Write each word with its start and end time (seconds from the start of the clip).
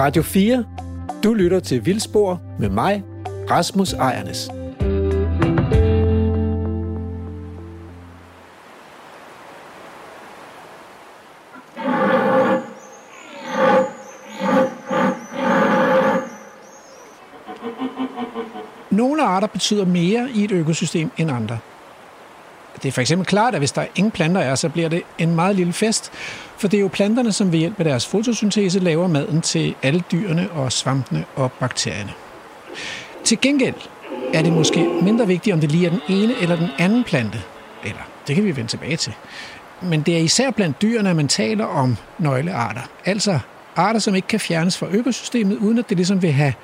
Radio 0.00 0.22
4. 0.22 0.64
Du 1.24 1.34
lytter 1.34 1.60
til 1.60 1.86
Vildspor 1.86 2.40
med 2.58 2.68
mig, 2.68 3.02
Rasmus 3.50 3.92
Ejernes. 3.92 4.48
Nogle 18.90 19.22
arter 19.22 19.46
betyder 19.46 19.84
mere 19.84 20.28
i 20.34 20.44
et 20.44 20.52
økosystem 20.52 21.10
end 21.18 21.30
andre. 21.30 21.58
Det 22.82 22.88
er 22.88 22.92
for 22.92 23.00
eksempel 23.00 23.26
klart, 23.26 23.54
at 23.54 23.60
hvis 23.60 23.72
der 23.72 23.84
ingen 23.96 24.10
planter 24.10 24.40
er, 24.40 24.54
så 24.54 24.68
bliver 24.68 24.88
det 24.88 25.02
en 25.18 25.34
meget 25.34 25.56
lille 25.56 25.72
fest, 25.72 26.12
for 26.56 26.68
det 26.68 26.76
er 26.76 26.80
jo 26.80 26.88
planterne, 26.88 27.32
som 27.32 27.52
ved 27.52 27.58
hjælp 27.58 27.78
af 27.78 27.84
deres 27.84 28.06
fotosyntese 28.06 28.78
laver 28.78 29.08
maden 29.08 29.40
til 29.40 29.74
alle 29.82 30.02
dyrene 30.12 30.50
og 30.50 30.72
svampene 30.72 31.24
og 31.36 31.52
bakterierne. 31.52 32.12
Til 33.24 33.40
gengæld 33.40 33.74
er 34.34 34.42
det 34.42 34.52
måske 34.52 34.88
mindre 35.02 35.26
vigtigt, 35.26 35.54
om 35.54 35.60
det 35.60 35.72
lige 35.72 35.86
er 35.86 35.90
den 35.90 36.00
ene 36.08 36.34
eller 36.40 36.56
den 36.56 36.68
anden 36.78 37.04
plante. 37.04 37.38
Eller, 37.84 38.02
det 38.26 38.34
kan 38.34 38.44
vi 38.44 38.56
vende 38.56 38.70
tilbage 38.70 38.96
til. 38.96 39.12
Men 39.82 40.02
det 40.02 40.16
er 40.16 40.20
især 40.20 40.50
blandt 40.50 40.82
dyrene, 40.82 41.10
at 41.10 41.16
man 41.16 41.28
taler 41.28 41.64
om 41.64 41.96
nøglearter. 42.18 42.80
Altså 43.04 43.38
arter, 43.76 44.00
som 44.00 44.14
ikke 44.14 44.28
kan 44.28 44.40
fjernes 44.40 44.78
fra 44.78 44.86
økosystemet, 44.90 45.56
uden 45.56 45.78
at 45.78 45.88
det 45.88 45.96
ligesom 45.96 46.22
vil 46.22 46.32
have 46.32 46.54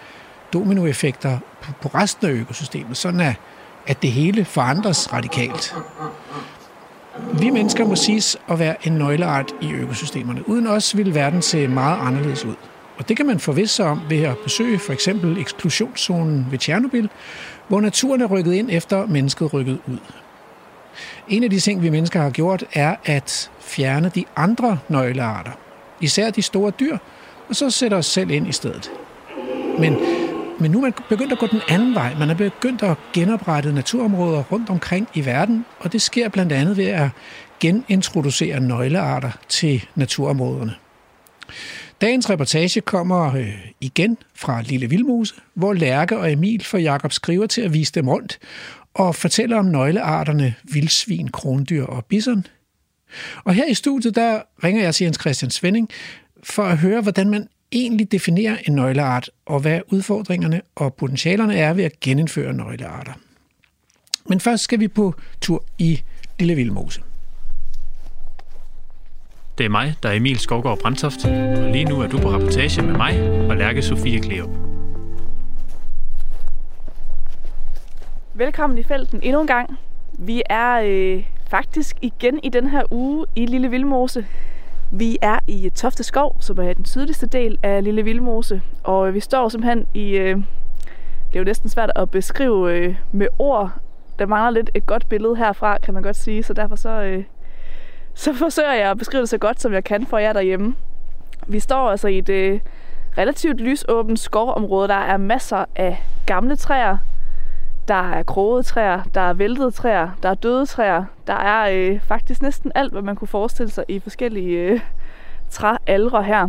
dominoeffekter 0.53 1.39
på 1.83 1.89
resten 1.95 2.27
af 2.27 2.31
økosystemet, 2.31 2.97
sådan 2.97 3.21
er 3.21 3.35
at 3.87 4.03
det 4.03 4.13
hele 4.13 4.45
forandres 4.45 5.13
radikalt. 5.13 5.75
Vi 7.33 7.51
mennesker 7.51 7.85
må 7.85 7.97
siges 7.97 8.37
at 8.49 8.59
være 8.59 8.87
en 8.87 8.93
nøgleart 8.93 9.53
i 9.61 9.73
økosystemerne. 9.73 10.49
Uden 10.49 10.67
os 10.67 10.97
vil 10.97 11.15
verden 11.15 11.43
se 11.43 11.69
meget 11.69 11.99
anderledes 12.01 12.45
ud. 12.45 12.55
Og 12.99 13.09
det 13.09 13.17
kan 13.17 13.27
man 13.27 13.41
forvisse 13.41 13.75
sig 13.77 13.87
om 13.87 14.01
ved 14.09 14.23
at 14.23 14.39
besøge 14.39 14.79
for 14.79 14.93
eksempel 14.93 15.39
eksklusionszonen 15.39 16.47
ved 16.51 16.59
Tjernobyl, 16.59 17.09
hvor 17.69 17.81
naturen 17.81 18.21
er 18.21 18.27
rykket 18.27 18.53
ind 18.53 18.69
efter 18.73 19.07
mennesket 19.07 19.55
rykket 19.55 19.79
ud. 19.87 19.99
En 21.29 21.45
af 21.45 21.51
de 21.51 21.61
ting, 21.61 21.83
vi 21.83 21.91
mennesker 21.91 22.21
har 22.21 22.31
gjort, 22.31 22.65
er 22.73 22.97
at 23.05 23.51
fjerne 23.61 24.11
de 24.15 24.25
andre 24.37 24.79
nøglearter. 24.89 25.51
Især 26.01 26.31
de 26.31 26.43
store 26.43 26.71
dyr, 26.71 26.99
og 27.49 27.57
så 27.57 27.71
sætter 27.71 27.97
os 27.97 28.07
selv 28.07 28.31
ind 28.31 28.49
i 28.49 28.53
stedet. 28.53 28.91
Men 29.79 29.97
men 30.61 30.71
nu 30.71 30.79
er 30.79 30.83
man 30.83 30.93
begyndt 31.09 31.33
at 31.33 31.39
gå 31.39 31.47
den 31.47 31.61
anden 31.69 31.95
vej. 31.95 32.15
Man 32.19 32.31
er 32.31 32.35
begyndt 32.35 32.83
at 32.83 32.97
genoprette 33.13 33.73
naturområder 33.73 34.43
rundt 34.43 34.71
omkring 34.71 35.09
i 35.15 35.25
verden, 35.25 35.65
og 35.79 35.93
det 35.93 36.03
sker 36.03 36.29
blandt 36.29 36.53
andet 36.53 36.77
ved 36.77 36.87
at 36.87 37.09
genintroducere 37.61 38.61
nøglearter 38.61 39.31
til 39.49 39.85
naturområderne. 39.95 40.75
Dagens 42.01 42.31
reportage 42.31 42.81
kommer 42.81 43.35
øh, 43.35 43.55
igen 43.81 44.19
fra 44.35 44.63
Lille 44.63 44.91
Vildmose, 44.91 45.35
hvor 45.55 45.73
Lærke 45.73 46.19
og 46.19 46.33
Emil 46.33 46.65
får 46.65 46.79
Jakob 46.79 47.13
skriver 47.13 47.47
til 47.47 47.61
at 47.61 47.73
vise 47.73 47.93
dem 47.93 48.09
rundt 48.09 48.39
og 48.95 49.15
fortæller 49.15 49.59
om 49.59 49.65
nøglearterne 49.65 50.55
vildsvin, 50.63 51.29
krondyr 51.29 51.85
og 51.85 52.05
bison. 52.05 52.47
Og 53.45 53.55
her 53.55 53.67
i 53.67 53.75
studiet, 53.75 54.15
der 54.15 54.43
ringer 54.65 54.83
jeg 54.83 54.95
til 54.95 55.05
Jens 55.05 55.19
Christian 55.21 55.51
Svending 55.51 55.89
for 56.43 56.63
at 56.63 56.79
høre, 56.79 57.01
hvordan 57.01 57.31
man 57.31 57.49
egentlig 57.73 58.13
definerer 58.13 58.57
en 58.69 58.75
nøgleart, 58.75 59.31
og 59.47 59.61
hvad 59.61 59.81
udfordringerne 59.93 60.61
og 60.75 60.95
potentialerne 60.95 61.57
er 61.57 61.73
ved 61.73 61.85
at 61.85 62.01
genindføre 62.01 62.53
nøglearter. 62.53 63.13
Men 64.29 64.41
først 64.41 64.63
skal 64.63 64.81
vi 64.81 64.89
på 64.89 65.15
tur 65.41 65.65
i 65.79 66.03
Lille 66.39 66.55
Vildmose. 66.55 67.03
Det 69.59 69.67
er 69.67 69.71
mig, 69.71 69.95
der 70.03 70.09
er 70.09 70.13
Emil 70.13 70.39
Skovgaard 70.39 70.79
Brandtoft, 70.79 71.25
og 71.25 71.73
lige 71.73 71.85
nu 71.85 72.01
er 72.01 72.07
du 72.07 72.19
på 72.19 72.31
rapportage 72.31 72.83
med 72.83 72.97
mig 72.97 73.31
og 73.51 73.57
Lærke 73.57 73.83
Sofie 73.83 74.21
Kleop. 74.21 74.51
Velkommen 78.35 78.79
i 78.79 78.83
felten 78.83 79.21
endnu 79.23 79.41
en 79.41 79.47
gang. 79.47 79.79
Vi 80.19 80.43
er 80.51 80.81
øh, 80.85 81.25
faktisk 81.51 81.97
igen 82.03 82.41
i 82.43 82.49
den 82.49 82.69
her 82.69 82.93
uge 82.93 83.27
i 83.37 83.47
Lille 83.47 83.71
Vildmose. 83.71 84.27
Vi 84.91 85.19
er 85.23 85.39
i 85.47 85.71
Tofte 85.75 86.03
Skov, 86.03 86.37
som 86.41 86.59
er 86.59 86.73
den 86.73 86.85
sydligste 86.85 87.27
del 87.27 87.59
af 87.63 87.85
Lille 87.85 88.03
Vildmose, 88.03 88.63
og 88.85 89.09
øh, 89.09 89.15
vi 89.15 89.21
står 89.21 89.49
simpelthen 89.49 89.87
i... 89.95 90.11
Øh, 90.11 90.37
det 91.27 91.35
er 91.35 91.39
jo 91.39 91.45
næsten 91.45 91.69
svært 91.69 91.91
at 91.97 92.11
beskrive 92.11 92.73
øh, 92.73 92.97
med 93.13 93.29
ord. 93.39 93.71
Der 94.19 94.27
mangler 94.27 94.51
lidt 94.51 94.71
et 94.75 94.87
godt 94.87 95.09
billede 95.09 95.37
herfra, 95.37 95.79
kan 95.79 95.95
man 95.95 96.03
godt 96.03 96.17
sige, 96.17 96.43
så 96.43 96.53
derfor 96.53 96.77
så, 96.77 96.91
øh, 96.91 97.25
så 98.15 98.35
forsøger 98.35 98.73
jeg 98.73 98.91
at 98.91 98.99
beskrive 98.99 99.21
det 99.21 99.29
så 99.29 99.39
godt, 99.39 99.61
som 99.61 99.73
jeg 99.73 99.85
kan 99.85 100.07
for 100.07 100.19
jer 100.19 100.33
derhjemme. 100.33 100.75
Vi 101.47 101.61
står 101.61 101.91
altså 101.91 102.09
i 102.09 102.19
et 102.19 102.29
øh, 102.29 102.61
relativt 103.19 103.61
lysåbent 103.61 104.19
skovområde. 104.19 104.89
Der 104.89 104.95
er 104.95 105.17
masser 105.17 105.65
af 105.77 106.03
gamle 106.27 106.57
træer, 106.57 106.97
der 107.89 108.13
er 108.13 108.23
krogede 108.23 108.63
træer, 108.63 109.03
der 109.15 109.21
er 109.21 109.33
væltede 109.33 109.71
træer, 109.71 110.11
der 110.23 110.29
er 110.29 110.35
døde 110.35 110.67
træer. 110.67 111.05
Der 111.27 111.35
er 111.35 111.71
øh, 111.73 112.01
faktisk 112.01 112.43
næsten 112.43 112.73
alt, 112.75 112.93
hvad 112.93 113.03
man 113.03 113.17
kunne 113.17 113.29
forestille 113.29 113.71
sig 113.71 113.85
i 113.89 113.99
forskellige 113.99 114.59
øh, 114.59 114.81
træalre 115.51 116.23
her. 116.23 116.49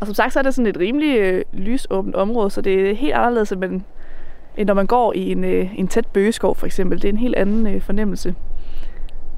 Og 0.00 0.06
som 0.06 0.14
sagt, 0.14 0.32
så 0.32 0.38
er 0.38 0.42
det 0.42 0.54
sådan 0.54 0.66
et 0.66 0.78
rimelig 0.78 1.18
øh, 1.18 1.44
lysåbent 1.52 2.14
område, 2.14 2.50
så 2.50 2.60
det 2.60 2.90
er 2.90 2.94
helt 2.94 3.14
anderledes, 3.14 3.52
end, 3.52 3.60
man, 3.60 3.84
end 4.56 4.66
når 4.66 4.74
man 4.74 4.86
går 4.86 5.12
i 5.12 5.32
en, 5.32 5.44
øh, 5.44 5.78
en 5.78 5.88
tæt 5.88 6.06
bøgeskov 6.06 6.56
for 6.56 6.66
eksempel. 6.66 7.02
Det 7.02 7.08
er 7.08 7.12
en 7.12 7.18
helt 7.18 7.36
anden 7.36 7.66
øh, 7.66 7.82
fornemmelse. 7.82 8.34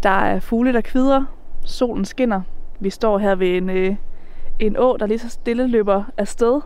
Der 0.03 0.11
er 0.11 0.41
fugle, 0.41 0.73
der 0.73 0.81
kvider. 0.81 1.25
Solen 1.65 2.05
skinner. 2.05 2.41
Vi 2.81 2.91
står 2.91 3.19
her 3.19 3.35
ved 3.35 3.57
en, 3.57 3.71
øh, 3.71 3.97
en 4.59 4.77
å, 4.77 4.97
der 4.97 5.07
lige 5.07 5.19
så 5.19 5.29
stille 5.29 5.67
løber 5.67 6.05
afsted. 6.17 6.61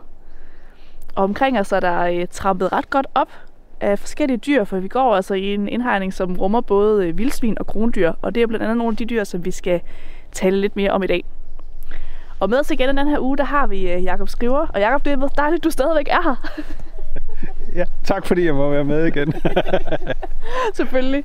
Og 1.15 1.25
omkring 1.25 1.61
os 1.61 1.73
er 1.73 1.81
der 1.81 2.01
øh, 2.01 2.27
trampet 2.31 2.73
ret 2.73 2.91
godt 2.91 3.07
op 3.15 3.29
af 3.81 3.99
forskellige 3.99 4.39
dyr, 4.39 4.65
for 4.65 4.79
vi 4.79 4.89
går 4.89 5.15
altså 5.15 5.35
i 5.35 5.55
en 5.55 5.69
indhegning, 5.69 6.15
som 6.15 6.37
rummer 6.37 6.61
både 6.61 7.07
øh, 7.07 7.19
vildsvin 7.19 7.57
og 7.61 7.67
krondyr, 7.67 8.13
og 8.23 8.35
det 8.35 8.43
er 8.43 8.47
blandt 8.47 8.65
andet 8.65 8.77
nogle 8.77 8.93
af 8.93 8.97
de 8.97 9.05
dyr, 9.05 9.25
som 9.25 9.45
vi 9.45 9.51
skal 9.51 9.81
tale 10.33 10.61
lidt 10.61 10.77
mere 10.77 10.91
om 10.91 11.03
i 11.03 11.07
dag. 11.07 11.25
Og 12.41 12.51
med 12.51 12.61
os 12.61 12.71
igen 12.71 12.97
den 12.97 13.09
her 13.09 13.19
uge, 13.19 13.37
der 13.37 13.45
har 13.45 13.67
vi 13.67 13.93
øh, 13.93 14.05
Jakob 14.05 14.29
Skriver, 14.29 14.67
og 14.67 14.81
Jakob, 14.81 15.05
det 15.05 15.13
er 15.13 15.27
dejligt, 15.27 15.65
du 15.65 15.71
stadigvæk 15.71 16.09
er 16.11 16.23
her. 16.23 16.63
ja, 17.79 17.85
tak 18.05 18.27
fordi 18.27 18.45
jeg 18.45 18.55
må 18.55 18.71
være 18.71 18.85
med 18.85 19.07
igen. 19.07 19.35
Selvfølgelig. 20.75 21.25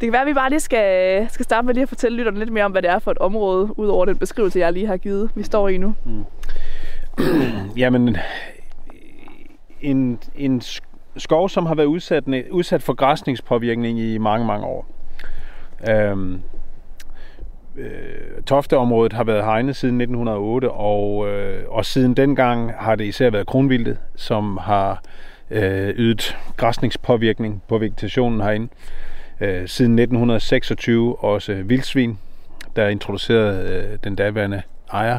Det 0.00 0.06
kan 0.06 0.12
være, 0.12 0.22
at 0.22 0.26
vi 0.26 0.34
bare 0.34 0.50
lige 0.50 0.60
skal, 0.60 1.26
skal 1.30 1.44
starte 1.44 1.66
med 1.66 1.74
lige 1.74 1.82
at 1.82 1.88
fortælle 1.88 2.16
lytterne 2.16 2.38
lidt 2.38 2.52
mere 2.52 2.64
om, 2.64 2.72
hvad 2.72 2.82
det 2.82 2.90
er 2.90 2.98
for 2.98 3.10
et 3.10 3.18
område, 3.18 3.78
udover 3.78 4.04
den 4.04 4.16
beskrivelse, 4.16 4.58
jeg 4.58 4.72
lige 4.72 4.86
har 4.86 4.96
givet, 4.96 5.30
vi 5.34 5.42
står 5.42 5.68
i 5.68 5.78
nu. 5.78 5.94
Mm. 6.04 6.24
Jamen, 7.76 8.16
en, 9.80 10.18
en 10.36 10.62
skov, 11.16 11.48
som 11.48 11.66
har 11.66 11.74
været 11.74 11.86
udsat, 11.86 12.24
udsat 12.50 12.82
for 12.82 12.94
græsningspåvirkning 12.94 14.00
i 14.00 14.18
mange, 14.18 14.46
mange 14.46 14.66
år. 14.66 14.86
Øhm, 15.90 16.42
øh, 17.76 18.42
Tofteområdet 18.46 19.12
har 19.12 19.24
været 19.24 19.44
hegnet 19.44 19.76
siden 19.76 20.00
1908, 20.00 20.70
og, 20.70 21.28
øh, 21.28 21.64
og 21.68 21.84
siden 21.84 22.14
dengang 22.14 22.72
har 22.78 22.94
det 22.94 23.04
især 23.04 23.30
været 23.30 23.46
kronvildet, 23.46 23.98
som 24.16 24.56
har 24.56 25.02
øh, 25.50 25.88
ydet 25.96 26.36
græsningspåvirkning 26.56 27.62
på 27.68 27.78
vegetationen 27.78 28.40
herinde. 28.40 28.68
Øh, 29.40 29.68
siden 29.68 29.98
1926 29.98 31.24
også 31.24 31.54
vildsvin, 31.64 32.18
der 32.76 32.88
introducerede 32.88 33.88
øh, 33.92 33.98
den 34.04 34.14
daværende 34.14 34.62
ejer, 34.92 35.18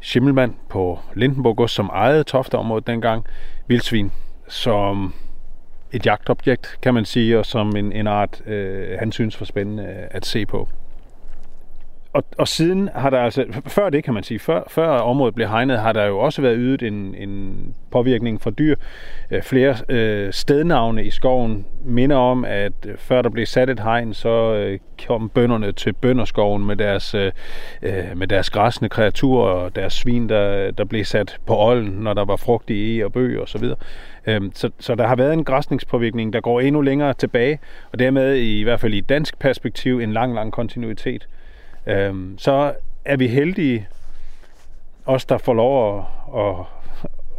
Schimmelmann 0.00 0.56
på 0.68 0.98
Lindenborg 1.14 1.70
som 1.70 1.86
ejede 1.86 2.24
Tofteområdet 2.24 2.86
dengang. 2.86 3.24
Vildsvin 3.66 4.12
som 4.50 5.14
et 5.92 6.06
jagtobjekt, 6.06 6.78
kan 6.82 6.94
man 6.94 7.04
sige, 7.04 7.38
og 7.38 7.46
som 7.46 7.76
en, 7.76 7.92
en 7.92 8.06
art, 8.06 8.42
øh, 8.46 8.98
han 8.98 9.12
synes 9.12 9.40
var 9.40 9.44
spændende 9.44 9.84
at 10.10 10.26
se 10.26 10.46
på. 10.46 10.68
Og, 12.12 12.24
og 12.38 12.48
siden 12.48 12.88
har 12.94 13.10
der 13.10 13.18
altså, 13.18 13.44
før 13.66 13.90
det 13.90 14.04
kan 14.04 14.14
man 14.14 14.22
sige, 14.22 14.38
før, 14.38 14.62
før 14.68 14.88
området 14.88 15.34
blev 15.34 15.48
hegnet, 15.48 15.78
har 15.78 15.92
der 15.92 16.04
jo 16.04 16.18
også 16.18 16.42
været 16.42 16.56
ydet 16.58 16.82
en, 16.82 17.14
en 17.14 17.74
påvirkning 17.90 18.42
fra 18.42 18.50
dyr. 18.50 18.76
Øh, 19.30 19.42
flere 19.42 19.76
øh, 19.88 20.32
stednavne 20.32 21.04
i 21.04 21.10
skoven 21.10 21.66
minder 21.84 22.16
om, 22.16 22.44
at 22.44 22.72
øh, 22.86 22.96
før 22.96 23.22
der 23.22 23.30
blev 23.30 23.46
sat 23.46 23.70
et 23.70 23.80
hegn, 23.80 24.14
så 24.14 24.54
øh, 24.54 24.78
kom 25.06 25.28
bønderne 25.28 25.72
til 25.72 25.92
bønderskoven 25.92 26.66
med 26.66 26.76
deres, 26.76 27.14
øh, 27.14 27.32
øh, 27.82 28.16
med 28.16 28.26
deres 28.26 28.50
græsne 28.50 28.88
kreaturer 28.88 29.50
og 29.50 29.76
deres 29.76 29.92
svin, 29.92 30.28
der, 30.28 30.70
der 30.70 30.84
blev 30.84 31.04
sat 31.04 31.38
på 31.46 31.58
olden, 31.58 31.92
når 31.92 32.14
der 32.14 32.24
var 32.24 32.36
frugt 32.36 32.70
i 32.70 32.98
e 33.00 33.04
og 33.04 33.12
bøg 33.12 33.40
og 33.40 33.48
så 33.48 33.58
videre. 33.58 33.76
Øhm, 34.26 34.52
så, 34.54 34.70
så 34.78 34.94
der 34.94 35.06
har 35.06 35.16
været 35.16 35.32
en 35.32 35.44
græsningspåvirkning, 35.44 36.32
der 36.32 36.40
går 36.40 36.60
endnu 36.60 36.80
længere 36.80 37.14
tilbage, 37.14 37.58
og 37.92 37.98
dermed 37.98 38.34
i 38.34 38.62
hvert 38.62 38.80
fald 38.80 38.94
i 38.94 39.00
dansk 39.00 39.38
perspektiv 39.38 40.00
en 40.00 40.12
lang, 40.12 40.34
lang 40.34 40.52
kontinuitet. 40.52 41.28
Øhm, 41.86 42.38
så 42.38 42.74
er 43.04 43.16
vi 43.16 43.26
heldige, 43.26 43.88
os 45.06 45.24
der 45.24 45.38
får 45.38 45.54
lov 45.54 45.98
at, 45.98 46.04
at, 46.36 46.56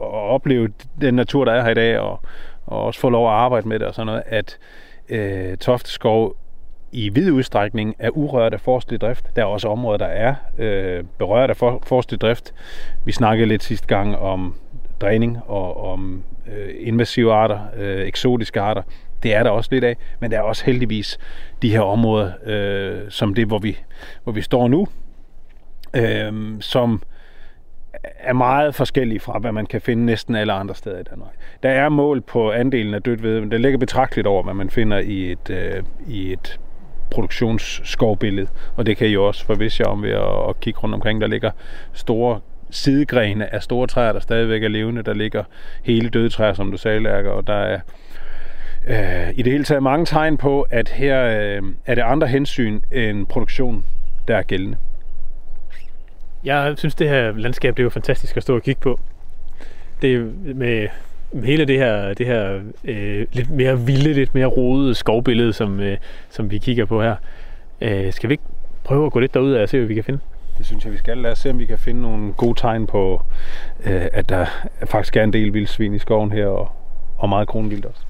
at 0.02 0.08
opleve 0.08 0.70
den 1.02 1.14
natur, 1.14 1.46
der 1.46 1.52
er 1.52 1.64
her 1.64 1.72
i 1.72 1.74
dag, 1.74 2.00
og, 2.00 2.20
og 2.66 2.84
også 2.84 3.00
få 3.00 3.10
lov 3.10 3.28
at 3.28 3.34
arbejde 3.34 3.68
med 3.68 3.80
det 3.80 3.88
og 3.88 3.96
sådan 3.96 4.06
noget, 4.06 4.24
at 4.26 4.58
øh, 5.10 5.58
Tofteskov 5.58 6.36
i 6.92 7.10
vid 7.10 7.32
udstrækning 7.32 7.96
er 8.00 8.10
urørt 8.10 8.54
af 8.54 8.62
forstlig 8.62 9.02
drift. 9.02 9.36
Der 9.36 9.42
er 9.42 9.46
også 9.46 9.68
områder, 9.68 9.98
der 9.98 10.06
er 10.06 10.36
øh, 10.58 11.04
berørt 11.18 11.50
af 11.50 11.58
for, 11.58 11.84
forstlig 11.84 12.22
drift. 12.22 12.54
Vi 13.06 13.12
snakkede 13.12 13.48
lidt 13.48 13.64
sidste 13.64 13.88
gang 13.88 14.18
om 14.18 14.56
dræning 15.02 15.38
og 15.48 15.92
om 15.92 16.24
øh, 16.48 16.70
invasive 16.80 17.34
arter, 17.34 17.60
øh, 17.78 18.08
eksotiske 18.08 18.62
arter. 18.62 18.82
Det 19.24 19.36
er 19.36 19.44
der 19.44 19.50
også 19.50 19.70
lidt 19.72 19.84
af, 19.84 19.98
men 20.20 20.32
der 20.32 20.38
er 20.38 20.42
også 20.42 20.66
heldigvis 20.66 21.20
de 21.62 21.72
her 21.72 21.82
områder, 21.82 22.32
øh, 22.46 23.00
som 23.10 23.34
det, 23.34 23.48
hvor 23.48 23.60
vi, 23.60 23.78
hvor 24.24 24.34
vi 24.34 24.42
står 24.42 24.68
nu, 24.68 24.88
øh, 25.96 26.62
som 26.62 27.02
er 28.20 28.34
meget 28.34 28.76
forskellige 28.76 29.20
fra, 29.20 29.40
hvad 29.40 29.52
man 29.52 29.66
kan 29.66 29.82
finde 29.82 30.06
næsten 30.06 30.36
alle 30.36 30.54
andre 30.54 30.76
steder 30.76 31.00
i 31.00 31.04
Danmark. 31.04 31.32
Der 31.64 31.70
er 31.70 31.90
mål 31.90 32.22
på 32.22 32.52
andelen 32.52 32.94
af 32.94 33.02
dødt 33.02 33.24
ved, 33.24 33.40
men 33.40 33.52
det 33.52 33.62
ligger 33.62 33.80
betragteligt 33.80 34.28
over, 34.28 34.44
hvad 34.44 34.54
man 34.54 34.70
finder 34.70 35.00
i 35.00 35.32
et, 35.32 35.50
øh, 35.50 35.84
i 36.08 36.34
et 36.34 36.60
produktionsskovbillede, 37.12 38.48
og 38.76 38.86
det 38.86 38.98
kan 38.98 39.08
I 39.08 39.18
også 39.18 39.46
forvisse 39.46 39.84
jer 39.84 39.88
om 39.88 40.04
ved 40.04 40.12
at, 40.12 40.50
at 40.50 40.60
kigge 40.60 40.80
rundt 40.80 40.96
omkring. 40.96 41.22
Der 41.22 41.28
ligger 41.28 41.52
store 41.94 42.40
sidegrene 42.72 43.54
af 43.54 43.64
store 43.64 43.88
træer, 43.88 44.14
der 44.14 44.20
stadigvæk 44.20 44.64
er 44.64 44.68
levende. 44.68 45.04
Der 45.04 45.14
ligger 45.14 45.44
hele 45.84 46.10
døde 46.10 46.30
træer, 46.30 46.54
som 46.54 46.72
du 46.72 46.78
sagde, 46.78 47.00
Lærker, 47.00 47.30
og 47.30 47.48
der 47.48 47.54
er 47.54 47.80
øh, 48.88 49.30
i 49.36 49.42
det 49.42 49.52
hele 49.52 49.64
taget 49.64 49.84
mange 49.84 50.06
tegn 50.06 50.38
på, 50.38 50.68
at 50.70 50.90
her 50.90 51.24
øh, 51.24 51.64
er 51.86 51.96
det 51.96 52.02
andre 52.02 52.28
hensyn 52.28 52.82
end 52.92 53.26
produktion, 53.26 53.86
der 54.28 54.38
er 54.38 54.42
gældende. 54.42 54.78
Jeg 56.44 56.74
synes, 56.78 56.96
det 56.96 57.10
her 57.10 57.32
landskab 57.32 57.78
det 57.78 57.82
er 57.82 57.84
jo 57.84 57.90
fantastisk 57.90 58.38
at 58.38 58.44
stå 58.44 58.56
og 58.56 58.64
kigge 58.64 58.82
på. 58.82 59.00
Det 60.02 60.34
med, 60.56 60.88
med 61.32 61.44
hele 61.44 61.66
det 61.66 61.78
her, 61.78 62.14
det 62.14 62.26
her 62.26 62.62
øh, 62.84 63.26
lidt 63.32 63.50
mere 63.50 63.80
vilde, 63.80 64.14
lidt 64.14 64.36
mere 64.36 64.46
rodede 64.46 64.96
skovbillede, 64.96 65.54
som, 65.54 65.80
øh, 65.80 65.98
som 66.30 66.52
vi 66.52 66.58
kigger 66.58 66.86
på 66.86 67.02
her. 67.02 67.16
Øh, 67.82 68.14
skal 68.14 68.30
vi 68.30 68.34
ikke 68.34 68.44
prøve 68.84 69.06
at 69.06 69.12
gå 69.12 69.20
lidt 69.20 69.34
derud 69.34 69.54
og 69.54 69.70
se, 69.70 69.78
hvad 69.78 69.88
vi 69.88 69.94
kan 69.94 70.04
finde? 70.04 70.20
Det 70.62 70.68
synes 70.68 70.86
jeg, 70.86 70.94
vi 70.94 70.98
skal. 70.98 71.18
Lad 71.18 71.32
os 71.32 71.40
se, 71.40 71.50
om 71.50 71.60
vi 71.60 71.66
kan 71.66 71.80
finde 71.80 72.02
nogle 72.02 72.34
gode 72.34 72.60
tegn 72.60 72.88
på, 72.88 73.24
øh, 73.84 74.08
at 74.14 74.30
der 74.30 74.46
faktisk 74.86 75.18
er 75.18 75.24
en 75.24 75.34
del 75.34 75.54
vildsvin 75.54 75.94
i 75.94 76.00
skoven 76.00 76.32
her, 76.32 76.48
og, 76.48 76.72
og 77.18 77.30
meget 77.30 77.48
kronvildt 77.48 77.86
også. 77.86 78.06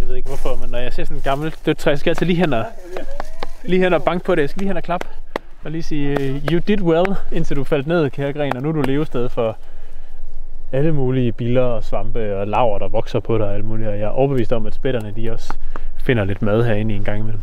Jeg 0.00 0.08
ved 0.08 0.16
ikke 0.16 0.28
hvorfor, 0.28 0.56
men 0.56 0.70
når 0.70 0.78
jeg 0.78 0.92
ser 0.92 1.04
sådan 1.04 1.16
en 1.16 1.22
gammel 1.22 1.54
dødt 1.66 1.78
træ, 1.78 1.94
så 1.94 2.00
skal 2.00 2.10
jeg 2.10 2.12
altså 2.12 2.24
lige 2.24 2.36
hen 2.36 2.52
og, 2.52 2.64
lige 3.62 3.82
hen 3.82 3.92
og 3.94 4.02
banke 4.02 4.24
på 4.24 4.34
det. 4.34 4.42
Jeg 4.42 4.50
skal 4.50 4.60
lige 4.60 4.68
hen 4.68 4.76
og 4.76 4.82
klappe 4.82 5.06
og 5.64 5.70
lige 5.70 5.82
sige, 5.82 6.20
øh, 6.20 6.44
you 6.52 6.60
did 6.68 6.82
well, 6.82 7.06
indtil 7.32 7.56
du 7.56 7.64
faldt 7.64 7.86
ned, 7.86 8.10
kære 8.10 8.32
gren, 8.32 8.56
og 8.56 8.62
nu 8.62 8.68
er 8.68 8.72
du 8.72 8.80
levested 8.80 9.28
for 9.28 9.56
alle 10.72 10.92
mulige 10.92 11.32
biller 11.32 11.62
og 11.62 11.84
svampe 11.84 12.36
og 12.36 12.46
laver, 12.46 12.78
der 12.78 12.88
vokser 12.88 13.20
på 13.20 13.38
dig 13.38 13.46
og 13.46 13.54
alt 13.54 13.64
muligt. 13.64 13.88
Og 13.88 13.98
jeg 13.98 14.04
er 14.04 14.08
overbevist 14.08 14.52
om, 14.52 14.66
at 14.66 14.74
spætterne 14.74 15.12
de 15.16 15.32
også 15.32 15.54
finder 15.96 16.24
lidt 16.24 16.42
mad 16.42 16.64
herinde 16.64 16.94
en 16.94 17.04
gang 17.04 17.18
imellem. 17.18 17.40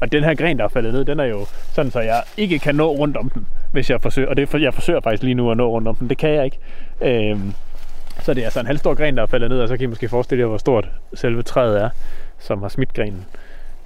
Og 0.00 0.12
den 0.12 0.24
her 0.24 0.34
gren, 0.34 0.58
der 0.58 0.64
er 0.64 0.68
faldet 0.68 0.92
ned, 0.92 1.04
den 1.04 1.20
er 1.20 1.24
jo 1.24 1.46
sådan, 1.72 1.90
så 1.90 2.00
jeg 2.00 2.22
ikke 2.36 2.58
kan 2.58 2.74
nå 2.74 2.90
rundt 2.90 3.16
om 3.16 3.30
den, 3.30 3.46
hvis 3.72 3.90
jeg 3.90 4.00
forsøger. 4.00 4.28
Og 4.28 4.36
det, 4.36 4.54
jeg 4.54 4.74
forsøger 4.74 5.00
faktisk 5.00 5.22
lige 5.22 5.34
nu 5.34 5.50
at 5.50 5.56
nå 5.56 5.70
rundt 5.70 5.88
om 5.88 5.96
den. 5.96 6.08
Det 6.08 6.18
kan 6.18 6.30
jeg 6.30 6.44
ikke. 6.44 6.58
Øhm, 7.00 7.54
så 8.20 8.34
det 8.34 8.40
er 8.40 8.44
altså 8.44 8.60
en 8.60 8.66
halvstor 8.66 8.94
gren, 8.94 9.16
der 9.16 9.22
er 9.22 9.26
faldet 9.26 9.50
ned, 9.50 9.60
og 9.60 9.68
så 9.68 9.76
kan 9.76 9.84
I 9.84 9.86
måske 9.86 10.08
forestille 10.08 10.42
jer, 10.42 10.48
hvor 10.48 10.58
stort 10.58 10.88
selve 11.14 11.42
træet 11.42 11.82
er, 11.82 11.88
som 12.38 12.62
har 12.62 12.68
smidt 12.68 12.92
grenen. 12.92 13.26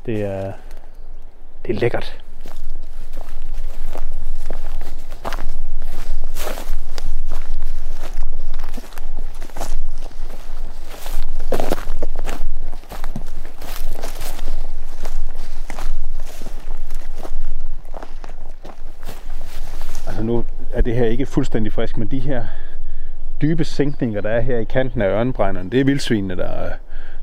Det 0.07 0.23
er, 0.23 0.53
det 1.67 1.77
er 1.77 1.81
lækkert. 1.81 2.25
Altså 20.07 20.23
nu 20.23 20.45
er 20.73 20.81
det 20.81 20.95
her 20.95 21.07
ikke 21.25 21.32
fuldstændig 21.32 21.73
frisk, 21.73 21.97
men 21.97 22.09
de 22.09 22.19
her 22.19 22.44
dybe 23.43 23.65
sænkninger, 23.65 24.21
der 24.21 24.29
er 24.29 24.41
her 24.41 24.59
i 24.59 24.65
kanten 24.65 25.03
af 25.03 25.09
ørnebrænderne, 25.09 25.71
det 25.71 25.81
er 25.81 25.85
vildsvinene, 25.85 26.37
der, 26.37 26.71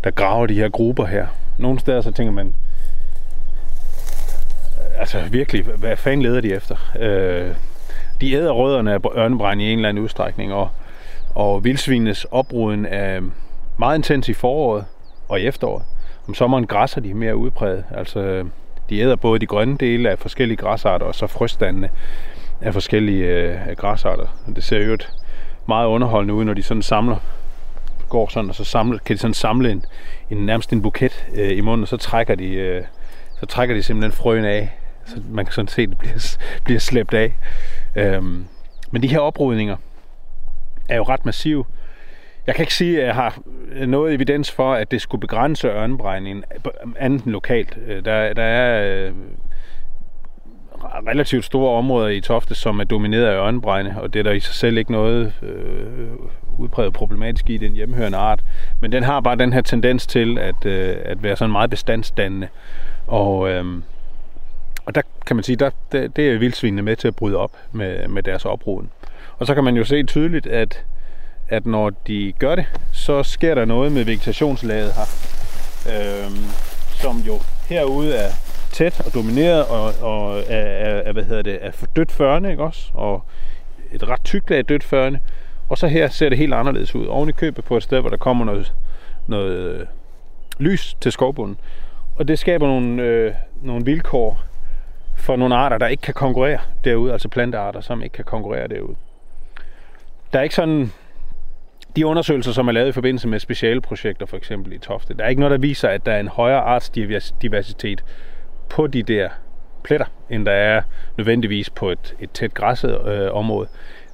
der 0.03 0.11
graver 0.11 0.45
de 0.47 0.53
her 0.53 0.69
grupper 0.69 1.05
her. 1.05 1.27
Nogle 1.57 1.79
steder 1.79 2.01
så 2.01 2.11
tænker 2.11 2.31
man, 2.33 2.53
altså 4.97 5.17
virkelig, 5.31 5.63
hvad 5.63 5.97
fanden 5.97 6.21
leder 6.21 6.41
de 6.41 6.53
efter? 6.53 6.75
Øh, 6.99 7.55
de 8.21 8.33
æder 8.33 8.51
rødderne 8.51 8.93
af 8.93 8.99
ørnebrænd 9.15 9.61
i 9.61 9.71
en 9.71 9.79
eller 9.79 9.89
anden 9.89 10.03
udstrækning, 10.03 10.53
og, 10.53 10.69
og 11.35 11.63
vildsvinenes 11.63 12.25
opruden 12.31 12.85
er 12.85 13.21
meget 13.77 13.97
intens 13.97 14.29
i 14.29 14.33
foråret 14.33 14.85
og 15.29 15.39
i 15.39 15.47
efteråret. 15.47 15.83
Om 16.27 16.33
sommeren 16.33 16.67
græsser 16.67 17.01
de 17.01 17.13
mere 17.13 17.35
udpræget. 17.35 17.83
Altså, 17.91 18.19
øh, 18.19 18.45
de 18.89 18.99
æder 18.99 19.15
både 19.15 19.39
de 19.39 19.45
grønne 19.45 19.77
dele 19.77 20.09
af 20.09 20.19
forskellige 20.19 20.57
græsarter, 20.57 21.05
og 21.05 21.15
så 21.15 21.27
frøstandene 21.27 21.89
af 22.61 22.73
forskellige 22.73 23.25
øh, 23.25 23.75
græsarter. 23.77 24.43
Og 24.47 24.55
det 24.55 24.63
ser 24.63 24.79
jo 24.79 24.97
meget 25.67 25.87
underholdende 25.87 26.33
ud, 26.33 26.43
når 26.43 26.53
de 26.53 26.63
sådan 26.63 26.83
samler, 26.83 27.17
går 28.09 28.27
sådan, 28.29 28.49
og 28.49 28.55
så 28.55 28.63
samler, 28.63 28.99
kan 28.99 29.15
de 29.15 29.21
sådan 29.21 29.33
samle 29.33 29.71
en, 29.71 29.85
en 30.29 30.45
nærmest 30.45 30.73
en 30.73 30.81
buket 30.81 31.27
øh, 31.35 31.57
i 31.57 31.61
munden, 31.61 31.83
og 31.83 31.87
så 31.87 31.97
trækker 31.97 32.35
de, 32.35 32.53
øh, 32.53 32.83
så 33.39 33.45
trækker 33.45 33.75
de 33.75 33.83
simpelthen 33.83 34.11
frøen 34.11 34.45
af, 34.45 34.79
så 35.05 35.15
man 35.29 35.45
kan 35.45 35.53
sådan 35.53 35.67
se, 35.67 35.81
at 35.81 35.89
det 35.89 35.97
bliver, 35.97 36.37
bliver 36.65 36.79
slæbt 36.79 37.13
af. 37.13 37.33
Øhm, 37.95 38.45
men 38.91 39.03
de 39.03 39.07
her 39.07 39.19
oprydninger 39.19 39.77
er 40.89 40.95
jo 40.95 41.03
ret 41.03 41.25
massive. 41.25 41.65
Jeg 42.47 42.55
kan 42.55 42.63
ikke 42.63 42.73
sige, 42.73 43.01
at 43.01 43.07
jeg 43.07 43.15
har 43.15 43.41
noget 43.85 44.13
evidens 44.13 44.51
for, 44.51 44.73
at 44.73 44.91
det 44.91 45.01
skulle 45.01 45.21
begrænse 45.21 45.67
ørnebrændingen 45.67 46.43
andet 46.99 47.25
end 47.25 47.31
lokalt. 47.31 47.77
Øh, 47.87 48.05
der, 48.05 48.33
der 48.33 48.43
er 48.43 49.07
øh, 49.07 49.13
relativt 51.07 51.45
store 51.45 51.77
områder 51.77 52.07
i 52.07 52.21
Tofte, 52.21 52.55
som 52.55 52.79
er 52.79 52.83
domineret 52.83 53.25
af 53.25 53.45
ørnebrænde, 53.45 53.95
og 53.97 54.13
det 54.13 54.19
er 54.19 54.23
der 54.23 54.31
i 54.31 54.39
sig 54.39 54.55
selv 54.55 54.77
ikke 54.77 54.91
noget 54.91 55.33
øh, 55.41 56.07
udpræget 56.57 56.93
problematisk 56.93 57.49
i 57.49 57.57
den 57.57 57.73
hjemmehørende 57.73 58.17
art. 58.17 58.43
Men 58.79 58.91
den 58.91 59.03
har 59.03 59.19
bare 59.19 59.35
den 59.35 59.53
her 59.53 59.61
tendens 59.61 60.07
til 60.07 60.37
at, 60.37 60.65
øh, 60.65 60.95
at 61.05 61.23
være 61.23 61.35
sådan 61.35 61.51
meget 61.51 61.69
bestandsdannende. 61.69 62.47
Og, 63.07 63.49
øh, 63.49 63.65
og 64.85 64.95
der 64.95 65.01
kan 65.25 65.35
man 65.35 65.43
sige, 65.43 65.55
der, 65.55 65.69
det, 65.91 66.15
det 66.15 66.29
er 66.31 66.37
vildsvinene 66.37 66.81
med 66.81 66.95
til 66.95 67.07
at 67.07 67.15
bryde 67.15 67.37
op 67.37 67.51
med, 67.71 68.07
med 68.07 68.23
deres 68.23 68.45
opruden. 68.45 68.89
Og 69.37 69.47
så 69.47 69.55
kan 69.55 69.63
man 69.63 69.75
jo 69.75 69.83
se 69.83 70.03
tydeligt, 70.03 70.47
at, 70.47 70.83
at 71.49 71.65
når 71.65 71.89
de 71.89 72.33
gør 72.39 72.55
det, 72.55 72.65
så 72.93 73.23
sker 73.23 73.55
der 73.55 73.65
noget 73.65 73.91
med 73.91 74.03
vegetationslaget 74.03 74.93
her, 74.93 75.07
øh, 75.87 76.31
som 77.01 77.17
jo 77.17 77.39
herude 77.69 78.15
er 78.15 78.50
tæt 78.71 79.01
og 79.05 79.13
domineret 79.13 79.65
og, 79.65 79.93
og 80.01 80.37
af, 80.37 80.87
af, 80.87 81.03
af, 81.05 81.13
hvad 81.13 81.23
hedder 81.23 81.41
det, 81.41 81.57
af 81.57 81.73
dødt 81.95 82.11
førne, 82.11 82.51
ikke 82.51 82.63
også? 82.63 82.91
Og 82.93 83.23
et 83.91 84.09
ret 84.09 84.23
tykt 84.23 84.49
lag 84.49 84.63
dødt 84.69 84.83
førne. 84.83 85.19
Og 85.69 85.77
så 85.77 85.87
her 85.87 86.07
ser 86.07 86.29
det 86.29 86.37
helt 86.37 86.53
anderledes 86.53 86.95
ud. 86.95 87.05
Oven 87.05 87.29
i 87.29 87.31
købet 87.31 87.65
på 87.65 87.77
et 87.77 87.83
sted, 87.83 87.99
hvor 87.99 88.09
der 88.09 88.17
kommer 88.17 88.45
noget, 88.45 88.73
noget 89.27 89.57
øh, 89.57 89.85
lys 90.59 90.97
til 91.01 91.11
skovbunden. 91.11 91.57
Og 92.15 92.27
det 92.27 92.39
skaber 92.39 92.67
nogle, 92.67 93.03
øh, 93.03 93.33
nogle 93.61 93.85
vilkår 93.85 94.41
for 95.17 95.35
nogle 95.35 95.55
arter, 95.55 95.77
der 95.77 95.87
ikke 95.87 96.01
kan 96.01 96.13
konkurrere 96.13 96.59
derude. 96.83 97.13
Altså 97.13 97.29
plantearter, 97.29 97.81
som 97.81 98.03
ikke 98.03 98.13
kan 98.13 98.25
konkurrere 98.25 98.67
derude. 98.67 98.95
Der 100.33 100.39
er 100.39 100.43
ikke 100.43 100.55
sådan 100.55 100.91
de 101.95 102.05
undersøgelser, 102.05 102.51
som 102.51 102.67
er 102.67 102.71
lavet 102.71 102.89
i 102.89 102.91
forbindelse 102.91 103.27
med 103.27 103.39
specialprojekter, 103.39 104.25
for 104.25 104.37
eksempel 104.37 104.73
i 104.73 104.77
Tofte, 104.77 105.13
der 105.13 105.23
er 105.23 105.29
ikke 105.29 105.39
noget, 105.39 105.51
der 105.51 105.57
viser, 105.57 105.89
at 105.89 106.05
der 106.05 106.11
er 106.11 106.19
en 106.19 106.27
højere 106.27 106.59
artsdiversitet 106.59 108.03
på 108.71 108.87
de 108.87 109.03
der 109.03 109.29
pletter, 109.83 110.05
end 110.29 110.45
der 110.45 110.51
er 110.51 110.81
nødvendigvis 111.17 111.69
på 111.69 111.89
et, 111.89 112.15
et 112.19 112.31
tæt 112.31 112.53
græsset 112.53 113.07
øh, 113.07 113.33
område. 113.33 113.67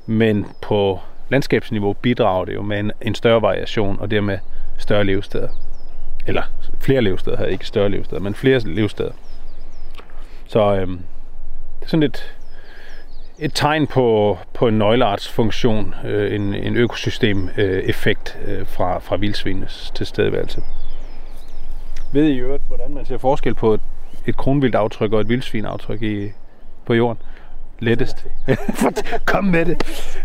Men 0.05 0.45
på 0.61 0.99
landskabsniveau 1.29 1.93
bidrager 1.93 2.45
det 2.45 2.53
jo 2.53 2.61
med 2.61 2.79
en, 2.79 2.91
en 3.01 3.15
større 3.15 3.41
variation, 3.41 3.99
og 3.99 4.11
dermed 4.11 4.39
større 4.77 5.03
levesteder. 5.03 5.49
Eller 6.27 6.43
flere 6.79 7.01
levesteder, 7.01 7.45
ikke 7.45 7.67
større 7.67 7.89
levesteder, 7.89 8.21
men 8.21 8.35
flere 8.35 8.59
levesteder. 8.59 9.11
Så 10.47 10.75
øh, 10.75 10.87
det 10.87 10.97
er 11.81 11.87
sådan 11.87 12.03
et, 12.03 12.35
et 13.39 13.51
tegn 13.53 13.87
på, 13.87 14.37
på 14.53 14.67
en 14.67 14.77
nøgleartsfunktion, 14.77 15.95
øh, 16.05 16.35
en, 16.35 16.53
en 16.53 16.75
økosystem-effekt 16.75 18.37
øh, 18.45 18.59
øh, 18.59 18.67
fra, 18.67 18.99
fra 18.99 19.15
vildsvinenes 19.15 19.91
tilstedeværelse. 19.95 20.61
Ved 22.13 22.23
I 22.23 22.33
i 22.33 22.37
øvrigt, 22.37 22.63
hvordan 22.67 22.93
man 22.93 23.05
ser 23.05 23.17
forskel 23.17 23.55
på 23.55 23.73
et, 23.73 23.81
et 24.27 24.37
kronvildaftryk 24.37 25.13
og 25.13 25.21
et 25.21 25.29
vildsvinaftryk 25.29 26.01
i, 26.01 26.31
på 26.85 26.93
jorden? 26.93 27.21
Lettest. 27.79 28.25
Kom 29.25 29.43
med 29.43 29.65
det. 29.65 29.77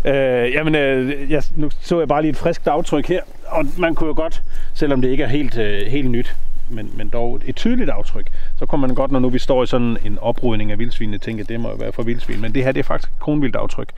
Øh, 0.05 0.53
jamen, 0.53 0.75
øh, 0.75 1.31
jeg, 1.31 1.43
nu 1.55 1.69
så 1.81 1.99
jeg 1.99 2.07
bare 2.07 2.21
lige 2.21 2.29
et 2.29 2.37
friskt 2.37 2.67
aftryk 2.67 3.07
her, 3.07 3.21
og 3.47 3.65
man 3.77 3.95
kunne 3.95 4.07
jo 4.07 4.13
godt, 4.15 4.43
selvom 4.73 5.01
det 5.01 5.09
ikke 5.09 5.23
er 5.23 5.27
helt, 5.27 5.57
øh, 5.57 5.87
helt 5.87 6.11
nyt, 6.11 6.35
men, 6.69 6.91
men 6.95 7.09
dog 7.09 7.41
et 7.45 7.55
tydeligt 7.55 7.89
aftryk, 7.89 8.27
så 8.59 8.65
kunne 8.65 8.81
man 8.81 8.95
godt, 8.95 9.11
når 9.11 9.19
nu 9.19 9.29
vi 9.29 9.39
står 9.39 9.63
i 9.63 9.67
sådan 9.67 9.97
en 10.05 10.17
oprydning 10.21 10.71
af 10.71 10.79
vildsvinene, 10.79 11.17
tænke, 11.17 11.41
at 11.41 11.49
det 11.49 11.59
må 11.59 11.69
jo 11.69 11.75
være 11.75 11.91
for 11.91 12.03
vildsvin. 12.03 12.41
Men 12.41 12.55
det 12.55 12.63
her, 12.63 12.71
det 12.71 12.79
er 12.79 12.83
faktisk 12.83 13.19
kronvildaftryk. 13.19 13.89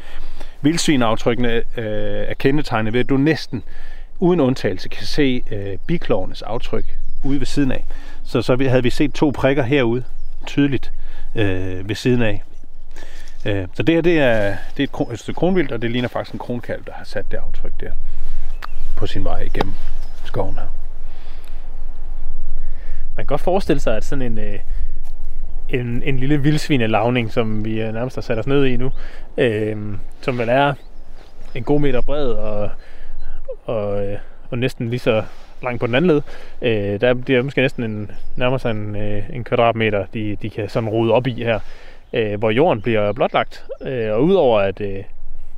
Vildsvinaftrykkene 0.62 1.54
øh, 1.54 1.64
er 2.28 2.34
kendetegnet 2.34 2.94
ved, 2.94 3.00
at 3.00 3.10
du 3.10 3.18
næsten 3.18 3.64
uden 4.20 4.40
undtagelse 4.40 4.90
kan 4.90 5.06
se 5.06 5.44
øh, 5.52 5.78
biklovenes 5.88 6.42
aftryk 6.42 6.86
ude 7.24 7.40
ved 7.40 7.46
siden 7.46 7.72
af. 7.72 7.86
Så, 8.26 8.42
så 8.42 8.56
vi, 8.56 8.66
havde 8.66 8.84
vi 8.84 8.90
set 8.90 9.14
to 9.14 9.32
prikker 9.36 9.64
herude, 9.64 10.04
tydeligt 10.46 10.92
øh, 11.36 11.90
ved 11.90 11.96
siden 11.96 12.22
af. 12.22 12.44
Øh, 13.46 13.68
så 13.74 13.84
det 13.84 13.96
her, 13.96 14.02
det 14.02 14.20
er, 14.20 14.56
det 14.78 14.80
er 14.80 14.84
et, 14.84 14.92
kron, 14.92 15.12
et 15.14 15.20
stykke 15.20 15.38
kronvildt, 15.38 15.72
og 15.72 15.82
det 15.82 15.92
ligner 15.92 16.08
faktisk 16.08 16.34
en 16.34 16.40
kronkalv, 16.40 16.84
der 16.86 16.94
har 16.94 17.06
sat 17.06 17.32
det 17.32 17.38
aftryk 17.38 17.72
der 17.80 17.92
på 18.98 19.08
sin 19.08 19.24
vej 19.24 19.40
igennem 19.40 19.74
skoven 20.24 20.56
her. 20.56 20.68
Man 23.16 23.26
kan 23.26 23.26
godt 23.26 23.42
forestille 23.42 23.80
sig, 23.80 23.98
at 23.98 24.06
sådan 24.06 24.22
en, 24.22 24.38
øh, 24.38 24.60
en, 25.70 26.04
en 26.04 26.20
lille 26.20 26.42
vildsvinelavning, 26.42 27.32
som 27.32 27.66
vi 27.66 27.82
øh, 27.82 27.94
nærmest 27.94 28.16
har 28.16 28.22
sat 28.22 28.40
os 28.40 28.48
ned 28.48 28.66
i 28.66 28.78
nu, 28.78 28.92
øh, 29.38 29.98
som 30.22 30.38
vel 30.38 30.50
er 30.50 30.74
en 31.56 31.64
god 31.64 31.80
meter 31.80 32.02
bred 32.02 32.28
og, 32.28 32.70
og, 33.66 34.06
øh, 34.06 34.18
og 34.50 34.58
næsten 34.58 34.90
lige 34.90 35.00
så 35.00 35.24
langt 35.66 35.80
på 35.80 35.88
den 35.88 35.96
anden 35.96 36.12
led, 36.12 36.22
øh, 36.62 37.02
der 37.02 37.14
bliver 37.14 37.42
måske 37.42 37.62
næsten 37.62 37.84
en, 37.84 38.12
nærmere 38.36 38.60
sig 38.60 38.72
en, 38.72 38.96
øh, 38.96 39.24
en 39.34 39.44
kvadratmeter, 39.44 40.06
de, 40.14 40.38
de 40.42 40.50
kan 40.50 40.70
sådan 40.70 40.90
rode 40.90 41.14
op 41.14 41.28
i 41.28 41.44
her, 41.44 41.60
øh, 42.14 42.40
hvor 42.40 42.50
jorden 42.50 42.82
bliver 42.82 43.12
blotlagt. 43.14 43.66
Øh, 43.82 44.14
og 44.14 44.24
udover 44.24 44.60
at, 44.60 44.82
øh, 44.82 45.04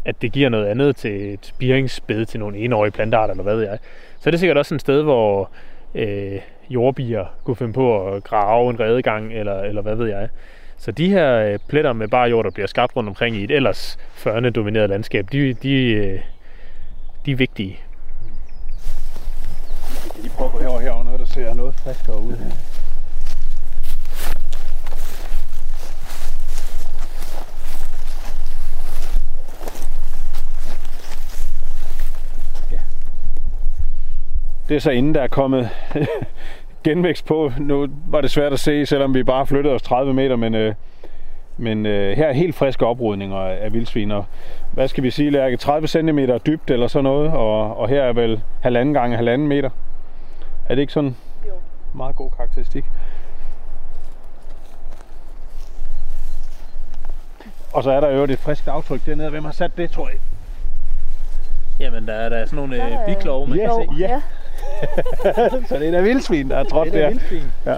at 0.06 0.22
det 0.22 0.32
giver 0.32 0.50
noget 0.50 0.66
andet 0.66 0.96
til 0.96 1.34
et 1.34 1.40
spiringsbed 1.42 2.26
til 2.26 2.40
nogle 2.40 2.58
enårige 2.58 2.92
plantarter, 2.92 3.32
eller 3.32 3.44
hvad 3.44 3.56
ved 3.56 3.64
jeg, 3.64 3.78
så 4.20 4.30
er 4.30 4.32
det 4.32 4.40
sikkert 4.40 4.58
også 4.58 4.76
et 4.76 4.82
sted, 4.82 5.04
hvor 5.04 5.50
øh, 5.96 6.40
jordbier 6.70 7.26
kunne 7.44 7.56
finde 7.56 7.74
på 7.74 8.08
at 8.08 8.24
grave 8.24 8.70
en 8.70 8.80
redegang, 8.80 9.34
eller, 9.34 9.62
eller 9.62 9.82
hvad 9.82 9.96
ved 9.96 10.08
jeg. 10.08 10.30
Så 10.78 10.92
de 10.92 11.10
her 11.10 11.38
øh, 11.38 11.60
pletter 11.70 11.94
med 11.94 12.08
bare 12.08 12.30
jord, 12.30 12.46
der 12.46 12.52
bliver 12.52 12.68
skabt 12.68 12.96
rundt 12.96 13.10
omkring 13.10 13.36
i 13.36 13.44
et 13.44 13.52
ellers 13.52 13.98
førne 14.14 14.50
domineret 14.50 14.90
landskab, 14.90 15.26
de, 15.32 15.54
de, 15.54 15.84
øh, 15.84 16.20
de 17.26 17.32
er 17.32 17.36
vigtige. 17.36 17.80
Jeg 20.18 20.24
lige 20.24 20.34
prøve 20.36 20.48
at 20.48 20.54
gå 20.54 20.60
herover 20.60 20.80
herover, 20.80 21.04
noget 21.04 21.20
der 21.20 21.26
ser 21.26 21.54
noget 21.54 21.76
friskere 21.76 22.22
ud. 22.22 22.36
Ja. 32.72 32.80
Det 34.70 34.76
er 34.76 34.80
så 34.80 34.92
inden 34.92 35.16
der 35.16 35.22
er 35.22 35.28
kommet 35.28 35.70
genvækst 36.86 37.26
på. 37.26 37.52
Nu 37.60 37.88
var 38.08 38.22
det 38.22 38.32
svært 38.32 38.54
at 38.54 38.60
se, 38.60 38.86
selvom 38.86 39.14
vi 39.14 39.24
bare 39.24 39.48
flyttede 39.48 39.76
os 39.76 39.82
30 39.82 40.14
meter, 40.14 40.36
men, 40.36 40.56
øh, 40.56 40.74
men 41.58 41.86
øh, 41.86 42.18
her 42.18 42.28
er 42.28 42.34
helt 42.34 42.56
friske 42.56 42.86
oprydninger 42.86 43.38
af 43.38 43.74
vildsvin. 43.74 44.12
Og 44.12 44.26
hvad 44.72 44.88
skal 44.88 45.04
vi 45.04 45.12
sige, 45.12 45.30
Lærke? 45.30 45.58
30 45.58 45.88
cm 45.88 46.20
dybt 46.46 46.72
eller 46.72 46.88
sådan 46.88 47.04
noget, 47.04 47.32
og, 47.32 47.78
og 47.78 47.90
her 47.90 48.04
er 48.04 48.14
vel 48.14 48.42
halvanden 48.62 48.94
gange 48.94 49.16
halvanden 49.16 49.48
meter. 49.48 49.70
Er 50.70 50.76
det 50.76 50.82
ikke 50.82 50.94
sådan 50.94 51.16
Jo. 51.48 51.54
meget 51.94 52.16
god 52.16 52.30
karakteristik? 52.32 52.86
Og 57.74 57.84
så 57.84 57.92
er 57.92 58.00
der 58.00 58.10
jo 58.10 58.24
et 58.24 58.40
friskt 58.40 58.68
aftryk 58.68 59.06
dernede. 59.06 59.30
Hvem 59.30 59.46
har 59.46 59.52
sat 59.52 59.78
det, 59.78 59.92
tror 59.92 60.10
jeg? 60.10 60.18
Jamen, 61.80 62.08
der 62.08 62.14
er 62.14 62.30
der 62.30 62.46
sådan 62.46 62.56
nogle 62.58 62.78
er- 62.78 63.00
øh, 63.02 63.06
biklove, 63.16 63.48
man 63.48 63.58
Ja, 63.58 63.78
kan 63.78 63.88
se. 63.90 63.96
ja. 64.00 64.22
så 65.68 65.76
det 65.80 65.88
er 65.88 65.92
da 65.92 66.02
vildsvin, 66.02 66.50
der 66.50 66.58
er 66.58 66.64
trådt 66.64 66.94
der. 66.94 67.10
vildsvin. 67.10 67.52
Ja. 67.66 67.72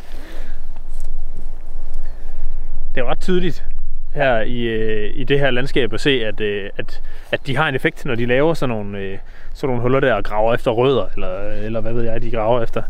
Det 2.96 3.02
er 3.02 3.02
jo 3.02 3.10
ret 3.10 3.20
tydeligt 3.20 3.66
her 4.14 4.42
i, 4.42 4.62
øh, 4.62 5.12
i 5.16 5.24
det 5.24 5.40
her 5.40 5.52
landskab 5.52 5.94
og 5.94 6.00
se, 6.00 6.26
at, 6.26 6.42
øh, 6.42 6.70
at, 6.78 7.02
at 7.32 7.48
de 7.48 7.58
har 7.58 7.70
en 7.70 7.76
effekt, 7.76 8.06
når 8.06 8.16
de 8.16 8.26
laver 8.26 8.54
sådan 8.54 8.76
nogle, 8.76 8.98
øh, 8.98 9.18
sådan 9.54 9.68
nogle 9.68 9.82
huller 9.82 10.00
der 10.00 10.14
og 10.14 10.24
graver 10.24 10.54
efter 10.54 10.72
rødder, 10.72 11.06
eller, 11.14 11.50
øh, 11.50 11.66
eller 11.66 11.82
hvad 11.82 11.94
ved 11.94 12.04
jeg, 12.04 12.22
de 12.22 12.32
graver 12.32 12.64
efter. 12.64 12.82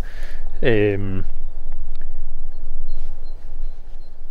Øhm. 0.61 1.23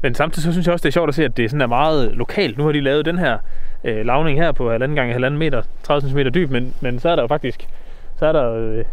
Men 0.02 0.14
samtidig 0.14 0.44
så 0.44 0.52
synes 0.52 0.66
jeg 0.66 0.72
også, 0.72 0.82
det 0.82 0.88
er 0.88 0.92
sjovt 0.92 1.08
at 1.08 1.14
se, 1.14 1.24
at 1.24 1.36
det 1.36 1.50
sådan 1.50 1.60
er 1.60 1.66
meget 1.66 2.12
lokalt. 2.12 2.58
Nu 2.58 2.64
har 2.64 2.72
de 2.72 2.80
lavet 2.80 3.04
den 3.04 3.18
her 3.18 3.38
øh, 3.84 4.06
lavning 4.06 4.38
her 4.38 4.52
på 4.52 4.70
halvanden 4.70 4.96
gange 4.96 5.12
halvanden 5.12 5.38
meter, 5.38 5.62
30 5.82 6.08
cm 6.08 6.18
dyb, 6.18 6.50
men, 6.50 6.74
men 6.80 6.98
så 6.98 7.08
er 7.08 7.16
der 7.16 7.22
jo 7.22 7.28
faktisk 7.28 7.68
så 8.18 8.26
er 8.26 8.32
der 8.32 8.52
øh, 8.52 8.84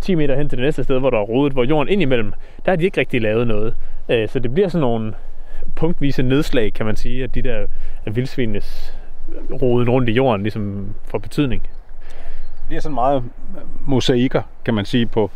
10 0.00 0.14
meter 0.14 0.36
hen 0.36 0.48
til 0.48 0.58
det 0.58 0.64
næste 0.64 0.84
sted, 0.84 0.98
hvor 0.98 1.10
der 1.10 1.18
er 1.18 1.22
rodet, 1.22 1.52
hvor 1.52 1.64
jorden 1.64 1.88
indimellem, 1.88 2.32
der 2.64 2.70
har 2.70 2.76
de 2.76 2.84
ikke 2.84 3.00
rigtig 3.00 3.22
lavet 3.22 3.46
noget. 3.46 3.74
Øh, 4.08 4.28
så 4.28 4.38
det 4.38 4.54
bliver 4.54 4.68
sådan 4.68 4.80
nogle 4.80 5.14
punktvise 5.80 6.22
nedslag, 6.22 6.72
kan 6.72 6.86
man 6.86 6.96
sige, 6.96 7.24
at 7.24 7.34
de 7.34 7.42
der 7.42 7.66
af 8.06 8.16
vildsvinenes 8.16 8.94
roden 9.62 9.90
rundt 9.90 10.08
i 10.08 10.12
jorden 10.12 10.42
ligesom 10.42 10.94
får 11.04 11.18
betydning. 11.18 11.68
Det 12.68 12.76
er 12.76 12.80
sådan 12.80 12.94
meget 12.94 13.24
mosaikker, 13.86 14.42
kan 14.64 14.74
man 14.74 14.84
sige, 14.84 15.06
på 15.06 15.30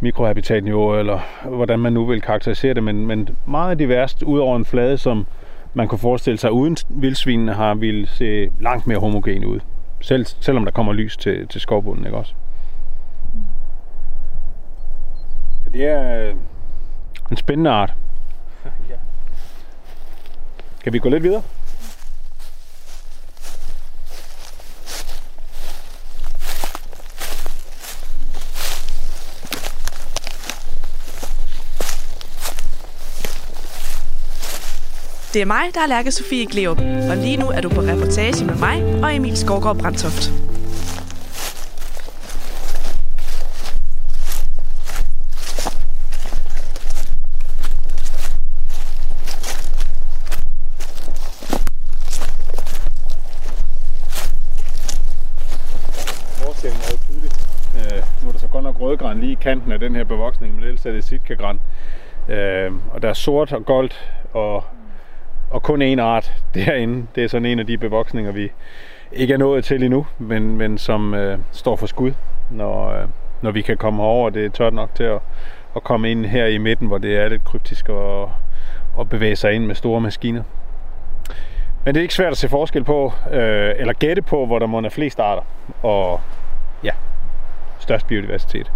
mikrohabitatniveau, 0.00 0.98
eller 0.98 1.20
hvordan 1.44 1.78
man 1.78 1.92
nu 1.92 2.06
vil 2.06 2.20
karakterisere 2.20 2.74
det, 2.74 2.82
men, 2.82 3.06
men 3.06 3.28
meget 3.46 3.78
diverst, 3.78 4.22
ud 4.22 4.38
over 4.38 4.56
en 4.56 4.64
flade, 4.64 4.98
som 4.98 5.26
man 5.74 5.88
kunne 5.88 5.98
forestille 5.98 6.38
sig 6.38 6.52
uden 6.52 6.76
vildsvinene 6.88 7.54
har 7.54 7.74
ville 7.74 8.06
se 8.06 8.50
langt 8.60 8.86
mere 8.86 8.98
homogen 8.98 9.44
ud. 9.44 9.60
Selv, 10.00 10.24
selvom 10.24 10.64
der 10.64 10.72
kommer 10.72 10.92
lys 10.92 11.16
til, 11.16 11.48
til 11.48 11.60
skovbunden, 11.60 12.06
ikke 12.06 12.18
også? 12.18 12.34
Så 15.64 15.70
det 15.72 15.84
er 15.84 16.28
øh, 16.28 16.34
en 17.30 17.36
spændende 17.36 17.70
art. 17.70 17.94
Ja. 20.88 20.90
Kan 20.90 20.92
vi 20.92 20.98
gå 20.98 21.08
lidt 21.08 21.22
videre? 21.22 21.42
Det 35.32 35.42
er 35.42 35.46
mig, 35.46 35.70
der 35.74 35.80
er 35.80 35.86
Lærke 35.86 36.12
Sofie 36.12 36.46
Gleup, 36.46 36.78
og 37.10 37.16
lige 37.16 37.36
nu 37.36 37.46
er 37.46 37.60
du 37.60 37.68
på 37.68 37.80
reportage 37.80 38.44
med 38.44 38.54
mig 38.54 39.04
og 39.04 39.16
Emil 39.16 39.36
Skovgaard 39.36 39.78
Brandtoft. 39.78 40.32
Forskellen 56.58 56.80
er 56.80 56.90
jo 56.92 56.98
tydelig. 57.06 57.30
Øh, 57.76 58.02
nu 58.22 58.28
er 58.28 58.32
der 58.32 58.38
så 58.38 58.48
godt 59.08 59.20
lige 59.20 59.32
i 59.32 59.38
kanten 59.40 59.72
af 59.72 59.78
den 59.78 59.94
her 59.94 60.04
bevoksning, 60.04 60.54
men 60.54 60.64
ellers 60.64 60.86
er 60.86 60.92
det 60.92 61.04
sitkagran. 61.04 61.60
Øh, 62.28 62.72
og 62.92 63.02
der 63.02 63.08
er 63.08 63.12
sort 63.12 63.52
og 63.52 63.64
gold 63.64 63.90
og, 64.32 64.64
og 65.50 65.62
kun 65.62 65.82
én 65.82 66.00
art 66.00 66.32
derinde. 66.54 67.06
Det 67.14 67.24
er 67.24 67.28
sådan 67.28 67.46
en 67.46 67.58
af 67.58 67.66
de 67.66 67.78
bevoksninger, 67.78 68.32
vi 68.32 68.52
ikke 69.12 69.34
er 69.34 69.38
nået 69.38 69.64
til 69.64 69.82
endnu, 69.82 70.06
men, 70.18 70.56
men 70.56 70.78
som 70.78 71.14
øh, 71.14 71.38
står 71.52 71.76
for 71.76 71.86
skud, 71.86 72.12
når, 72.50 72.88
øh, 72.90 73.08
når 73.42 73.50
vi 73.50 73.62
kan 73.62 73.76
komme 73.76 74.02
herover. 74.02 74.30
Det 74.30 74.44
er 74.44 74.50
tørt 74.50 74.74
nok 74.74 74.94
til 74.94 75.04
at, 75.04 75.20
at 75.76 75.82
komme 75.82 76.10
ind 76.10 76.26
her 76.26 76.46
i 76.46 76.58
midten, 76.58 76.86
hvor 76.86 76.98
det 76.98 77.16
er 77.16 77.28
lidt 77.28 77.44
kryptisk 77.44 77.88
og, 77.88 78.32
og 78.96 79.08
bevæge 79.08 79.36
sig 79.36 79.52
ind 79.52 79.66
med 79.66 79.74
store 79.74 80.00
maskiner. 80.00 80.42
Men 81.84 81.94
det 81.94 82.00
er 82.00 82.02
ikke 82.02 82.14
svært 82.14 82.32
at 82.32 82.38
se 82.38 82.48
forskel 82.48 82.84
på, 82.84 83.12
øh, 83.30 83.74
eller 83.76 83.92
gætte 83.92 84.22
på, 84.22 84.46
hvor 84.46 84.58
der 84.58 84.66
må 84.66 84.80
er 84.80 84.88
flest 84.88 85.20
arter, 85.20 85.42
og 85.82 86.20
ja, 86.84 86.92
størst 87.78 88.06
biodiversitet. 88.06 88.72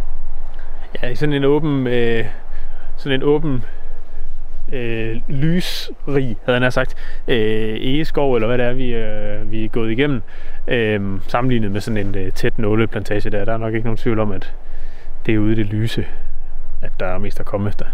Ja, 1.03 1.09
i 1.09 1.15
sådan 1.15 1.33
en 1.33 1.45
åben, 1.45 1.87
øh, 1.87 2.25
sådan 2.97 3.21
en 3.21 3.23
åben 3.23 3.65
øh, 4.73 5.17
lysrig, 5.29 6.37
havde 6.45 6.61
han 6.61 6.73
sagt, 6.73 6.95
øh, 7.29 7.77
egeskov, 7.81 8.35
eller 8.35 8.47
hvad 8.49 8.59
det 8.59 8.67
er, 8.67 8.73
vi, 8.73 8.95
øh, 8.95 9.53
vi 9.53 9.65
er 9.65 9.69
gået 9.69 9.91
igennem, 9.91 10.23
øh, 10.69 11.21
sammenlignet 11.29 11.71
med 11.71 11.81
sådan 11.81 12.07
en 12.07 12.15
øh, 12.15 12.33
tæt 12.33 12.59
nåleplantage 12.59 13.31
der. 13.31 13.45
Der 13.45 13.53
er 13.53 13.57
nok 13.57 13.75
ikke 13.75 13.87
nogen 13.87 13.97
tvivl 13.97 14.19
om, 14.19 14.33
at 14.33 14.55
det 15.27 15.35
er 15.35 15.39
ude 15.39 15.53
i 15.53 15.55
det 15.55 15.67
lyse, 15.67 16.07
at 16.83 16.93
der 17.01 17.07
er 17.07 17.19
mest 17.19 17.41
at 17.41 17.47
komme 17.47 17.69
efter. 17.69 17.85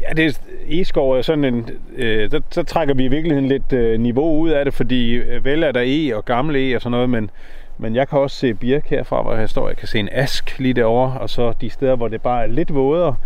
Ja, 0.00 0.12
det 0.16 0.26
er, 0.26 0.38
egeskov 0.68 1.12
er 1.12 1.22
sådan 1.22 1.44
en, 1.44 1.68
øh, 1.96 2.30
så, 2.30 2.40
så 2.50 2.62
trækker 2.62 2.94
vi 2.94 3.04
i 3.04 3.08
virkeligheden 3.08 3.48
lidt 3.48 3.72
øh, 3.72 4.00
niveau 4.00 4.38
ud 4.38 4.50
af 4.50 4.64
det, 4.64 4.74
fordi 4.74 5.12
øh, 5.12 5.44
vel 5.44 5.62
er 5.62 5.72
der 5.72 5.82
e 5.84 6.16
og 6.16 6.24
gamle 6.24 6.70
e 6.70 6.76
og 6.76 6.82
sådan 6.82 6.90
noget, 6.90 7.10
men, 7.10 7.30
men 7.78 7.94
jeg 7.94 8.08
kan 8.08 8.18
også 8.18 8.36
se 8.36 8.54
birk 8.54 8.86
herfra, 8.86 9.22
hvor 9.22 9.34
jeg 9.34 9.50
står. 9.50 9.68
Jeg 9.68 9.76
kan 9.76 9.88
se 9.88 9.98
en 9.98 10.08
ask 10.12 10.58
lige 10.58 10.74
derovre, 10.74 11.20
og 11.20 11.30
så 11.30 11.52
de 11.60 11.70
steder, 11.70 11.96
hvor 11.96 12.08
det 12.08 12.22
bare 12.22 12.42
er 12.42 12.46
lidt 12.46 12.74
vådere. 12.74 13.16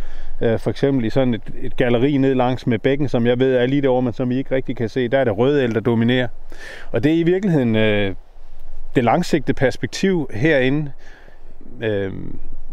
Øh, 0.40 0.59
for 0.59 0.71
eksempel 0.71 1.04
i 1.04 1.11
sådan 1.11 1.35
et, 1.35 1.42
et 1.61 1.76
galleri 1.76 2.16
ned 2.16 2.35
langs 2.35 2.66
med 2.66 2.78
bækken, 2.78 3.09
som 3.09 3.26
jeg 3.26 3.38
ved 3.38 3.56
er 3.56 3.66
lige 3.66 3.82
derovre, 3.82 4.02
men 4.02 4.12
som 4.12 4.30
I 4.30 4.37
ikke 4.37 4.54
rigtig 4.54 4.76
kan 4.76 4.88
se. 4.88 5.09
Der 5.09 5.18
er 5.18 5.25
det 5.25 5.38
røde 5.38 5.64
el, 5.64 5.75
der 5.75 5.80
dominerer. 5.80 6.28
Og 6.92 7.04
det 7.04 7.12
er 7.12 7.16
i 7.16 7.23
virkeligheden 7.23 7.76
øh, 7.76 8.14
det 8.97 9.04
langsigtede 9.04 9.54
perspektiv 9.54 10.30
herinde. 10.35 10.92
Øh, 11.82 12.12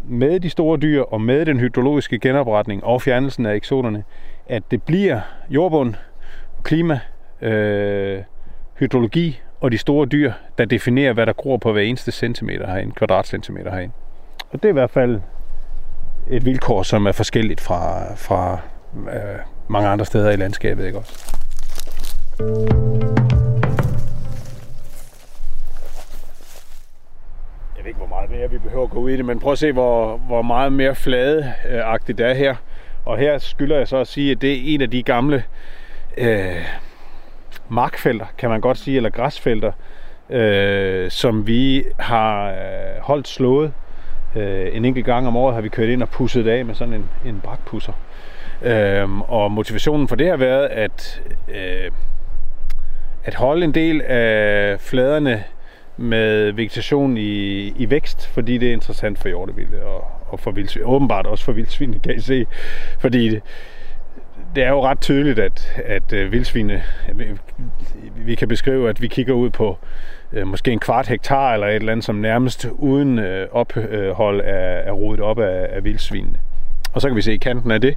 med 0.04 0.40
de 0.40 0.50
store 0.50 0.78
dyr 0.78 1.02
og 1.02 1.20
med 1.20 1.46
den 1.46 1.60
hydrologiske 1.60 2.18
genopretning 2.18 2.84
og 2.84 3.02
fjernelsen 3.02 3.46
af 3.46 3.54
eksoterne, 3.54 4.04
at 4.48 4.62
det 4.70 4.82
bliver 4.82 5.20
jordbund, 5.50 5.94
klima, 6.62 7.00
øh, 7.42 8.22
hydrologi 8.78 9.40
og 9.60 9.72
de 9.72 9.78
store 9.78 10.06
dyr, 10.06 10.32
der 10.58 10.64
definerer, 10.64 11.12
hvad 11.12 11.26
der 11.26 11.32
gror 11.32 11.56
på 11.56 11.72
hver 11.72 11.82
eneste 11.82 12.12
centimeter 12.12 12.66
herinde, 12.66 12.92
kvadratcentimeter 12.92 13.70
herinde. 13.70 13.94
Og 14.50 14.62
det 14.62 14.64
er 14.64 14.68
i 14.68 14.72
hvert 14.72 14.90
fald 14.90 15.20
et 16.30 16.44
vilkår, 16.44 16.82
som 16.82 17.06
er 17.06 17.12
forskelligt 17.12 17.60
fra, 17.60 18.14
fra 18.14 18.58
øh, 19.12 19.38
mange 19.68 19.88
andre 19.88 20.04
steder 20.04 20.30
i 20.30 20.36
landskabet, 20.36 20.86
ikke 20.86 20.98
også? 20.98 21.36
Jeg 27.76 27.84
ved 27.84 27.86
ikke, 27.86 27.98
hvor 27.98 28.06
meget 28.06 28.30
mere 28.30 28.50
vi 28.50 28.58
behøver 28.58 28.84
at 28.84 28.90
gå 28.90 28.98
ud 28.98 29.10
i 29.10 29.16
det, 29.16 29.24
men 29.24 29.38
prøv 29.38 29.52
at 29.52 29.58
se, 29.58 29.72
hvor, 29.72 30.16
hvor 30.16 30.42
meget 30.42 30.72
mere 30.72 30.94
fladeagtigt 30.94 32.18
det 32.18 32.26
er 32.26 32.34
her. 32.34 32.54
Og 33.04 33.18
her 33.18 33.38
skylder 33.38 33.76
jeg 33.76 33.88
så 33.88 33.96
at 33.96 34.06
sige, 34.06 34.30
at 34.30 34.40
det 34.40 34.52
er 34.52 34.74
en 34.74 34.80
af 34.80 34.90
de 34.90 35.02
gamle 35.02 35.44
øh, 36.18 36.66
markfelter, 37.70 38.26
kan 38.38 38.50
man 38.50 38.60
godt 38.60 38.78
sige, 38.78 38.96
eller 38.96 39.10
græsfelter, 39.10 39.72
øh, 40.30 41.10
som 41.10 41.46
vi 41.46 41.84
har 41.98 42.50
øh, 42.50 43.00
holdt 43.00 43.28
slået. 43.28 43.72
Øh, 44.36 44.76
en 44.76 44.84
enkelt 44.84 45.06
gang 45.06 45.26
om 45.26 45.36
året 45.36 45.54
har 45.54 45.60
vi 45.60 45.68
kørt 45.68 45.88
ind 45.88 46.02
og 46.02 46.08
pusset 46.08 46.44
det 46.44 46.50
af 46.50 46.64
med 46.64 46.74
sådan 46.74 46.94
en, 46.94 47.08
en 47.26 47.40
brakpusser. 47.40 47.92
Øh, 48.62 49.20
og 49.20 49.52
motivationen 49.52 50.08
for 50.08 50.16
det 50.16 50.28
har 50.28 50.36
været, 50.36 50.66
at, 50.66 51.22
øh, 51.48 51.90
at 53.24 53.34
holde 53.34 53.64
en 53.64 53.74
del 53.74 54.02
af 54.02 54.80
fladerne 54.80 55.44
med 55.96 56.52
vegetation 56.52 57.16
i, 57.16 57.68
i 57.68 57.90
vækst, 57.90 58.26
fordi 58.26 58.58
det 58.58 58.68
er 58.68 58.72
interessant 58.72 59.18
for 59.18 59.28
hjortevilde 59.28 59.82
og, 59.82 60.04
og 60.28 60.40
for 60.40 60.50
vildsvin. 60.50 60.84
Åbenbart 60.84 61.26
også 61.26 61.44
for 61.44 61.52
vildsvin, 61.52 62.00
kan 62.00 62.16
I 62.16 62.20
se. 62.20 62.46
Fordi 62.98 63.38
det, 64.54 64.64
er 64.64 64.68
jo 64.68 64.82
ret 64.82 65.00
tydeligt, 65.00 65.38
at, 65.38 65.82
at 65.84 66.12
øh, 66.12 66.32
vildsvine, 66.32 66.82
vi 68.16 68.34
kan 68.34 68.48
beskrive, 68.48 68.88
at 68.88 69.02
vi 69.02 69.08
kigger 69.08 69.34
ud 69.34 69.50
på 69.50 69.78
øh, 70.32 70.46
måske 70.46 70.72
en 70.72 70.78
kvart 70.78 71.08
hektar 71.08 71.54
eller 71.54 71.66
et 71.66 71.74
eller 71.74 71.92
andet, 71.92 72.04
som 72.04 72.14
nærmest 72.14 72.66
uden 72.72 73.18
øh, 73.18 73.48
ophold 73.52 74.40
er, 74.40 74.78
er 74.84 74.92
rodet 74.92 75.20
op 75.20 75.38
af, 75.38 75.66
af 75.70 75.84
vildsvinene. 75.84 76.38
Og 76.92 77.00
så 77.00 77.08
kan 77.08 77.16
vi 77.16 77.22
se 77.22 77.34
i 77.34 77.36
kanten 77.36 77.70
af 77.70 77.80
det, 77.80 77.96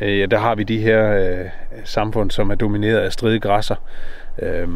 øh, 0.00 0.18
ja, 0.18 0.26
der 0.26 0.38
har 0.38 0.54
vi 0.54 0.62
de 0.62 0.78
her 0.78 1.12
øh, 1.12 1.46
samfund, 1.84 2.30
som 2.30 2.50
er 2.50 2.54
domineret 2.54 2.98
af 2.98 3.12
stride 3.12 3.40
græsser. 3.40 3.76
Øh, 4.42 4.68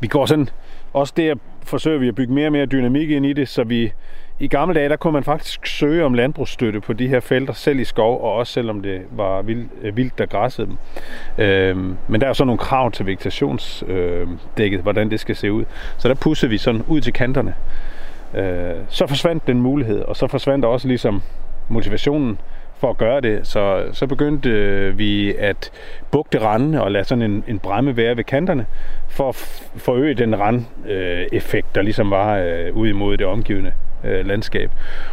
vi 0.00 0.06
går 0.06 0.26
sådan, 0.26 0.48
også 0.92 1.14
der 1.16 1.34
forsøger 1.62 1.98
vi 1.98 2.08
at 2.08 2.14
bygge 2.14 2.32
mere 2.32 2.46
og 2.46 2.52
mere 2.52 2.66
dynamik 2.66 3.10
ind 3.10 3.26
i 3.26 3.32
det, 3.32 3.48
så 3.48 3.64
vi 3.64 3.92
i 4.40 4.48
gamle 4.48 4.74
dage, 4.74 4.88
der 4.88 4.96
kunne 4.96 5.12
man 5.12 5.24
faktisk 5.24 5.66
søge 5.66 6.04
om 6.04 6.14
landbrugsstøtte 6.14 6.80
på 6.80 6.92
de 6.92 7.08
her 7.08 7.20
felter, 7.20 7.52
selv 7.52 7.80
i 7.80 7.84
skov, 7.84 8.22
og 8.22 8.32
også 8.32 8.52
selvom 8.52 8.82
det 8.82 9.02
var 9.10 9.42
vildt, 9.42 9.68
øh, 9.82 9.96
vildt 9.96 10.18
der 10.18 10.26
græssede 10.26 10.66
dem. 10.66 10.76
Øhm, 11.44 11.96
men 12.08 12.20
der 12.20 12.28
er 12.28 12.32
så 12.32 12.44
nogle 12.44 12.58
krav 12.58 12.90
til 12.92 13.06
vegetationsdækket, 13.06 14.78
øh, 14.78 14.82
hvordan 14.82 15.10
det 15.10 15.20
skal 15.20 15.36
se 15.36 15.52
ud. 15.52 15.64
Så 15.98 16.08
der 16.08 16.14
pussede 16.14 16.50
vi 16.50 16.58
sådan 16.58 16.82
ud 16.88 17.00
til 17.00 17.12
kanterne. 17.12 17.54
Øh, 18.34 18.74
så 18.88 19.06
forsvandt 19.06 19.46
den 19.46 19.60
mulighed, 19.60 20.00
og 20.00 20.16
så 20.16 20.26
forsvandt 20.26 20.64
også 20.64 20.88
ligesom 20.88 21.22
motivationen 21.68 22.38
for 22.78 22.90
at 22.90 22.98
gøre 22.98 23.20
det. 23.20 23.46
Så, 23.46 23.84
så 23.92 24.06
begyndte 24.06 24.50
øh, 24.50 24.98
vi 24.98 25.34
at 25.34 25.70
bugte 26.10 26.38
randen 26.38 26.74
og 26.74 26.92
lade 26.92 27.04
sådan 27.04 27.22
en, 27.22 27.44
en 27.48 27.58
bremme 27.58 27.96
være 27.96 28.16
ved 28.16 28.24
kanterne, 28.24 28.66
for 29.08 29.28
at 29.28 29.34
forøge 29.76 30.14
den 30.14 30.40
rand-effekt, 30.40 31.66
øh, 31.66 31.74
der 31.74 31.82
ligesom 31.82 32.10
var 32.10 32.36
øh, 32.36 32.76
ud 32.76 32.88
imod 32.88 33.16
det 33.16 33.26
omgivende 33.26 33.72
øh, 34.04 34.26
landskab. 34.26 34.70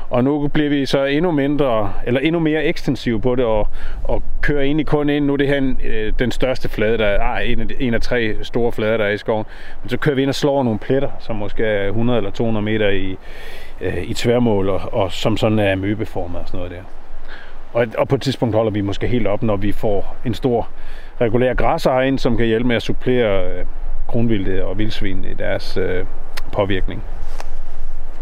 Og 0.10 0.24
nu 0.24 0.48
bliver 0.48 0.70
vi 0.70 0.86
så 0.86 1.04
endnu 1.04 1.32
mindre, 1.32 1.94
eller 2.06 2.20
endnu 2.20 2.40
mere 2.40 2.64
ekstensiv 2.64 3.22
på 3.22 3.36
det, 3.36 3.46
og, 3.46 3.68
og 4.04 4.24
kører 4.42 4.62
egentlig 4.62 4.88
kun 4.88 5.10
ind. 5.10 5.26
Nu 5.26 5.34
er 5.34 5.38
det 5.38 5.48
her 5.48 5.58
en, 5.58 5.80
øh, 5.84 6.14
den 6.20 6.32
største 6.32 6.70
flade, 6.70 6.98
der 6.98 7.06
er 7.06 7.40
en, 7.40 7.62
af, 7.62 7.66
en 7.80 7.94
af 7.94 8.02
tre 8.02 8.36
store 8.42 8.72
flader, 8.72 8.98
der 8.98 9.06
er 9.06 9.12
i 9.12 9.18
skoven. 9.18 9.46
Men 9.84 9.90
så 9.90 9.98
kører 9.98 10.16
vi 10.16 10.22
ind 10.22 10.30
og 10.30 10.36
slår 10.36 10.64
nogle 10.64 10.80
pletter, 10.80 11.10
som 11.20 11.36
måske 11.36 11.64
er 11.66 11.88
100 11.88 12.18
eller 12.18 12.32
200 12.32 12.66
meter 12.66 12.90
i, 12.90 13.18
øh, 13.82 14.04
i 14.04 14.14
tværmål, 14.14 14.70
og, 14.70 14.82
og 14.94 15.12
som 15.12 15.38
sådan 15.38 15.60
er 15.60 15.76
møbeformet 15.76 16.42
og 16.42 16.48
sådan 16.48 16.58
noget 16.58 16.72
der. 16.72 16.84
Og, 17.74 17.88
og 17.98 18.08
på 18.08 18.16
et 18.16 18.22
tidspunkt 18.22 18.56
holder 18.56 18.72
vi 18.72 18.82
måske 18.82 19.08
helt 19.08 19.28
op, 19.28 19.44
når 19.44 19.56
vi 19.56 19.72
får 19.72 20.16
en 20.26 20.34
stor 20.34 20.70
regulær 21.22 21.54
græsser 21.54 22.02
ind, 22.02 22.20
som 22.20 22.38
kan 22.38 22.46
hjælpe 22.46 22.68
med 22.68 22.76
at 22.76 22.82
supplere 22.82 23.46
øh, 23.46 23.66
kronvildet 24.08 24.62
og 24.62 24.78
vildsvin 24.78 25.26
i 25.32 25.34
deres 25.34 25.78
øh, 25.78 26.06
påvirkning. 26.52 27.04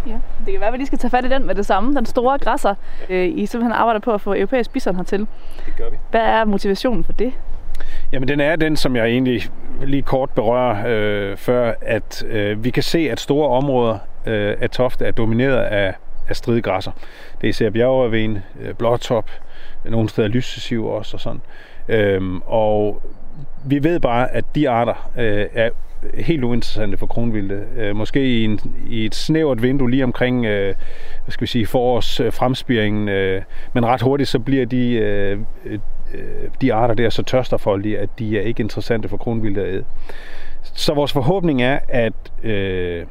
Ja, 0.07 0.19
det 0.45 0.51
kan 0.51 0.59
være, 0.59 0.67
at 0.67 0.73
vi 0.73 0.77
lige 0.77 0.87
skal 0.87 0.99
tage 0.99 1.11
fat 1.11 1.25
i 1.25 1.29
den 1.29 1.47
med 1.47 1.55
det 1.55 1.65
samme. 1.65 1.95
Den 1.95 2.05
store 2.05 2.37
græsser, 2.37 2.75
øh, 3.09 3.27
I 3.27 3.45
simpelthen 3.45 3.71
arbejder 3.73 3.99
på 3.99 4.13
at 4.13 4.21
få 4.21 4.33
europæisk 4.33 4.71
bison 4.71 4.95
hertil. 4.95 5.19
Det 5.19 5.73
gør 5.77 5.89
vi. 5.89 5.97
Hvad 6.11 6.21
er 6.21 6.45
motivationen 6.45 7.03
for 7.03 7.13
det? 7.13 7.33
Jamen 8.11 8.27
den 8.27 8.39
er 8.39 8.55
den, 8.55 8.75
som 8.75 8.95
jeg 8.95 9.05
egentlig 9.05 9.43
lige 9.83 10.01
kort 10.01 10.29
berører 10.29 10.83
øh, 10.87 11.37
før, 11.37 11.73
at 11.81 12.23
øh, 12.27 12.63
vi 12.63 12.69
kan 12.69 12.83
se, 12.83 12.99
at 12.99 13.19
store 13.19 13.49
områder 13.49 13.97
øh, 14.25 14.55
af 14.61 14.69
Tofte 14.69 15.05
er 15.05 15.11
domineret 15.11 15.57
af, 15.57 15.93
af 16.27 16.35
stridgræsser. 16.35 16.91
Det 17.41 17.47
er 17.47 17.49
især 17.49 17.69
bjergereven, 17.69 18.39
øh, 18.61 18.73
blåtop, 18.73 19.29
nogle 19.85 20.09
steder 20.09 20.27
lysesiv 20.27 20.85
også 20.85 21.17
og 21.17 21.21
sådan. 21.21 21.41
Øhm, 21.87 22.41
og 22.45 23.01
vi 23.65 23.83
ved 23.83 23.99
bare, 23.99 24.31
at 24.31 24.45
de 24.55 24.69
arter 24.69 25.09
øh, 25.17 25.47
er 25.53 25.69
helt 26.13 26.43
uinteressante 26.43 26.97
for 26.97 27.05
kronvilde. 27.05 27.63
Øh, 27.77 27.95
måske 27.95 28.25
i, 28.25 28.43
en, 28.43 28.59
i 28.89 29.05
et 29.05 29.15
snævert 29.15 29.61
vindue 29.61 29.91
lige 29.91 30.03
omkring 30.03 30.45
øh, 30.45 30.75
hvad 31.23 31.31
skal 31.31 31.41
vi 31.41 31.47
sige, 31.47 31.65
forårs 31.65 32.19
øh, 32.19 32.33
fremspiringen, 32.33 33.09
øh, 33.09 33.41
men 33.73 33.85
ret 33.85 34.01
hurtigt 34.01 34.29
så 34.29 34.39
bliver 34.39 34.65
de, 34.65 34.93
øh, 34.93 35.39
øh, 35.65 35.79
de 36.61 36.73
arter 36.73 36.93
der 36.93 37.09
så 37.09 37.23
tørsterfoldige, 37.23 37.99
at 37.99 38.09
de 38.19 38.37
er 38.37 38.41
ikke 38.41 38.61
interessante 38.61 39.09
for 39.09 39.17
kronvilde 39.17 39.61
at 39.61 39.73
æde. 39.73 39.83
Så 40.63 40.93
vores 40.93 41.13
forhåbning 41.13 41.61
er, 41.61 41.79
at 41.87 42.13
øh, 42.43 43.05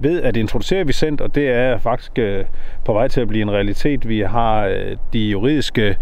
ved 0.00 0.22
at 0.22 0.36
introducere 0.36 0.86
Vicent, 0.86 1.20
og 1.20 1.34
det 1.34 1.48
er 1.48 1.78
faktisk 1.78 2.18
øh, 2.18 2.44
på 2.84 2.92
vej 2.92 3.08
til 3.08 3.20
at 3.20 3.28
blive 3.28 3.42
en 3.42 3.50
realitet. 3.50 4.08
Vi 4.08 4.20
har 4.20 4.66
øh, 4.66 4.96
de 5.12 5.18
juridiske 5.18 5.96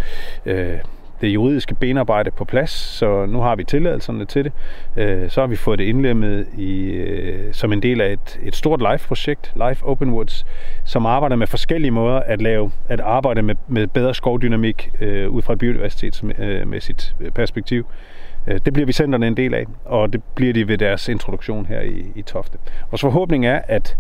øh, 0.46 0.79
det 1.23 1.29
juridiske 1.29 1.75
benarbejde 1.75 2.31
på 2.31 2.45
plads, 2.45 2.71
så 2.71 3.27
nu 3.27 3.41
har 3.41 3.57
vi 3.57 3.65
tilladelserne 3.65 4.25
til 4.25 4.45
det. 4.45 4.53
Øh, 4.97 5.31
så 5.31 5.41
har 5.41 5.49
vi 5.49 5.57
fået 5.57 5.79
det 5.79 5.85
indlemmet 5.85 6.47
i, 6.59 6.91
øh, 6.91 7.55
som 7.55 7.73
en 7.73 7.83
del 7.83 8.01
af 8.01 8.13
et, 8.13 8.41
et 8.43 8.57
stort 8.57 8.81
live-projekt, 8.81 9.53
Live 9.55 9.77
Open 9.83 10.11
Woods, 10.11 10.47
som 10.85 11.07
arbejder 11.07 11.37
med 11.37 11.47
forskellige 11.47 11.91
måder 11.91 12.21
at 12.21 12.43
lave 12.43 12.71
at 12.89 13.01
arbejde 13.01 13.43
med, 13.43 13.55
med 13.69 13.87
bedre 13.87 14.15
skovdynamik 14.15 14.91
øh, 15.01 15.31
ud 15.31 15.43
fra 15.43 15.53
et 15.53 15.59
biodiversitetsmæssigt 15.59 17.15
øh, 17.21 17.31
perspektiv. 17.31 17.87
Øh, 18.47 18.61
det 18.65 18.73
bliver 18.73 18.87
vi 18.87 18.93
centerne 18.93 19.27
en 19.27 19.37
del 19.37 19.55
af, 19.55 19.65
og 19.85 20.13
det 20.13 20.23
bliver 20.35 20.53
de 20.53 20.69
ved 20.69 20.79
deres 20.79 21.09
introduktion 21.09 21.67
her 21.67 21.81
i, 21.81 22.05
i 22.15 22.23
Tofte. 22.23 22.59
Vores 22.91 23.01
forhåbning 23.01 23.47
er, 23.47 23.61
at, 23.69 23.97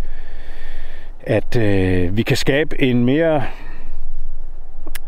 at 1.20 1.56
øh, 1.56 2.16
vi 2.16 2.22
kan 2.22 2.36
skabe 2.36 2.82
en 2.82 3.04
mere 3.04 3.42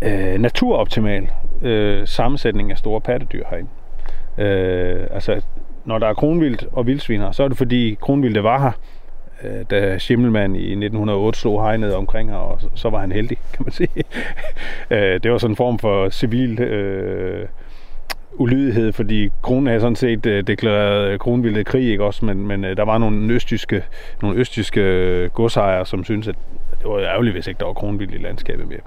øh, 0.03 0.41
naturoptimal 0.41 1.29
øh, 1.65 2.07
sammensætning 2.07 2.71
af 2.71 2.79
store 2.79 3.01
pattedyr 3.01 3.45
herinde. 3.51 3.71
Øh, 4.39 5.07
altså, 5.11 5.43
når 5.85 5.99
der 5.99 6.07
er 6.07 6.15
kronvildt 6.15 6.67
og 6.73 6.87
vildsviner, 6.87 7.33
så 7.33 7.45
er 7.45 7.49
det 7.49 7.59
fordi 7.59 7.97
kronvildte 8.01 8.43
var 8.43 8.61
her, 8.61 8.73
øh, 9.45 9.65
da 9.71 9.99
Schimmelmann 9.99 10.57
i 10.57 10.71
1908 10.71 11.39
slog 11.39 11.63
hegnet 11.63 11.95
omkring 11.95 12.31
her, 12.31 12.37
og 12.37 12.61
så, 12.61 12.69
så 12.75 12.91
var 12.91 13.01
han 13.01 13.13
heldig, 13.13 13.39
kan 13.55 13.65
man 13.65 13.73
sige. 13.73 13.89
øh, 14.91 15.21
det 15.23 15.33
var 15.33 15.39
sådan 15.39 15.53
en 15.53 15.57
form 15.57 15.79
for 15.79 16.11
civil 16.11 16.61
øh, 16.61 17.49
ulydighed, 18.33 18.93
fordi 18.93 19.31
kronen 19.43 19.67
havde 19.67 19.81
sådan 19.81 19.97
set 19.97 20.27
øh, 20.27 20.47
deklareret 20.47 21.21
kronvildet 21.21 21.67
krig, 21.67 21.91
ikke 21.91 22.05
også? 22.05 22.25
Men, 22.25 22.47
men 22.47 22.65
øh, 22.65 22.77
der 22.77 22.83
var 22.83 22.99
nogle 22.99 23.35
østjyske, 23.35 23.83
nogle 24.23 24.39
østjyske 24.39 24.81
øh, 24.81 25.31
godsejere, 25.31 25.87
som 25.87 26.05
syntes, 26.05 26.29
at 26.29 26.35
det 26.79 26.89
var 26.89 26.99
ærgerligt, 26.99 27.35
hvis 27.35 27.47
ikke 27.47 27.59
der 27.59 27.67
var 27.67 27.73
kronvildt 27.73 28.15
i 28.15 28.19
landskabet 28.19 28.69
mere. 28.69 28.81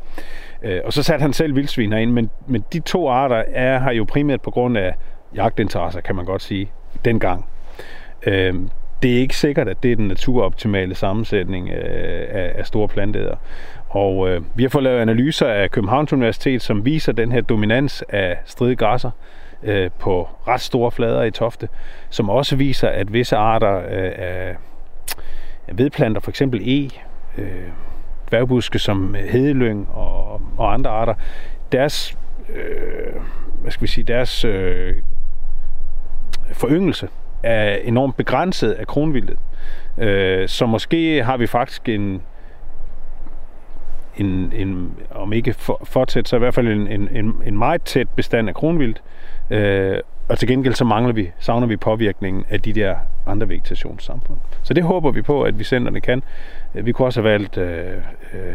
Øh, 0.64 0.82
og 0.86 0.94
så 0.94 1.04
satte 1.04 1.22
han 1.22 1.34
selv 1.34 1.56
vildsvin 1.56 1.94
ind, 1.94 2.12
men, 2.12 2.30
men 2.48 2.64
de 2.74 2.80
to 2.80 3.10
arter 3.10 3.44
er 3.54 3.80
her 3.80 3.92
jo 3.92 4.04
primært 4.04 4.42
på 4.42 4.52
grund 4.52 4.78
af 4.78 4.96
jagtinteresser, 5.36 6.02
kan 6.02 6.16
man 6.16 6.26
godt 6.26 6.42
sige, 6.42 6.72
dengang. 7.06 7.46
Øh, 8.28 8.54
det 9.02 9.16
er 9.16 9.20
ikke 9.20 9.38
sikkert, 9.38 9.68
at 9.68 9.84
det 9.84 9.92
er 9.92 9.96
den 9.96 10.08
naturoptimale 10.08 10.96
sammensætning 10.96 11.70
øh, 11.70 12.28
af, 12.30 12.52
af 12.56 12.66
store 12.66 12.88
planteder. 12.88 13.36
Og 13.90 14.30
øh, 14.30 14.42
vi 14.56 14.64
har 14.64 14.70
fået 14.70 14.84
lavet 14.84 15.00
analyser 15.00 15.48
af 15.48 15.72
Københavns 15.72 16.14
Universitet, 16.14 16.62
som 16.62 16.86
viser 16.86 17.12
den 17.12 17.32
her 17.32 17.42
dominans 17.42 18.04
af 18.10 18.38
stridgræsser 18.46 19.12
øh, 19.64 19.90
på 20.00 20.30
ret 20.48 20.62
store 20.62 20.92
flader 20.92 21.24
i 21.24 21.32
Tofte, 21.32 21.68
som 22.10 22.30
også 22.30 22.56
viser, 22.56 22.88
at 22.88 23.14
visse 23.14 23.36
arter 23.36 23.78
øh, 23.78 24.12
af 24.18 24.56
vedplanter, 25.74 26.22
for 26.22 26.32
eksempel 26.32 26.62
e, 26.62 26.90
øh, 27.38 27.68
dværgbuske 28.30 28.80
som 28.80 29.16
øh, 29.16 29.24
hedelyng 29.24 29.90
og, 29.94 30.42
og 30.58 30.74
andre 30.74 30.90
arter, 30.90 31.14
deres, 31.72 32.18
øh, 32.50 33.22
hvad 33.62 33.72
skal 33.72 33.82
vi 33.82 33.88
sige, 33.88 34.04
deres 34.04 34.46
øh, 34.46 34.96
foryngelse 36.54 37.08
er 37.44 37.76
enormt 37.76 38.18
begrænset 38.18 38.72
af 38.72 38.88
kronvildet. 38.88 39.38
Øh, 39.98 40.48
så 40.48 40.66
måske 40.66 41.24
har 41.24 41.38
vi 41.38 41.48
faktisk 41.48 41.90
en 41.90 42.22
en, 44.18 44.54
en 44.56 44.96
om 45.12 45.34
ikke 45.34 45.54
for, 45.54 45.82
fortsat, 45.84 46.28
så 46.28 46.36
i 46.36 46.40
hvert 46.40 46.54
fald 46.54 46.68
en, 46.68 46.88
en, 46.88 47.10
en, 47.12 47.42
en 47.46 47.58
meget 47.58 47.82
tæt 47.82 48.10
bestand 48.10 48.50
af 48.50 48.56
kronvildt. 48.56 49.02
Øh, 49.50 50.00
og 50.30 50.40
til 50.40 50.48
gengæld 50.48 50.74
så 50.74 50.86
mangler 50.86 51.14
vi, 51.14 51.32
savner 51.40 51.68
vi 51.68 51.78
påvirkningen 51.78 52.46
af 52.50 52.62
de 52.62 52.74
der 52.74 52.96
andre 53.28 53.50
vegetationssamfund. 53.50 54.38
Så 54.64 54.74
det 54.74 54.84
håber 54.84 55.12
vi 55.12 55.22
på, 55.22 55.44
at 55.44 55.60
vi 55.60 55.64
centerne 55.64 56.02
kan. 56.02 56.24
Øh, 56.76 56.86
vi 56.86 56.92
kunne 56.92 57.08
også 57.08 57.22
have 57.22 57.32
valgt 57.32 57.58
øh, 57.58 57.92
øh, 58.34 58.54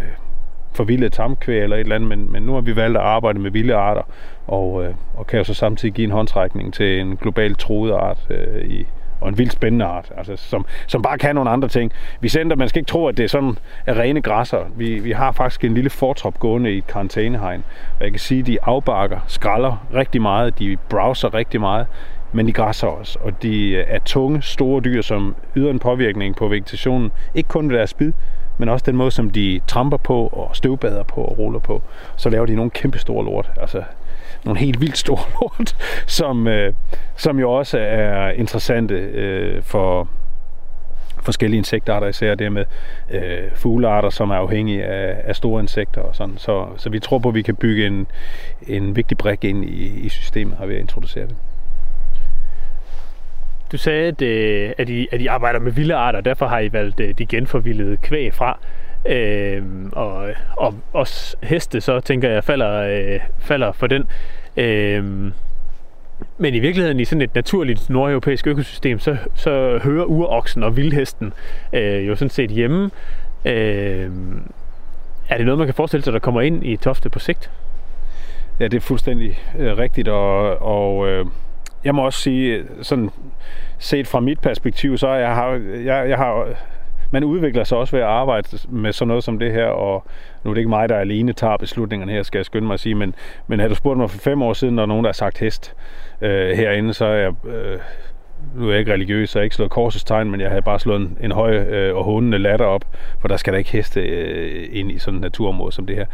forvildet 0.74 1.12
tamkvæg 1.12 1.62
eller 1.62 1.76
et 1.76 1.80
eller 1.80 1.94
andet, 1.96 2.08
men, 2.08 2.32
men 2.32 2.42
nu 2.42 2.54
har 2.54 2.60
vi 2.60 2.76
valgt 2.76 2.96
at 2.96 3.02
arbejde 3.02 3.38
med 3.38 3.50
vilde 3.50 3.74
arter, 3.74 4.02
og, 4.46 4.84
øh, 4.84 4.94
og 5.16 5.26
kan 5.26 5.38
jo 5.38 5.44
så 5.44 5.54
samtidig 5.54 5.94
give 5.94 6.04
en 6.04 6.10
håndtrækning 6.10 6.74
til 6.74 7.00
en 7.00 7.16
globalt 7.16 7.58
troet 7.58 7.92
art 7.92 8.26
øh, 8.30 8.64
i, 8.64 8.86
og 9.20 9.28
en 9.28 9.38
vildt 9.38 9.52
spændende 9.52 9.84
art, 9.84 10.12
altså, 10.16 10.36
som, 10.36 10.66
som 10.86 11.02
bare 11.02 11.18
kan 11.18 11.34
nogle 11.34 11.50
andre 11.50 11.68
ting. 11.68 11.92
Vi 12.20 12.28
sender, 12.28 12.56
man 12.56 12.68
skal 12.68 12.80
ikke 12.80 12.88
tro, 12.88 13.06
at 13.06 13.16
det 13.16 13.24
er 13.24 13.28
sådan 13.28 13.58
er 13.86 13.98
rene 13.98 14.20
græsser. 14.22 14.58
Vi, 14.76 14.98
vi 14.98 15.10
har 15.10 15.32
faktisk 15.32 15.64
en 15.64 15.74
lille 15.74 15.90
fortrop 15.90 16.38
gående 16.38 16.72
i 16.72 16.78
et 16.78 16.86
karantænehegn, 16.86 17.64
og 17.98 18.04
jeg 18.04 18.10
kan 18.10 18.18
sige, 18.18 18.40
at 18.40 18.46
de 18.46 18.58
afbakker, 18.62 19.20
skralder 19.26 19.86
rigtig 19.94 20.22
meget, 20.22 20.58
de 20.58 20.76
browser 20.88 21.34
rigtig 21.34 21.60
meget, 21.60 21.86
men 22.32 22.46
de 22.46 22.52
græsser 22.52 22.86
også, 22.86 23.18
og 23.22 23.42
de 23.42 23.70
øh, 23.70 23.84
er 23.88 23.98
tunge, 23.98 24.42
store 24.42 24.80
dyr, 24.80 25.02
som 25.02 25.36
yder 25.56 25.70
en 25.70 25.78
påvirkning 25.78 26.36
på 26.36 26.48
vegetationen, 26.48 27.12
ikke 27.34 27.48
kun 27.48 27.70
ved 27.70 27.76
deres 27.76 27.90
spid, 27.90 28.12
men 28.58 28.68
også 28.68 28.84
den 28.86 28.96
måde, 28.96 29.10
som 29.10 29.30
de 29.30 29.60
tramper 29.66 29.96
på 29.96 30.26
og 30.26 30.56
støvbader 30.56 31.02
på 31.02 31.20
og 31.20 31.38
ruller 31.38 31.58
på. 31.58 31.82
Så 32.16 32.30
laver 32.30 32.46
de 32.46 32.54
nogle 32.54 32.70
kæmpe 32.70 32.98
store 32.98 33.24
lort. 33.24 33.50
Altså, 33.60 33.82
nogle 34.44 34.60
helt 34.60 34.80
vildt 34.80 34.98
store 34.98 35.20
lort, 35.40 35.76
som, 36.06 36.48
øh, 36.48 36.72
som 37.16 37.38
jo 37.38 37.52
også 37.52 37.78
er 37.78 38.30
interessante 38.30 38.94
øh, 38.94 39.62
for 39.62 40.08
forskellige 41.22 41.58
insektarter, 41.58 42.06
især 42.06 42.34
det 42.34 42.52
med 42.52 42.64
øh, 43.10 43.50
fuglearter, 43.54 44.10
som 44.10 44.30
er 44.30 44.34
afhængige 44.34 44.84
af, 44.84 45.20
af 45.24 45.36
store 45.36 45.60
insekter 45.60 46.00
og 46.00 46.16
sådan. 46.16 46.38
Så, 46.38 46.66
så 46.76 46.90
vi 46.90 46.98
tror 47.00 47.18
på, 47.18 47.28
at 47.28 47.34
vi 47.34 47.42
kan 47.42 47.56
bygge 47.56 47.86
en, 47.86 48.06
en 48.66 48.96
vigtig 48.96 49.18
brik 49.18 49.44
ind 49.44 49.64
i, 49.64 50.04
i 50.04 50.08
systemet, 50.08 50.56
har 50.58 50.66
vi 50.66 50.76
introduceret 50.78 51.28
det. 51.28 51.36
Du 53.72 53.76
sagde, 53.76 54.08
at, 54.08 54.22
øh, 54.22 54.72
at, 54.78 54.88
I, 54.88 55.08
at 55.12 55.20
I 55.20 55.26
arbejder 55.26 55.60
med 55.60 55.72
vilde 55.72 55.94
arter, 55.94 56.18
og 56.18 56.24
derfor 56.24 56.46
har 56.46 56.58
I 56.58 56.72
valgt 56.72 57.00
øh, 57.00 57.14
de 57.18 57.26
genforvildede 57.26 57.96
kvæg 57.96 58.34
fra. 58.34 58.58
Øh, 59.06 59.62
og, 59.92 60.28
og 60.56 60.74
også 60.92 61.36
heste, 61.42 61.80
så 61.80 62.00
tænker 62.00 62.30
jeg, 62.30 62.44
falder, 62.44 62.72
øh, 62.72 63.20
falder 63.38 63.72
for 63.72 63.86
den. 63.86 64.04
Øh, 64.56 65.04
men 66.38 66.54
i 66.54 66.58
virkeligheden 66.58 67.00
i 67.00 67.04
sådan 67.04 67.22
et 67.22 67.34
naturligt 67.34 67.90
nordeuropæisk 67.90 68.46
økosystem, 68.46 68.98
så, 68.98 69.16
så 69.34 69.80
hører 69.82 70.04
uroksen 70.04 70.62
og 70.62 70.76
vildhesten 70.76 71.32
øh, 71.72 72.06
jo 72.06 72.16
sådan 72.16 72.30
set 72.30 72.50
hjemme. 72.50 72.90
Øh, 73.44 74.10
er 75.28 75.36
det 75.36 75.46
noget, 75.46 75.58
man 75.58 75.66
kan 75.66 75.74
forestille 75.74 76.04
sig, 76.04 76.12
der 76.12 76.18
kommer 76.18 76.40
ind 76.40 76.66
i 76.66 76.76
Tofte 76.76 77.10
på 77.10 77.18
sigt? 77.18 77.50
Ja, 78.60 78.64
det 78.64 78.76
er 78.76 78.80
fuldstændig 78.80 79.38
øh, 79.58 79.78
rigtigt, 79.78 80.08
og, 80.08 80.62
og 80.62 81.08
øh, 81.08 81.26
jeg 81.84 81.94
må 81.94 82.04
også 82.04 82.18
sige, 82.18 82.64
sådan 82.82 83.10
set 83.78 84.06
fra 84.06 84.20
mit 84.20 84.40
perspektiv, 84.40 84.98
så 84.98 85.08
jeg 85.08 85.34
har 85.34 85.50
jeg, 85.84 86.08
jeg 86.08 86.18
har 86.18 86.48
man 87.12 87.24
udvikler 87.24 87.64
sig 87.64 87.78
også 87.78 87.96
ved 87.96 88.02
at 88.02 88.08
arbejde 88.08 88.58
med 88.68 88.92
sådan 88.92 89.08
noget 89.08 89.24
som 89.24 89.38
det 89.38 89.52
her, 89.52 89.66
og 89.66 90.04
nu 90.44 90.50
er 90.50 90.54
det 90.54 90.60
ikke 90.60 90.70
mig, 90.70 90.88
der 90.88 90.96
alene 90.96 91.32
tager 91.32 91.56
beslutningerne 91.56 92.12
her, 92.12 92.22
skal 92.22 92.38
jeg 92.38 92.46
skynde 92.46 92.66
mig 92.66 92.74
at 92.74 92.80
sige, 92.80 92.94
men, 92.94 93.14
men 93.46 93.58
havde 93.58 93.70
du 93.70 93.74
spurgt 93.74 93.98
mig 93.98 94.10
for 94.10 94.18
fem 94.18 94.42
år 94.42 94.52
siden, 94.52 94.74
når 94.74 94.86
nogen 94.86 95.04
der 95.04 95.08
har 95.08 95.12
sagt 95.12 95.38
hest 95.38 95.74
øh, 96.20 96.56
herinde, 96.56 96.94
så 96.94 97.04
er 97.04 97.14
jeg... 97.14 97.32
Øh, 97.46 97.78
nu 98.56 98.66
er 98.66 98.70
jeg 98.70 98.78
ikke 98.78 98.92
religiøs, 98.92 99.30
så 99.30 99.38
jeg 99.38 99.40
har 99.40 99.44
ikke 99.44 99.56
slået 99.56 99.70
korsets 99.70 100.04
tegn, 100.04 100.30
men 100.30 100.40
jeg 100.40 100.48
havde 100.48 100.62
bare 100.62 100.78
slået 100.78 101.00
en, 101.00 101.18
en 101.20 101.32
høj 101.32 101.54
øh, 101.56 101.96
og 101.96 102.04
hundende 102.04 102.38
latter 102.38 102.66
op, 102.66 102.84
for 103.20 103.28
der 103.28 103.36
skal 103.36 103.52
der 103.52 103.58
ikke 103.58 103.72
heste 103.72 104.00
øh, 104.00 104.68
ind 104.72 104.90
i 104.92 104.98
sådan 104.98 105.16
et 105.16 105.20
naturområde 105.20 105.72
som 105.72 105.86
det 105.86 105.96
her. 105.96 106.06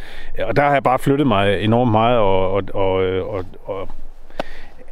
Og 0.44 0.56
der 0.56 0.62
har 0.62 0.72
jeg 0.72 0.82
bare 0.82 0.98
flyttet 0.98 1.26
mig 1.26 1.60
enormt 1.60 1.90
meget, 1.90 2.18
og, 2.18 2.52
og, 2.52 2.64
og, 2.74 2.94
og, 3.28 3.44
og 3.64 3.88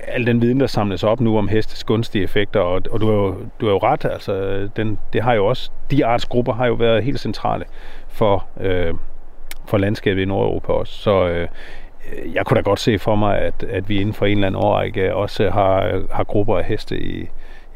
al 0.01 0.27
den 0.27 0.43
viden, 0.43 0.61
der 0.61 0.67
samles 0.67 1.05
op 1.05 1.21
nu 1.21 1.39
om 1.39 1.49
hestes 1.49 1.85
gunstige 1.85 2.25
effekter, 2.25 2.61
og, 2.61 2.83
og 2.91 3.01
du, 3.01 3.07
har 3.07 3.15
jo, 3.15 3.35
du 3.61 3.67
har 3.67 3.73
jo 3.73 3.79
ret, 3.79 4.05
altså 4.05 4.69
den, 4.77 4.99
det 5.13 5.23
har 5.23 5.35
jo 5.35 5.47
også, 5.47 5.71
de 5.91 6.07
artsgrupper 6.07 6.53
har 6.53 6.67
jo 6.67 6.75
været 6.75 7.05
helt 7.05 7.21
centrale 7.21 7.65
for, 8.09 8.47
øh, 8.61 8.95
for 9.67 9.79
landskabet 9.79 10.23
i 10.23 10.25
Nordeuropa 10.25 10.73
også. 10.73 10.93
Så 10.93 11.29
øh, 11.29 11.49
jeg 12.35 12.47
kunne 12.47 12.57
da 12.57 12.63
godt 12.63 12.81
se 12.81 12.99
for 12.99 13.15
mig, 13.15 13.39
at, 13.39 13.63
at 13.63 13.89
vi 13.89 14.01
inden 14.01 14.15
for 14.15 14.27
en 14.27 14.33
eller 14.33 14.47
anden 14.47 14.63
årrække 14.63 15.15
også 15.15 15.51
har, 15.51 16.03
har 16.11 16.25
grupper 16.25 16.59
af 16.59 16.65
heste 16.65 16.99
i, 16.99 17.23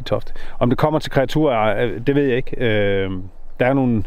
i 0.00 0.02
Toft. 0.06 0.35
Om 0.59 0.70
det 0.70 0.78
kommer 0.78 0.98
til 0.98 1.11
kreaturer, 1.11 1.85
øh, 1.85 2.00
det 2.06 2.14
ved 2.14 2.24
jeg 2.24 2.37
ikke. 2.37 2.56
Øh, 2.59 3.11
der 3.61 3.66
er 3.66 3.72
nogle 3.74 4.04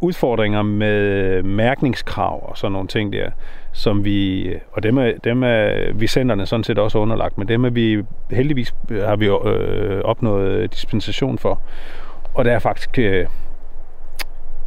udfordringer 0.00 0.62
med 0.62 1.42
mærkningskrav 1.42 2.48
og 2.50 2.58
sådan 2.58 2.72
nogle 2.72 2.88
ting 2.88 3.12
der, 3.12 3.30
som 3.72 4.04
vi, 4.04 4.50
og 4.72 4.82
dem 4.82 4.98
er, 4.98 5.12
dem 5.24 5.42
er 5.42 5.92
vi 5.94 6.06
centerne 6.06 6.46
sådan 6.46 6.64
set 6.64 6.78
også 6.78 6.98
underlagt, 6.98 7.38
men 7.38 7.48
dem 7.48 7.64
er 7.64 7.70
vi, 7.70 8.02
heldigvis 8.30 8.74
har 8.90 9.16
vi 9.16 9.26
øh, 9.26 10.00
opnået 10.04 10.72
dispensation 10.72 11.38
for. 11.38 11.60
Og 12.34 12.44
der 12.44 12.52
er 12.52 12.58
faktisk 12.58 12.98
øh, 12.98 13.26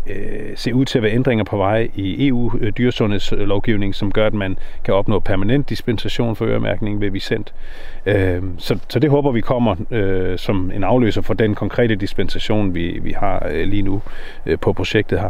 øh, 0.07 0.51
se 0.55 0.75
ud 0.75 0.85
til 0.85 0.99
at 0.99 1.03
være 1.03 1.11
ændringer 1.11 1.43
på 1.43 1.57
vej 1.57 1.89
i 1.95 2.27
EU-dyresundhedslovgivning, 2.27 3.89
øh, 3.89 3.93
som 3.93 4.11
gør, 4.11 4.27
at 4.27 4.33
man 4.33 4.57
kan 4.83 4.93
opnå 4.93 5.19
permanent 5.19 5.69
dispensation 5.69 6.35
for 6.35 6.45
øremærkning 6.45 7.01
ved 7.01 7.09
Vicent. 7.09 7.53
Øh, 8.05 8.41
så, 8.57 8.79
så 8.89 8.99
det 8.99 9.09
håber 9.09 9.31
vi 9.31 9.41
kommer 9.41 9.75
øh, 9.91 10.37
som 10.37 10.71
en 10.75 10.83
afløser 10.83 11.21
for 11.21 11.33
den 11.33 11.55
konkrete 11.55 11.95
dispensation, 11.95 12.75
vi, 12.75 12.99
vi 13.03 13.11
har 13.11 13.47
øh, 13.51 13.67
lige 13.67 13.83
nu 13.83 14.01
øh, 14.45 14.59
på 14.59 14.73
projektet 14.73 15.19
her. 15.19 15.29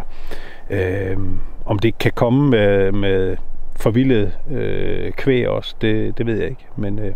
Øh, 0.69 1.17
om 1.65 1.79
det 1.79 1.97
kan 1.97 2.11
komme 2.15 2.49
med, 2.49 2.91
med 2.91 3.37
forvildet 3.79 4.31
øh, 4.51 5.11
kvæg 5.11 5.49
også, 5.49 5.75
det, 5.81 6.17
det 6.17 6.25
ved 6.25 6.37
jeg 6.37 6.49
ikke. 6.49 6.65
Men, 6.75 6.99
øh, 6.99 7.11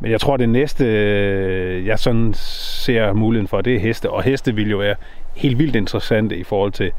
men 0.00 0.10
jeg 0.10 0.20
tror, 0.20 0.36
det 0.36 0.48
næste, 0.48 0.84
øh, 0.84 1.86
jeg 1.86 1.98
sådan 1.98 2.34
ser 2.34 3.12
muligheden 3.12 3.48
for, 3.48 3.60
det 3.60 3.74
er 3.74 3.80
heste. 3.80 4.10
Og 4.10 4.22
heste 4.22 4.54
vil 4.54 4.70
jo 4.70 4.78
være 4.78 4.94
helt 5.34 5.58
vildt 5.58 5.76
interessante 5.76 6.36
i 6.36 6.44
forhold 6.44 6.72
til 6.72 6.92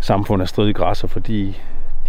samfundet 0.00 0.44
af 0.44 0.48
stridige 0.48 0.74
græsser, 0.74 1.08
fordi 1.08 1.56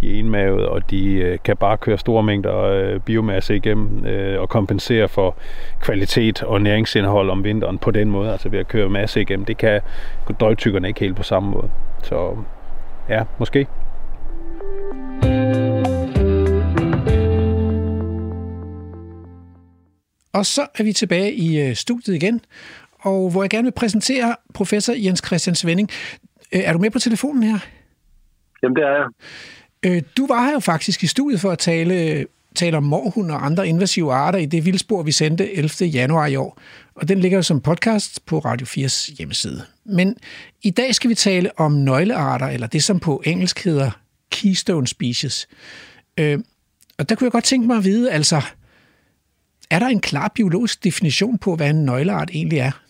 de 0.00 0.14
er 0.14 0.18
enmavede, 0.18 0.68
og 0.68 0.90
de 0.90 1.12
øh, 1.14 1.38
kan 1.44 1.56
bare 1.56 1.76
køre 1.76 1.98
store 1.98 2.22
mængder 2.22 2.58
øh, 2.58 3.00
biomasse 3.00 3.56
igennem 3.56 4.06
øh, 4.06 4.40
og 4.40 4.48
kompensere 4.48 5.08
for 5.08 5.36
kvalitet 5.80 6.42
og 6.42 6.62
næringsindhold 6.62 7.30
om 7.30 7.44
vinteren 7.44 7.78
på 7.78 7.90
den 7.90 8.10
måde, 8.10 8.32
altså 8.32 8.48
ved 8.48 8.58
at 8.58 8.68
køre 8.68 8.88
masse 8.88 9.20
igennem. 9.20 9.44
Det 9.44 9.56
kan 9.56 9.80
drøgtykkerne 10.40 10.88
ikke 10.88 11.00
helt 11.00 11.16
på 11.16 11.22
samme 11.22 11.50
måde. 11.50 11.70
Så 12.02 12.36
ja, 13.08 13.24
måske. 13.38 13.66
Og 20.32 20.46
så 20.46 20.66
er 20.78 20.82
vi 20.82 20.92
tilbage 20.92 21.32
i 21.32 21.60
øh, 21.60 21.74
studiet 21.74 22.14
igen, 22.14 22.40
og 23.02 23.30
hvor 23.30 23.42
jeg 23.42 23.50
gerne 23.50 23.64
vil 23.64 23.72
præsentere 23.72 24.36
professor 24.54 24.92
Jens 24.92 25.22
Christian 25.26 25.56
Svending. 25.56 25.88
Øh, 26.52 26.60
er 26.64 26.72
du 26.72 26.78
med 26.78 26.90
på 26.90 26.98
telefonen 26.98 27.42
her? 27.42 27.58
Jamen, 28.62 28.76
det 28.76 28.84
er 28.84 28.90
jeg. 28.90 29.06
Øh, 29.82 30.02
du 30.16 30.26
var 30.26 30.44
her 30.44 30.52
jo 30.52 30.60
faktisk 30.60 31.02
i 31.02 31.06
studiet 31.06 31.40
for 31.40 31.50
at 31.50 31.58
tale, 31.58 32.26
tale 32.54 32.76
om 32.76 32.82
morhund 32.82 33.30
og 33.30 33.46
andre 33.46 33.68
invasive 33.68 34.12
arter 34.12 34.38
i 34.38 34.46
det 34.46 34.64
vildspor, 34.64 35.02
vi 35.02 35.12
sendte 35.12 35.52
11. 35.52 35.86
januar 35.86 36.26
i 36.26 36.36
år. 36.36 36.58
Og 36.94 37.08
den 37.08 37.18
ligger 37.18 37.38
jo 37.38 37.42
som 37.42 37.60
podcast 37.60 38.26
på 38.26 38.38
Radio 38.38 38.66
4's 38.66 39.16
hjemmeside. 39.16 39.62
Men 39.84 40.16
i 40.62 40.70
dag 40.70 40.94
skal 40.94 41.10
vi 41.10 41.14
tale 41.14 41.50
om 41.56 41.72
nøglearter, 41.72 42.46
eller 42.46 42.66
det 42.66 42.84
som 42.84 43.00
på 43.00 43.22
engelsk 43.26 43.64
hedder 43.64 43.90
keystone 44.30 44.86
species. 44.86 45.48
Og 46.98 47.08
der 47.08 47.14
kunne 47.14 47.24
jeg 47.24 47.32
godt 47.32 47.44
tænke 47.44 47.66
mig 47.66 47.76
at 47.76 47.84
vide, 47.84 48.12
altså, 48.12 48.42
er 49.70 49.78
der 49.78 49.86
en 49.86 50.00
klar 50.00 50.32
biologisk 50.34 50.84
definition 50.84 51.38
på, 51.38 51.56
hvad 51.56 51.70
en 51.70 51.84
nøgleart 51.84 52.30
egentlig 52.32 52.58
er? 52.58 52.81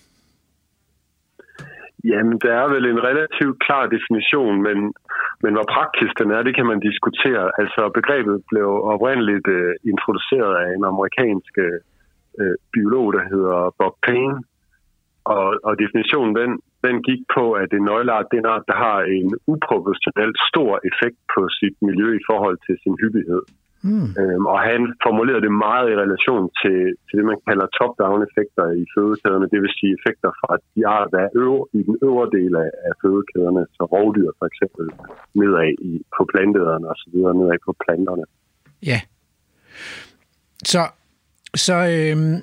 Jamen, 2.10 2.38
der 2.44 2.52
er 2.62 2.68
vel 2.74 2.84
en 2.86 3.04
relativt 3.08 3.56
klar 3.66 3.84
definition, 3.96 4.62
men, 4.66 4.78
men 5.42 5.52
hvor 5.54 5.66
praktisk 5.76 6.12
den 6.20 6.30
er, 6.36 6.42
det 6.42 6.54
kan 6.58 6.66
man 6.72 6.80
diskutere. 6.88 7.44
Altså, 7.60 7.82
begrebet 7.98 8.36
blev 8.50 8.68
oprindeligt 8.92 9.48
øh, 9.58 9.74
introduceret 9.92 10.52
af 10.62 10.68
en 10.76 10.84
amerikansk 10.92 11.52
øh, 11.66 11.78
øh 12.40 12.54
biolog, 12.72 13.06
der 13.16 13.24
hedder 13.32 13.58
Bob 13.78 13.94
Payne. 14.06 14.38
Og, 15.24 15.46
og 15.68 15.72
definitionen, 15.82 16.34
den, 16.40 16.50
den 16.86 16.96
gik 17.08 17.22
på, 17.36 17.44
at 17.62 17.70
en 17.72 17.84
nøgleart, 17.90 18.26
det 18.30 18.36
er 18.36 18.44
en 18.44 18.54
art, 18.54 18.70
der 18.72 18.78
har 18.86 18.98
en 19.18 19.28
uproportionelt 19.54 20.38
stor 20.50 20.72
effekt 20.90 21.18
på 21.34 21.40
sit 21.58 21.76
miljø 21.88 22.08
i 22.20 22.26
forhold 22.30 22.58
til 22.66 22.76
sin 22.82 22.94
hyppighed. 23.02 23.42
Mm. 23.88 24.08
Øhm, 24.20 24.44
og 24.52 24.58
han 24.68 24.80
formulerede 25.06 25.44
det 25.46 25.54
meget 25.66 25.86
i 25.92 26.00
relation 26.04 26.44
til, 26.60 26.78
til 27.06 27.14
det, 27.18 27.26
man 27.32 27.40
kalder 27.48 27.66
top-down-effekter 27.78 28.64
i 28.80 28.84
fødekæderne, 28.94 29.46
det 29.52 29.60
vil 29.62 29.72
sige 29.78 29.92
effekter 29.98 30.30
fra 30.40 30.50
de 30.74 30.80
arter, 30.94 31.08
der 31.14 31.20
er 31.26 31.30
øver, 31.42 31.64
i 31.78 31.80
den 31.88 31.96
øvre 32.08 32.28
del 32.38 32.52
af, 32.64 32.70
af 32.88 32.92
fødekæderne, 33.02 33.62
så 33.76 33.82
rovdyr 33.94 34.30
for 34.38 34.46
eksempel 34.50 34.86
nedad 35.40 35.70
i, 35.90 35.92
på 36.16 36.22
plantederne 36.32 36.86
og 36.92 36.96
så 37.02 37.06
videre, 37.12 37.34
nedad 37.40 37.58
på 37.68 37.72
planterne. 37.84 38.24
Ja. 38.90 38.98
Så, 40.72 40.82
så 41.64 41.76
øhm, 41.94 42.36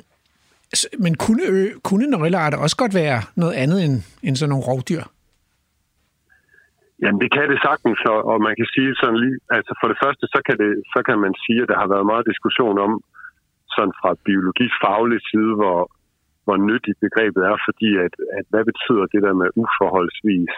men 1.04 1.14
kunne, 1.24 1.44
kunne 1.84 2.08
nøglearter 2.08 2.58
også 2.58 2.78
godt 2.78 2.94
være 2.96 3.22
noget 3.36 3.54
andet 3.54 3.80
end, 3.86 3.96
end 4.24 4.36
sådan 4.36 4.50
nogle 4.50 4.66
rovdyr? 4.66 5.04
Jamen, 7.02 7.22
det 7.24 7.32
kan 7.36 7.46
det 7.52 7.60
sagtens, 7.68 8.00
og, 8.14 8.20
og 8.32 8.38
man 8.48 8.56
kan 8.60 8.68
sige 8.76 8.92
sådan 9.02 9.20
lige, 9.24 9.38
altså 9.58 9.72
for 9.80 9.88
det 9.92 9.98
første, 10.04 10.24
så 10.34 10.40
kan, 10.48 10.56
det, 10.62 10.72
så 10.94 11.00
kan 11.08 11.18
man 11.26 11.34
sige, 11.46 11.62
at 11.64 11.70
der 11.72 11.78
har 11.82 11.90
været 11.94 12.10
meget 12.12 12.30
diskussion 12.32 12.78
om, 12.86 12.92
sådan 13.76 13.96
fra 14.02 14.12
biologifaglig 14.28 15.20
side, 15.32 15.54
hvor, 15.60 15.80
hvor 16.46 16.58
nyttigt 16.70 17.00
begrebet 17.06 17.42
er, 17.52 17.58
fordi 17.68 17.90
at, 18.06 18.14
at 18.38 18.46
hvad 18.52 18.64
betyder 18.72 19.06
det 19.14 19.22
der 19.26 19.34
med 19.42 19.50
uforholdsvis? 19.64 20.54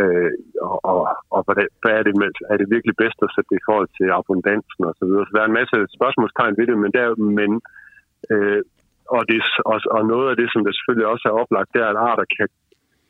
Øh, 0.00 0.32
og, 0.70 0.78
og, 0.90 1.00
og 1.34 1.40
hvad, 1.46 1.66
hvad 1.82 1.94
er 1.98 2.04
det 2.08 2.14
med, 2.22 2.30
er 2.52 2.56
det 2.58 2.72
virkelig 2.74 2.94
bedst 3.02 3.18
at 3.22 3.32
sætte 3.34 3.50
det 3.52 3.58
i 3.60 3.66
forhold 3.68 3.88
til 3.98 4.06
abundansen 4.18 4.82
og 4.88 4.94
så 4.98 5.04
videre? 5.08 5.24
Så 5.26 5.32
der 5.34 5.42
er 5.42 5.50
en 5.50 5.60
masse 5.60 5.76
spørgsmålstegn 5.96 6.54
ved 6.58 6.66
det, 6.70 6.78
men, 6.84 6.92
der, 6.96 7.06
men 7.40 7.50
øh, 8.32 8.62
og, 9.16 9.22
det, 9.30 9.38
og, 9.70 9.78
og 9.96 10.02
noget 10.12 10.26
af 10.30 10.36
det, 10.40 10.48
som 10.50 10.60
der 10.64 10.72
selvfølgelig 10.74 11.08
også 11.14 11.24
er 11.28 11.38
oplagt, 11.42 11.72
det 11.72 11.80
er, 11.82 11.90
at 11.90 12.02
arter 12.08 12.26
kan, 12.36 12.48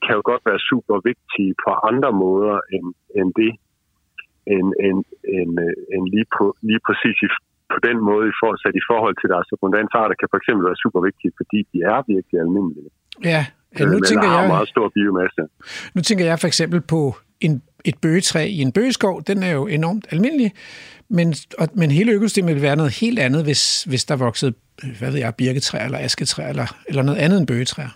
kan 0.06 0.14
jo 0.18 0.22
godt 0.30 0.42
være 0.50 0.60
super 0.70 0.96
vigtige 1.10 1.52
på 1.64 1.70
andre 1.90 2.10
måder 2.24 2.56
end, 2.74 2.86
end 3.18 3.28
det, 3.40 3.52
end, 4.54 4.68
end, 4.86 4.98
end, 5.36 5.50
end 5.92 6.02
lige, 6.14 6.28
på, 6.36 6.44
lige 6.68 6.82
præcis 6.86 7.16
i, 7.26 7.28
på 7.74 7.78
den 7.88 7.96
måde 8.08 8.24
i 8.32 8.34
forhold, 8.40 8.58
sat 8.64 8.76
i 8.82 8.84
forhold 8.90 9.14
til 9.20 9.28
deres 9.34 9.48
abundansarter, 9.54 10.14
kan 10.20 10.28
for 10.32 10.38
eksempel 10.40 10.62
være 10.70 10.82
super 10.84 11.00
vigtige, 11.08 11.32
fordi 11.40 11.58
de 11.72 11.78
er 11.92 11.98
virkelig 12.12 12.36
almindelige. 12.44 12.90
Ja, 13.32 13.42
ja 13.78 13.84
nu 13.84 13.96
Men 13.96 14.02
tænker 14.10 14.28
har 14.34 14.42
jeg, 14.42 14.54
meget 14.54 14.68
stor 14.74 14.86
biomasse. 14.96 15.42
nu 15.94 16.00
tænker 16.08 16.24
jeg 16.30 16.36
for 16.42 16.48
eksempel 16.52 16.80
på 16.94 17.00
en, 17.46 17.52
et 17.90 17.96
bøgetræ 18.02 18.42
i 18.58 18.60
en 18.66 18.72
bøgeskov. 18.72 19.14
Den 19.30 19.38
er 19.42 19.52
jo 19.58 19.66
enormt 19.66 20.06
almindelig, 20.14 20.50
men, 21.08 21.34
og, 21.60 21.68
men 21.80 21.90
hele 21.90 22.12
økosystemet 22.12 22.54
vil 22.54 22.62
være 22.62 22.76
noget 22.76 22.92
helt 23.00 23.18
andet, 23.18 23.44
hvis, 23.44 23.62
hvis 23.90 24.04
der 24.04 24.16
voksede, 24.16 24.52
hvad 24.98 25.10
ved 25.12 25.18
jeg, 25.18 25.34
birketræ 25.34 25.84
eller 25.84 25.98
asketræ 25.98 26.48
eller, 26.48 26.66
eller 26.88 27.02
noget 27.02 27.18
andet 27.18 27.38
end 27.38 27.46
bøgetræer. 27.46 27.92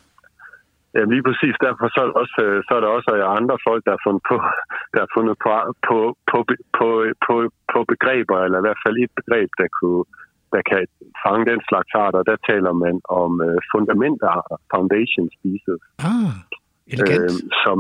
Jamen 0.94 1.12
lige 1.14 1.26
præcis, 1.28 1.54
derfor 1.66 1.86
så 1.94 1.98
er, 2.02 2.08
der 2.10 2.16
også, 2.22 2.38
øh, 2.46 2.58
så 2.66 2.70
er 2.76 2.80
der 2.82 2.90
også 2.98 3.10
andre 3.40 3.56
folk, 3.68 3.82
der 3.86 3.92
har 3.96 4.02
fundet 4.06 4.22
på, 4.30 4.36
der 4.94 5.00
har 5.04 5.10
fundet 5.16 5.36
på, 5.44 5.50
på, 5.88 5.96
på, 6.30 6.38
på, 6.78 6.86
på, 7.26 7.34
på 7.72 7.78
begreber, 7.92 8.36
eller 8.44 8.58
i 8.58 8.64
hvert 8.66 8.82
fald 8.84 8.96
et 8.96 9.12
begreb, 9.20 9.50
der, 9.60 9.68
kunne, 9.78 10.04
der 10.54 10.62
kan 10.70 10.80
fange 11.24 11.44
den 11.50 11.60
slags 11.68 11.90
arter. 12.04 12.20
Der 12.30 12.38
taler 12.50 12.72
man 12.84 12.94
om 13.22 13.30
uh, 13.48 13.58
fundamentarter, 13.72 14.56
foundation 14.74 15.26
species, 15.38 15.80
Ah, 16.10 16.32
elegant. 16.92 17.22
øh, 17.22 17.38
som 17.64 17.76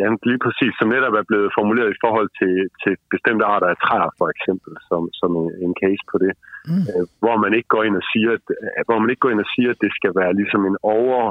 ja, 0.00 0.06
lige 0.30 0.42
præcis, 0.46 0.72
som 0.78 0.88
netop 0.94 1.14
er 1.20 1.26
blevet 1.30 1.50
formuleret 1.58 1.90
i 1.92 2.00
forhold 2.04 2.28
til, 2.40 2.54
til 2.82 2.92
bestemte 3.14 3.44
arter 3.54 3.68
af 3.74 3.78
træer, 3.84 4.10
for 4.20 4.28
eksempel, 4.34 4.72
som, 4.88 5.02
som 5.20 5.30
en, 5.40 5.48
en 5.64 5.72
case 5.82 6.04
på 6.12 6.18
det, 6.24 6.34
Mm. 6.70 6.84
øh, 6.92 7.04
hvor 7.22 7.36
man 7.44 7.52
ikke 7.56 7.70
går 7.74 7.82
ind 7.88 7.96
og 8.00 8.06
siger, 8.12 8.30
at, 8.36 8.44
hvor 8.88 8.98
man 9.02 9.10
ikke 9.10 9.24
går 9.24 9.32
ind 9.34 9.44
og 9.46 9.50
siger, 9.54 9.70
at 9.74 9.82
det 9.84 9.92
skal 9.98 10.12
være 10.20 10.32
ligesom 10.40 10.62
en 10.70 10.76
over 10.98 11.22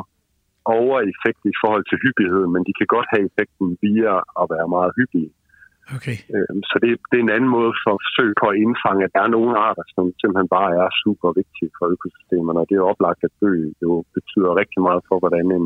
overeffekt 0.77 1.41
i 1.53 1.55
forhold 1.61 1.85
til 1.87 2.01
hyppighed, 2.03 2.43
men 2.53 2.61
de 2.67 2.73
kan 2.79 2.87
godt 2.95 3.07
have 3.13 3.25
effekten 3.29 3.67
via 3.85 4.13
at 4.41 4.45
være 4.53 4.67
meget 4.75 4.91
hyppige. 4.99 5.31
Okay. 5.97 6.17
Øh, 6.35 6.53
Så 6.69 6.75
det, 6.83 6.89
det 7.09 7.17
er 7.17 7.25
en 7.25 7.35
anden 7.37 7.51
måde 7.57 7.73
for 7.83 7.91
at 7.95 8.03
forsøge 8.07 8.35
på 8.41 8.45
at 8.51 8.59
indfange, 8.65 9.01
at 9.05 9.13
der 9.15 9.21
er 9.23 9.35
nogle 9.37 9.53
arter, 9.67 9.85
som 9.95 10.05
simpelthen 10.21 10.49
bare 10.57 10.71
er 10.81 10.89
super 11.03 11.29
vigtige 11.41 11.71
for 11.77 11.85
økosystemerne, 11.95 12.59
og 12.61 12.67
det 12.69 12.75
er 12.77 12.89
oplagt, 12.91 13.21
at 13.27 13.33
bøg 13.41 13.61
jo 13.83 13.91
betyder 14.17 14.59
rigtig 14.61 14.81
meget 14.87 15.01
for, 15.09 15.17
hvordan 15.23 15.45
en, 15.57 15.65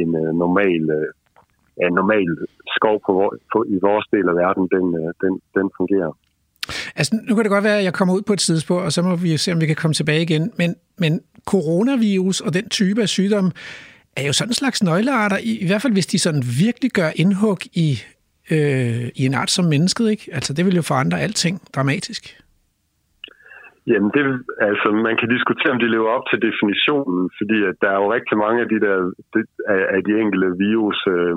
en 0.00 0.10
øh, 0.22 0.30
normal, 0.42 0.82
øh, 0.98 1.08
ja, 1.78 1.84
en 1.90 1.96
normal 2.00 2.30
skov 2.76 2.96
på, 3.06 3.14
på, 3.52 3.58
i 3.74 3.76
vores 3.88 4.06
del 4.14 4.26
af 4.32 4.36
verden, 4.42 4.64
den, 4.76 4.86
øh, 5.00 5.10
den, 5.22 5.32
den 5.56 5.66
fungerer. 5.78 6.12
Altså, 6.98 7.12
nu 7.26 7.34
kan 7.34 7.44
det 7.44 7.56
godt 7.56 7.64
være, 7.64 7.78
at 7.78 7.84
jeg 7.84 7.94
kommer 7.94 8.14
ud 8.14 8.22
på 8.26 8.32
et 8.32 8.38
tidsspor, 8.38 8.80
og 8.86 8.92
så 8.92 9.00
må 9.02 9.16
vi 9.16 9.36
se, 9.36 9.52
om 9.52 9.60
vi 9.60 9.66
kan 9.66 9.80
komme 9.82 9.94
tilbage 9.94 10.22
igen. 10.22 10.44
Men, 10.60 10.70
men 11.02 11.12
coronavirus 11.52 12.40
og 12.40 12.54
den 12.54 12.68
type 12.68 13.00
af 13.02 13.08
sygdom 13.08 13.46
er 14.16 14.26
jo 14.26 14.32
sådan 14.32 14.50
en 14.50 14.60
slags 14.62 14.82
nøglearter, 14.82 15.38
i, 15.50 15.52
i 15.64 15.66
hvert 15.66 15.82
fald 15.82 15.92
hvis 15.92 16.06
de 16.06 16.18
sådan 16.18 16.42
virkelig 16.64 16.90
gør 16.90 17.10
indhug 17.22 17.60
i, 17.86 17.88
øh, 18.54 19.06
i 19.20 19.22
en 19.28 19.34
art 19.34 19.50
som 19.50 19.64
mennesket. 19.64 20.10
Ikke? 20.10 20.24
Altså, 20.32 20.50
det 20.54 20.66
vil 20.66 20.76
jo 20.80 20.82
forandre 20.82 21.20
alting 21.20 21.56
dramatisk. 21.76 22.22
Jamen, 23.90 24.10
det, 24.16 24.24
altså, 24.68 24.88
man 25.06 25.16
kan 25.20 25.28
diskutere, 25.36 25.72
om 25.74 25.80
de 25.84 25.94
lever 25.94 26.10
op 26.16 26.26
til 26.30 26.38
definitionen, 26.48 27.30
fordi 27.38 27.58
at 27.70 27.76
der 27.82 27.90
er 27.94 27.98
jo 28.02 28.12
rigtig 28.16 28.36
mange 28.44 28.58
af 28.64 28.68
de 28.72 28.78
der 28.86 28.96
de, 29.34 29.40
af, 29.74 29.82
af 29.96 30.00
de 30.06 30.12
enkelte 30.22 30.48
virus 30.66 30.98
øh, 31.16 31.36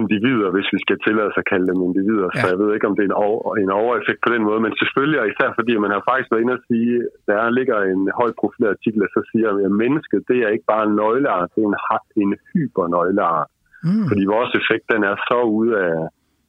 individer, 0.00 0.48
hvis 0.54 0.68
vi 0.74 0.78
skal 0.84 0.98
tillade 1.06 1.28
os 1.30 1.40
at 1.42 1.48
kalde 1.52 1.66
dem 1.70 1.80
individer. 1.88 2.28
Ja. 2.30 2.40
Så 2.40 2.44
jeg 2.52 2.58
ved 2.60 2.68
ikke, 2.74 2.88
om 2.90 2.94
det 2.96 3.02
er 3.04 3.10
en, 3.12 3.20
over, 3.26 3.56
en 3.64 3.72
overeffekt 3.80 4.20
på 4.22 4.30
den 4.34 4.42
måde, 4.48 4.60
men 4.64 4.72
selvfølgelig, 4.80 5.18
og 5.20 5.26
især 5.32 5.48
fordi 5.58 5.72
man 5.84 5.94
har 5.96 6.02
faktisk 6.10 6.30
været 6.30 6.44
inde 6.44 6.58
og 6.58 6.64
sige, 6.70 6.94
der 7.30 7.56
ligger 7.58 7.78
en 7.92 8.02
højt 8.20 8.36
profileret 8.40 8.76
artikel, 8.76 9.00
der 9.04 9.10
så 9.16 9.22
siger, 9.30 9.48
at 9.66 9.72
mennesket, 9.84 10.20
det 10.30 10.38
er 10.44 10.50
ikke 10.54 10.70
bare 10.72 10.84
en 10.88 10.96
nøgleart, 11.00 11.48
det 11.54 11.62
er 11.62 11.68
en, 11.70 11.78
en 12.22 12.32
hypernøgleart. 12.50 13.48
Mm. 13.86 14.06
Fordi 14.10 14.22
vores 14.34 14.52
effekt, 14.60 14.84
den 14.94 15.02
er 15.10 15.16
så 15.30 15.40
ude 15.58 15.72
af, 15.88 15.98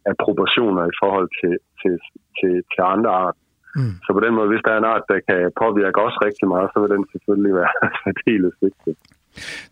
af 0.10 0.16
proportioner 0.26 0.84
i 0.92 0.96
forhold 1.02 1.30
til, 1.40 1.54
til, 1.82 1.94
til, 2.38 2.54
til 2.74 2.82
andre 2.94 3.12
arter. 3.26 3.44
Mm. 3.78 3.96
Så 4.06 4.10
på 4.18 4.22
den 4.26 4.34
måde, 4.36 4.52
hvis 4.52 4.64
der 4.66 4.72
er 4.74 4.80
en 4.82 4.92
art, 4.94 5.06
der 5.12 5.20
kan 5.30 5.40
påvirke 5.64 6.00
os 6.08 6.18
rigtig 6.28 6.48
meget, 6.54 6.70
så 6.72 6.78
vil 6.82 6.96
den 6.96 7.06
selvfølgelig 7.14 7.54
være 7.62 7.74
særdeles 8.04 8.56
vigtig. 8.66 8.94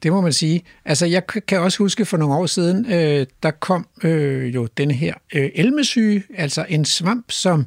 Det 0.04 0.12
må 0.12 0.22
man 0.22 0.32
sige. 0.32 0.62
Altså, 0.86 1.06
jeg 1.06 1.28
kan 1.48 1.60
også 1.60 1.84
huske 1.84 2.06
for 2.06 2.18
nogle 2.18 2.36
år 2.36 2.46
siden, 2.46 2.86
øh, 2.86 3.26
der 3.44 3.52
kom 3.52 3.88
øh, 4.04 4.56
jo 4.56 4.68
den 4.78 4.92
her 4.92 5.14
øh, 5.36 5.50
elmesyge, 5.56 6.24
altså 6.38 6.66
en 6.70 6.86
svamp, 6.86 7.26
som 7.32 7.66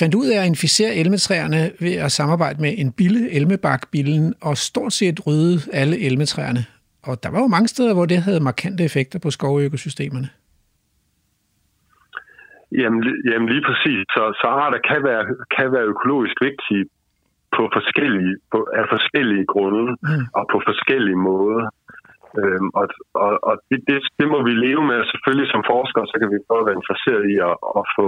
fandt 0.00 0.14
ud 0.14 0.26
af 0.26 0.40
at 0.40 0.46
inficere 0.46 0.94
elmetræerne 0.94 1.70
ved 1.80 1.94
at 1.94 2.12
samarbejde 2.12 2.62
med 2.62 2.74
en 2.78 2.92
bille, 2.92 3.30
elmebakbillen, 3.32 4.34
og 4.42 4.56
stort 4.56 4.92
set 4.92 5.26
rydde 5.26 5.60
alle 5.72 6.06
elmetræerne. 6.06 6.64
Og 7.02 7.22
der 7.22 7.30
var 7.30 7.40
jo 7.40 7.46
mange 7.46 7.68
steder, 7.68 7.94
hvor 7.94 8.06
det 8.06 8.18
havde 8.18 8.40
markante 8.40 8.84
effekter 8.84 9.18
på 9.18 9.30
skovøkosystemerne. 9.30 10.28
Jamen, 12.72 13.00
jamen 13.30 13.48
lige 13.48 13.64
præcis. 13.68 14.00
Så, 14.16 14.22
så 14.40 14.46
arter 14.46 14.80
kan 14.90 15.00
være, 15.08 15.22
kan 15.56 15.72
være 15.72 15.86
økologisk 15.94 16.36
vigtige 16.48 16.84
på 17.56 17.62
forskellige, 17.76 18.34
på, 18.52 18.58
af 18.80 18.84
forskellige 18.94 19.46
grunde 19.54 19.86
Mm. 20.08 20.24
og 20.38 20.44
på 20.52 20.58
forskellige 20.68 21.20
måder. 21.30 21.62
Øhm, 22.40 22.68
og 22.80 22.86
og, 23.24 23.32
og 23.48 23.54
det, 23.68 23.78
det, 23.88 23.96
det 24.20 24.26
må 24.34 24.38
vi 24.48 24.52
leve 24.66 24.82
med. 24.90 25.00
Selvfølgelig 25.12 25.48
som 25.50 25.62
forskere, 25.74 26.06
så 26.10 26.16
kan 26.20 26.30
vi 26.34 26.46
prøve 26.46 26.62
at 26.62 26.68
være 26.68 26.80
interesseret 26.80 27.24
i 27.34 27.36
at, 27.48 27.56
at 27.80 27.84
få, 27.96 28.06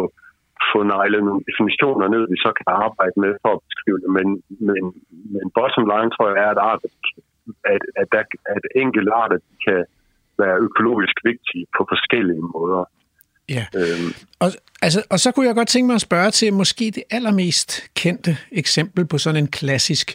få 0.72 0.78
neglet 0.94 1.22
nogle 1.28 1.42
definitioner 1.48 2.06
ned, 2.14 2.22
vi 2.34 2.38
så 2.44 2.50
kan 2.58 2.66
arbejde 2.86 3.16
med 3.24 3.32
for 3.42 3.50
at 3.54 3.64
beskrive 3.68 3.98
det. 4.02 4.10
Men, 4.18 4.28
men, 4.68 4.82
men 5.34 5.46
bottom 5.58 5.84
line 5.92 6.10
tror 6.12 6.26
jeg 6.30 6.38
er, 6.44 6.50
at, 6.54 6.60
art, 6.70 6.82
at, 7.74 7.82
at, 8.00 8.06
der, 8.14 8.22
at 8.56 8.64
enkelte 8.84 9.12
arter 9.22 9.38
kan 9.66 9.80
være 10.42 10.56
økologisk 10.66 11.16
vigtige 11.30 11.64
på 11.76 11.82
forskellige 11.92 12.44
måder. 12.54 12.82
Ja. 13.48 13.64
Øhm, 13.74 14.14
Og, 14.40 14.52
altså, 14.82 15.02
og 15.10 15.20
så 15.20 15.30
kunne 15.30 15.46
jeg 15.46 15.54
godt 15.54 15.68
tænke 15.68 15.86
mig 15.86 15.94
at 15.94 16.00
spørge 16.00 16.30
til 16.30 16.52
måske 16.52 16.92
det 16.94 17.02
allermest 17.10 17.82
kendte 17.94 18.36
eksempel 18.52 19.06
på 19.06 19.18
sådan 19.18 19.42
en 19.42 19.48
klassisk 19.48 20.14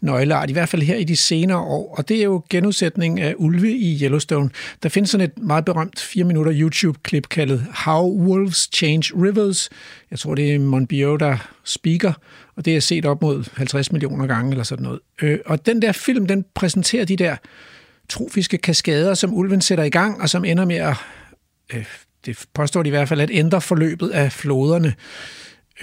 nøgleart, 0.00 0.50
i 0.50 0.52
hvert 0.52 0.68
fald 0.68 0.82
her 0.82 0.96
i 0.96 1.04
de 1.04 1.16
senere 1.16 1.58
år, 1.58 1.94
og 1.98 2.08
det 2.08 2.18
er 2.18 2.24
jo 2.24 2.42
genudsætning 2.50 3.20
af 3.20 3.34
ulve 3.36 3.72
i 3.72 4.02
Yellowstone. 4.02 4.50
Der 4.82 4.88
findes 4.88 5.10
sådan 5.10 5.24
et 5.26 5.38
meget 5.38 5.64
berømt 5.64 6.00
4 6.00 6.24
minutter 6.24 6.52
YouTube-klip 6.56 7.28
kaldet 7.28 7.66
How 7.74 8.10
Wolves 8.10 8.68
Change 8.72 9.12
Rivers. 9.22 9.68
Jeg 10.10 10.18
tror, 10.18 10.34
det 10.34 10.54
er 10.54 10.58
Monbiot, 10.58 11.20
der 11.20 11.50
speaker, 11.64 12.12
og 12.56 12.64
det 12.64 12.76
er 12.76 12.80
set 12.80 13.06
op 13.06 13.22
mod 13.22 13.44
50 13.56 13.92
millioner 13.92 14.26
gange 14.26 14.50
eller 14.50 14.64
sådan 14.64 14.82
noget. 14.82 15.00
Øh, 15.22 15.38
og 15.46 15.66
den 15.66 15.82
der 15.82 15.92
film, 15.92 16.26
den 16.26 16.44
præsenterer 16.54 17.04
de 17.04 17.16
der 17.16 17.36
trofiske 18.08 18.58
kaskader, 18.58 19.14
som 19.14 19.34
ulven 19.34 19.60
sætter 19.60 19.84
i 19.84 19.90
gang, 19.90 20.20
og 20.20 20.28
som 20.28 20.44
ender 20.44 20.64
med 20.64 20.76
at 20.76 20.96
øh, 21.74 21.84
det 22.26 22.46
påstår 22.54 22.82
de 22.82 22.88
i 22.88 22.96
hvert 22.96 23.08
fald, 23.08 23.20
at 23.20 23.30
ændre 23.32 23.60
forløbet 23.60 24.10
af 24.22 24.32
floderne. 24.32 24.90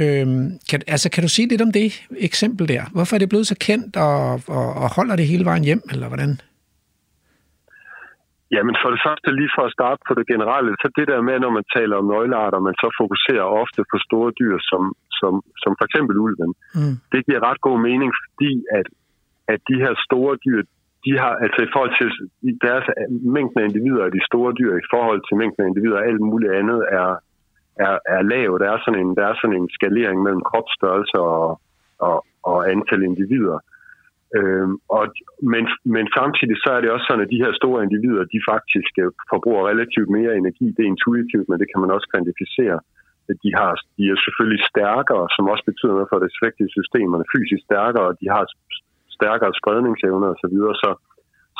Øhm, 0.03 0.45
kan, 0.69 0.79
altså, 0.87 1.07
kan 1.13 1.23
du 1.23 1.29
sige 1.29 1.47
lidt 1.47 1.61
om 1.67 1.71
det 1.71 1.87
eksempel 2.29 2.67
der? 2.73 2.83
Hvorfor 2.95 3.13
er 3.15 3.19
det 3.21 3.29
blevet 3.29 3.47
så 3.47 3.57
kendt, 3.67 3.95
og, 4.07 4.41
og, 4.57 4.67
og 4.81 4.87
holder 4.97 5.15
det 5.15 5.27
hele 5.31 5.45
vejen 5.45 5.63
hjem, 5.63 5.81
eller 5.91 6.07
hvordan? 6.07 6.31
Jamen 8.55 8.75
for 8.81 8.89
det 8.93 9.01
første, 9.05 9.27
lige 9.39 9.53
for 9.57 9.63
at 9.67 9.75
starte 9.77 10.01
på 10.07 10.13
det 10.19 10.25
generelle, 10.33 10.71
så 10.81 10.87
det 10.97 11.05
der 11.11 11.21
med, 11.29 11.37
når 11.43 11.51
man 11.57 11.65
taler 11.77 11.95
om 12.01 12.09
nøglearter, 12.13 12.67
man 12.69 12.77
så 12.83 12.87
fokuserer 13.01 13.45
ofte 13.61 13.81
på 13.91 13.97
store 14.07 14.31
dyr, 14.39 14.55
som, 14.69 14.81
som, 15.19 15.33
som 15.63 15.71
for 15.77 15.85
eksempel 15.89 16.15
ulven. 16.25 16.51
Mm. 16.77 16.95
Det 17.13 17.19
giver 17.27 17.41
ret 17.47 17.61
god 17.67 17.79
mening, 17.89 18.09
fordi 18.21 18.51
at, 18.79 18.87
at 19.53 19.59
de 19.69 19.75
her 19.83 19.93
store 20.07 20.33
dyr, 20.45 20.59
de 21.05 21.11
har, 21.21 21.33
altså 21.45 21.59
i 21.63 21.71
forhold 21.73 21.93
til 21.99 22.09
deres 22.67 22.85
øh, 22.99 23.09
mængden 23.35 23.59
af 23.61 23.65
individer, 23.67 24.15
de 24.17 24.27
store 24.29 24.51
dyr 24.59 24.73
i 24.83 24.87
forhold 24.93 25.21
til 25.27 25.37
mængden 25.41 25.63
af 25.63 25.69
individer 25.69 25.97
og 25.99 26.07
alt 26.09 26.21
muligt 26.31 26.53
andet, 26.61 26.79
er, 26.99 27.09
er, 27.85 27.95
er 28.15 28.21
lav. 28.33 28.49
Der 28.61 28.67
er, 28.73 28.79
sådan 28.83 28.99
en, 29.03 29.15
der 29.17 29.25
er 29.27 29.35
sådan 29.41 29.57
en 29.61 29.69
skalering 29.77 30.17
mellem 30.25 30.43
kropsstørrelse 30.49 31.17
og, 31.33 31.61
og, 32.07 32.17
og 32.49 32.57
antal 32.71 33.01
individer. 33.09 33.59
Øhm, 34.37 34.75
og, 34.97 35.03
men, 35.53 35.63
men 35.95 36.05
samtidig 36.17 36.57
så 36.63 36.69
er 36.75 36.81
det 36.81 36.89
også 36.91 37.05
sådan, 37.07 37.25
at 37.25 37.33
de 37.33 37.43
her 37.43 37.53
store 37.61 37.83
individer, 37.85 38.23
de 38.33 38.47
faktisk 38.53 38.93
øh, 39.03 39.11
forbruger 39.31 39.63
relativt 39.71 40.09
mere 40.17 40.37
energi. 40.41 40.65
Det 40.75 40.81
er 40.83 40.93
intuitivt, 40.95 41.47
men 41.49 41.59
det 41.61 41.67
kan 41.71 41.81
man 41.83 41.91
også 41.95 42.07
kvantificere. 42.13 42.79
De, 43.43 43.51
har, 43.59 43.71
de 43.97 44.03
er 44.13 44.17
selvfølgelig 44.25 44.63
stærkere, 44.73 45.25
som 45.35 45.43
også 45.53 45.65
betyder 45.71 45.93
noget 45.95 46.11
for 46.11 46.19
det 46.19 46.29
effektive 46.33 46.71
systemerne, 46.77 47.31
fysisk 47.35 47.63
stærkere, 47.69 48.05
og 48.09 48.15
de 48.21 48.27
har 48.35 48.43
stærkere 49.17 49.53
spredningsevner 49.61 50.27
osv. 50.33 50.57
Så, 50.59 50.73
så, 50.81 50.89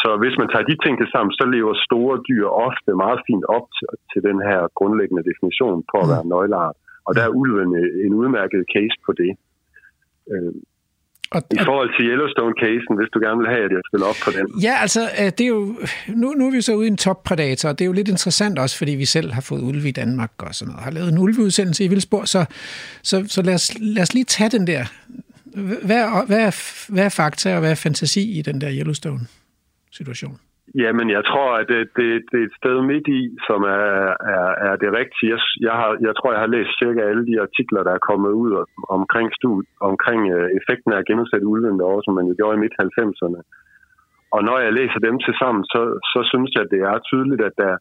Så 0.02 0.10
hvis 0.22 0.36
man 0.42 0.50
tager 0.52 0.70
de 0.70 0.78
ting 0.84 0.94
til 0.98 1.10
sammen, 1.14 1.32
så 1.40 1.46
lever 1.56 1.74
store 1.88 2.16
dyr 2.30 2.48
ofte 2.68 2.92
meget 3.04 3.20
fint 3.28 3.46
op 3.58 3.66
til, 3.78 3.88
til 4.12 4.22
den 4.30 4.38
her 4.48 4.60
grundlæggende 4.80 5.24
definition 5.30 5.78
på 5.92 5.96
at 6.04 6.10
være 6.14 6.30
nøgleart. 6.34 6.78
Og 7.08 7.12
der 7.16 7.24
er 7.26 7.36
ulven 7.42 7.70
en 8.06 8.14
udmærket 8.22 8.62
case 8.74 8.98
på 9.06 9.12
det. 9.22 9.32
Øh, 10.32 10.54
I 11.60 11.62
forhold 11.70 11.90
til 11.96 12.04
Yellowstone-casen, 12.12 12.94
hvis 13.00 13.10
du 13.14 13.20
gerne 13.26 13.40
vil 13.42 13.50
have, 13.54 13.64
at 13.68 13.72
jeg 13.72 13.82
spiller 13.90 14.08
op 14.12 14.20
på 14.26 14.32
den. 14.38 14.46
Ja, 14.68 14.76
altså, 14.86 15.02
øh, 15.20 15.30
det 15.38 15.42
er 15.42 15.52
jo, 15.58 15.62
nu, 16.22 16.28
nu 16.38 16.42
er 16.48 16.52
vi 16.52 16.56
jo 16.56 16.62
så 16.62 16.74
ude 16.76 16.88
i 16.88 16.94
en 16.96 16.98
toppredator, 16.98 17.70
og 17.70 17.80
det 17.80 17.86
er 17.86 17.90
jo 17.92 17.98
lidt 18.00 18.08
interessant 18.08 18.60
også, 18.60 18.78
fordi 18.78 18.92
vi 18.92 19.06
selv 19.06 19.32
har 19.32 19.42
fået 19.50 19.62
ulve 19.62 19.88
i 19.90 19.92
Danmark 20.02 20.32
og 20.48 20.56
sådan 20.56 20.70
noget. 20.72 20.84
Har 20.84 20.92
lavet 20.92 21.10
en 21.12 21.18
ulveudsendelse 21.18 21.84
i 21.86 21.88
Vildsborg, 21.88 22.28
så, 22.28 22.46
så, 23.04 23.26
så 23.28 23.42
lad, 23.42 23.54
os, 23.54 23.68
lad 23.96 24.02
os 24.02 24.14
lige 24.14 24.26
tage 24.26 24.50
den 24.50 24.68
der. 24.68 24.84
Hvad, 25.88 26.00
er- 26.06 26.26
hvad, 26.30 26.42
er, 26.50 26.54
hvad 26.94 27.06
er 27.06 27.14
fakta 27.22 27.48
og 27.56 27.60
hvad 27.64 27.72
er 27.72 27.82
fantasi 27.86 28.24
i 28.40 28.42
den 28.42 28.62
der 28.62 28.72
Yellowstone-situation? 28.80 30.38
Jamen, 30.84 31.08
jeg 31.18 31.24
tror, 31.30 31.50
at 31.62 31.68
det, 31.74 31.82
det, 32.00 32.08
det 32.32 32.38
er 32.42 32.48
et 32.50 32.60
sted 32.62 32.78
midt 32.92 33.08
i, 33.20 33.22
som 33.48 33.60
er, 33.78 33.88
er, 34.36 34.48
er 34.68 34.76
det 34.82 34.90
rigtige. 35.00 35.30
Jeg, 35.34 35.40
jeg, 35.68 35.76
har, 35.80 35.90
jeg 36.08 36.14
tror, 36.16 36.30
jeg 36.36 36.42
har 36.46 36.56
læst 36.56 36.72
cirka 36.82 37.02
alle 37.12 37.26
de 37.30 37.36
artikler, 37.46 37.82
der 37.88 37.94
er 37.96 38.08
kommet 38.10 38.32
ud 38.44 38.52
omkring, 38.98 39.28
stud, 39.40 39.64
omkring 39.90 40.22
øh, 40.36 40.48
effekten 40.60 40.94
af 40.94 40.98
at 41.00 41.08
genudsætte 41.10 41.50
ulven 41.54 41.80
derovre, 41.80 42.06
som 42.06 42.14
man 42.20 42.28
jo 42.30 42.34
gjorde 42.40 42.58
i 42.58 42.64
midt-90'erne. 42.64 43.42
Og 44.36 44.42
når 44.50 44.58
jeg 44.66 44.74
læser 44.80 45.00
dem 45.08 45.16
til 45.26 45.34
sammen, 45.42 45.64
så, 45.74 45.82
så 46.14 46.20
synes 46.32 46.50
jeg, 46.56 46.64
at 46.66 46.74
det 46.76 46.82
er 46.92 46.98
tydeligt, 47.10 47.42
at 47.50 47.56
der, 47.64 47.74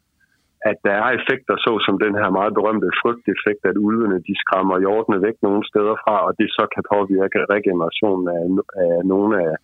at 0.70 0.76
der 0.86 0.94
er 1.02 1.08
effekter, 1.18 1.54
så 1.64 1.72
som 1.86 1.96
den 2.04 2.14
her 2.20 2.30
meget 2.38 2.52
berømte 2.58 2.88
frygteffekt, 3.02 3.62
at 3.70 3.76
ulvene 3.86 4.18
de 4.28 4.34
skræmmer 4.42 4.76
hjortene 4.84 5.18
væk 5.26 5.36
nogle 5.46 5.62
steder 5.70 5.96
fra, 6.04 6.16
og 6.26 6.32
det 6.40 6.48
så 6.58 6.64
kan 6.74 6.82
påvirke 6.94 7.38
regenerationen 7.54 8.26
af, 8.36 8.44
af 8.84 8.94
nogle 9.12 9.32
af, 9.46 9.54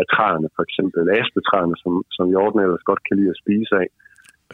af 0.00 0.04
træerne, 0.14 0.48
for 0.56 0.62
eksempel 0.68 1.00
aspetræerne, 1.20 1.76
som, 1.82 1.92
som 2.16 2.24
hjortene 2.32 2.62
ellers 2.66 2.88
godt 2.90 3.02
kan 3.06 3.16
lide 3.18 3.32
at 3.34 3.40
spise 3.42 3.74
af. 3.82 3.88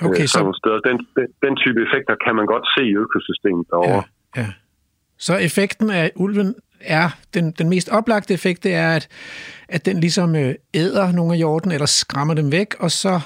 Okay, 0.07 0.27
Øh, 0.27 0.29
så, 0.35 0.41
steder. 0.61 0.81
Den, 0.89 0.97
den, 1.17 1.27
den 1.45 1.55
type 1.63 1.79
effekter 1.87 2.15
kan 2.25 2.35
man 2.39 2.47
godt 2.55 2.67
se 2.75 2.83
i 2.93 2.95
økosystemet 3.05 3.67
derovre. 3.71 4.03
ja, 4.37 4.41
ja. 4.41 4.49
så 5.27 5.35
effekten 5.49 5.91
af 5.91 6.07
ulven 6.17 6.55
er, 6.81 7.09
den, 7.35 7.45
den 7.59 7.69
mest 7.69 7.89
oplagte 7.99 8.35
effekt, 8.35 8.65
det 8.65 8.75
er, 8.75 8.91
at, 8.99 9.09
at 9.69 9.87
den 9.87 10.01
ligesom 10.01 10.37
øh, 10.37 10.55
æder 10.75 11.13
nogle 11.13 11.33
af 11.33 11.39
hjorten, 11.39 11.73
eller 11.73 11.87
skræmmer 11.87 12.35
dem 12.35 12.53
væk, 12.53 12.75
og 12.81 12.91
så 12.91 13.21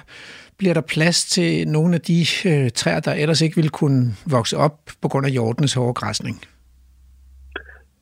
bliver 0.62 0.76
der 0.80 0.90
plads 0.94 1.18
til 1.34 1.50
nogle 1.76 1.92
af 1.98 2.02
de 2.10 2.18
øh, 2.50 2.66
træer, 2.80 3.00
der 3.06 3.14
ellers 3.22 3.40
ikke 3.44 3.58
ville 3.60 3.76
kunne 3.80 4.00
vokse 4.36 4.54
op 4.66 4.76
på 5.02 5.06
grund 5.10 5.24
af 5.28 5.32
hjortenes 5.36 5.74
hårde 5.78 5.98
græsning. 6.00 6.36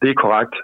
Det 0.01 0.09
er 0.11 0.19
korrekt. 0.25 0.57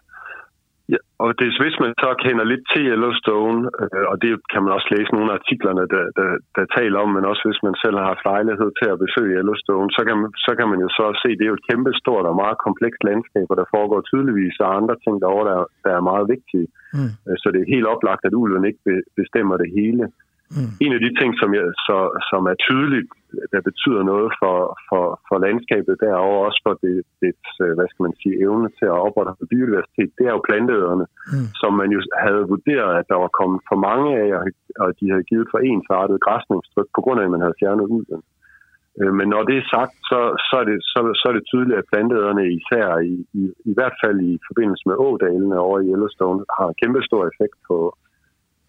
Ja, 0.94 1.00
og 1.24 1.30
det, 1.38 1.46
er, 1.48 1.62
hvis 1.64 1.78
man 1.84 1.92
så 2.04 2.10
kender 2.24 2.44
lidt 2.52 2.64
til 2.72 2.82
Yellowstone, 2.90 3.60
øh, 3.82 4.04
og 4.10 4.16
det 4.22 4.30
kan 4.52 4.60
man 4.64 4.72
også 4.76 4.88
læse 4.94 5.10
nogle 5.16 5.30
af 5.32 5.38
artiklerne, 5.40 5.84
der, 5.94 6.04
der, 6.18 6.28
der 6.56 6.64
taler 6.78 6.98
om, 7.04 7.10
men 7.16 7.24
også 7.30 7.42
hvis 7.48 7.62
man 7.66 7.76
selv 7.82 7.96
har 8.00 8.06
haft 8.12 8.28
lejlighed 8.32 8.70
til 8.80 8.88
at 8.92 9.00
besøge 9.04 9.36
Yellowstone, 9.38 9.88
så 9.96 10.02
kan, 10.06 10.16
man, 10.20 10.30
så 10.46 10.52
kan 10.58 10.66
man 10.72 10.80
jo 10.84 10.88
så 10.98 11.06
se, 11.22 11.28
det 11.36 11.44
er 11.44 11.52
jo 11.52 11.60
et 11.60 11.68
kæmpe 11.70 11.90
stort 12.02 12.26
og 12.30 12.40
meget 12.42 12.58
komplekst 12.66 13.00
landskab, 13.08 13.46
og 13.52 13.56
der 13.60 13.72
foregår 13.74 14.00
tydeligvis 14.10 14.56
og 14.64 14.68
andre 14.80 14.96
ting 15.04 15.14
derovre, 15.24 15.46
der, 15.50 15.58
der 15.84 15.92
er 15.98 16.08
meget 16.10 16.26
vigtige. 16.34 16.66
Mm. 16.96 17.10
Øh, 17.26 17.36
Så 17.42 17.46
det 17.52 17.60
er 17.60 17.72
helt 17.74 17.88
oplagt, 17.94 18.22
at 18.28 18.38
ulven 18.42 18.64
ikke 18.70 18.82
be- 18.88 19.06
bestemmer 19.20 19.56
det 19.62 19.68
hele. 19.78 20.04
Mm. 20.54 20.70
En 20.84 20.92
af 20.96 21.00
de 21.06 21.10
ting, 21.20 21.30
som, 21.40 21.50
jeg, 21.58 21.66
så, 21.88 21.96
som 22.30 22.42
er 22.52 22.56
tydeligt, 22.68 23.08
der 23.54 23.60
betyder 23.68 24.02
noget 24.12 24.28
for, 24.40 24.56
for, 24.88 25.04
for 25.28 25.36
landskabet 25.46 25.94
derovre, 26.06 26.46
også 26.48 26.60
for 26.66 26.74
det, 26.84 26.96
dets, 27.22 27.50
øh, 27.64 27.72
hvad 27.76 27.88
skal 27.90 28.02
man 28.06 28.14
sige, 28.22 28.34
evne 28.44 28.68
til 28.78 28.86
at 28.92 29.00
opretholde 29.06 29.50
biodiversitet, 29.52 30.10
det 30.18 30.24
er 30.26 30.34
jo 30.36 30.46
planteøderne, 30.48 31.06
Mm. 31.32 31.46
som 31.60 31.70
man 31.80 31.88
jo 31.96 32.00
havde 32.24 32.44
vurderet, 32.54 32.92
at 33.00 33.06
der 33.12 33.18
var 33.24 33.30
kommet 33.40 33.60
for 33.70 33.78
mange 33.88 34.08
af, 34.24 34.28
og- 34.82 34.94
de 35.00 35.06
havde 35.12 35.28
givet 35.30 35.46
for 35.52 35.58
ensartet 35.72 36.24
græsningstryk, 36.26 36.88
på 36.96 37.00
grund 37.04 37.18
af, 37.20 37.24
at 37.24 37.34
man 37.34 37.44
havde 37.44 37.60
fjernet 37.60 37.86
ulven. 37.96 38.22
Øh, 39.00 39.12
Men 39.18 39.26
når 39.34 39.42
det 39.48 39.56
er 39.58 39.66
sagt, 39.74 39.94
så, 40.10 40.20
så, 40.48 40.54
er, 40.62 40.66
det, 40.70 40.78
så, 40.92 40.98
så 41.20 41.24
er 41.30 41.34
det 41.38 41.44
tydeligt, 41.52 41.78
at 41.80 41.88
planteæderne 41.92 42.44
især 42.58 42.86
i, 43.12 43.14
i, 43.40 43.42
i 43.70 43.72
hvert 43.76 43.96
fald 44.02 44.18
i 44.30 44.32
forbindelse 44.48 44.84
med 44.88 44.96
ådalene 45.08 45.56
over 45.66 45.76
i 45.80 45.88
Yellowstone 45.92 46.40
har 46.58 46.66
en 46.68 46.78
kæmpe 46.82 47.00
stor 47.08 47.22
effekt 47.30 47.56
på, 47.68 47.76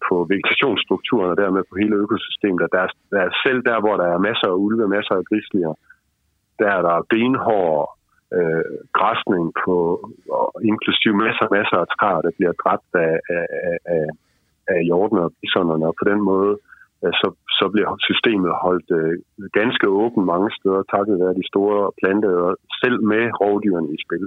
på 0.08 0.16
vegetationsstrukturen 0.32 1.30
og 1.32 1.36
dermed 1.42 1.62
på 1.70 1.74
hele 1.82 1.94
økosystemet. 2.04 2.60
Og 2.66 2.70
Der 2.74 2.80
er, 2.86 2.90
der 3.14 3.20
er 3.26 3.32
selv 3.44 3.60
der, 3.68 3.78
hvor 3.84 3.96
der 4.02 4.08
er 4.14 4.26
masser 4.28 4.48
af 4.52 4.60
ulve, 4.66 4.94
masser 4.96 5.14
af 5.20 5.24
grislier, 5.28 5.72
der 6.60 6.68
er 6.76 6.82
der 6.88 7.06
benhård 7.12 7.82
øh, 8.38 8.74
græsning 8.98 9.44
på, 9.62 9.76
og 10.38 10.46
inklusive 10.70 11.16
masser 11.24 11.46
masser 11.58 11.78
af 11.84 11.88
træer, 11.94 12.20
der 12.26 12.32
bliver 12.38 12.54
dræbt 12.62 12.90
af, 13.06 13.14
af, 13.36 13.46
af- 13.68 13.82
af, 13.96 14.06
af 14.74 14.80
og 15.24 15.32
bisonerne, 15.42 15.86
og 15.90 15.94
på 16.00 16.04
den 16.10 16.20
måde 16.30 16.52
øh, 17.04 17.12
så, 17.20 17.28
så 17.58 17.64
bliver 17.72 17.90
systemet 18.08 18.52
holdt 18.66 18.90
øh, 19.00 19.14
ganske 19.60 19.86
åbent 20.02 20.26
mange 20.32 20.50
steder, 20.58 20.82
takket 20.94 21.14
være 21.24 21.38
de 21.40 21.46
store 21.52 21.78
planteæder, 22.00 22.54
selv 22.82 22.96
med 23.12 23.22
rovdyrene 23.40 23.90
i 23.96 23.98
spil. 24.06 24.24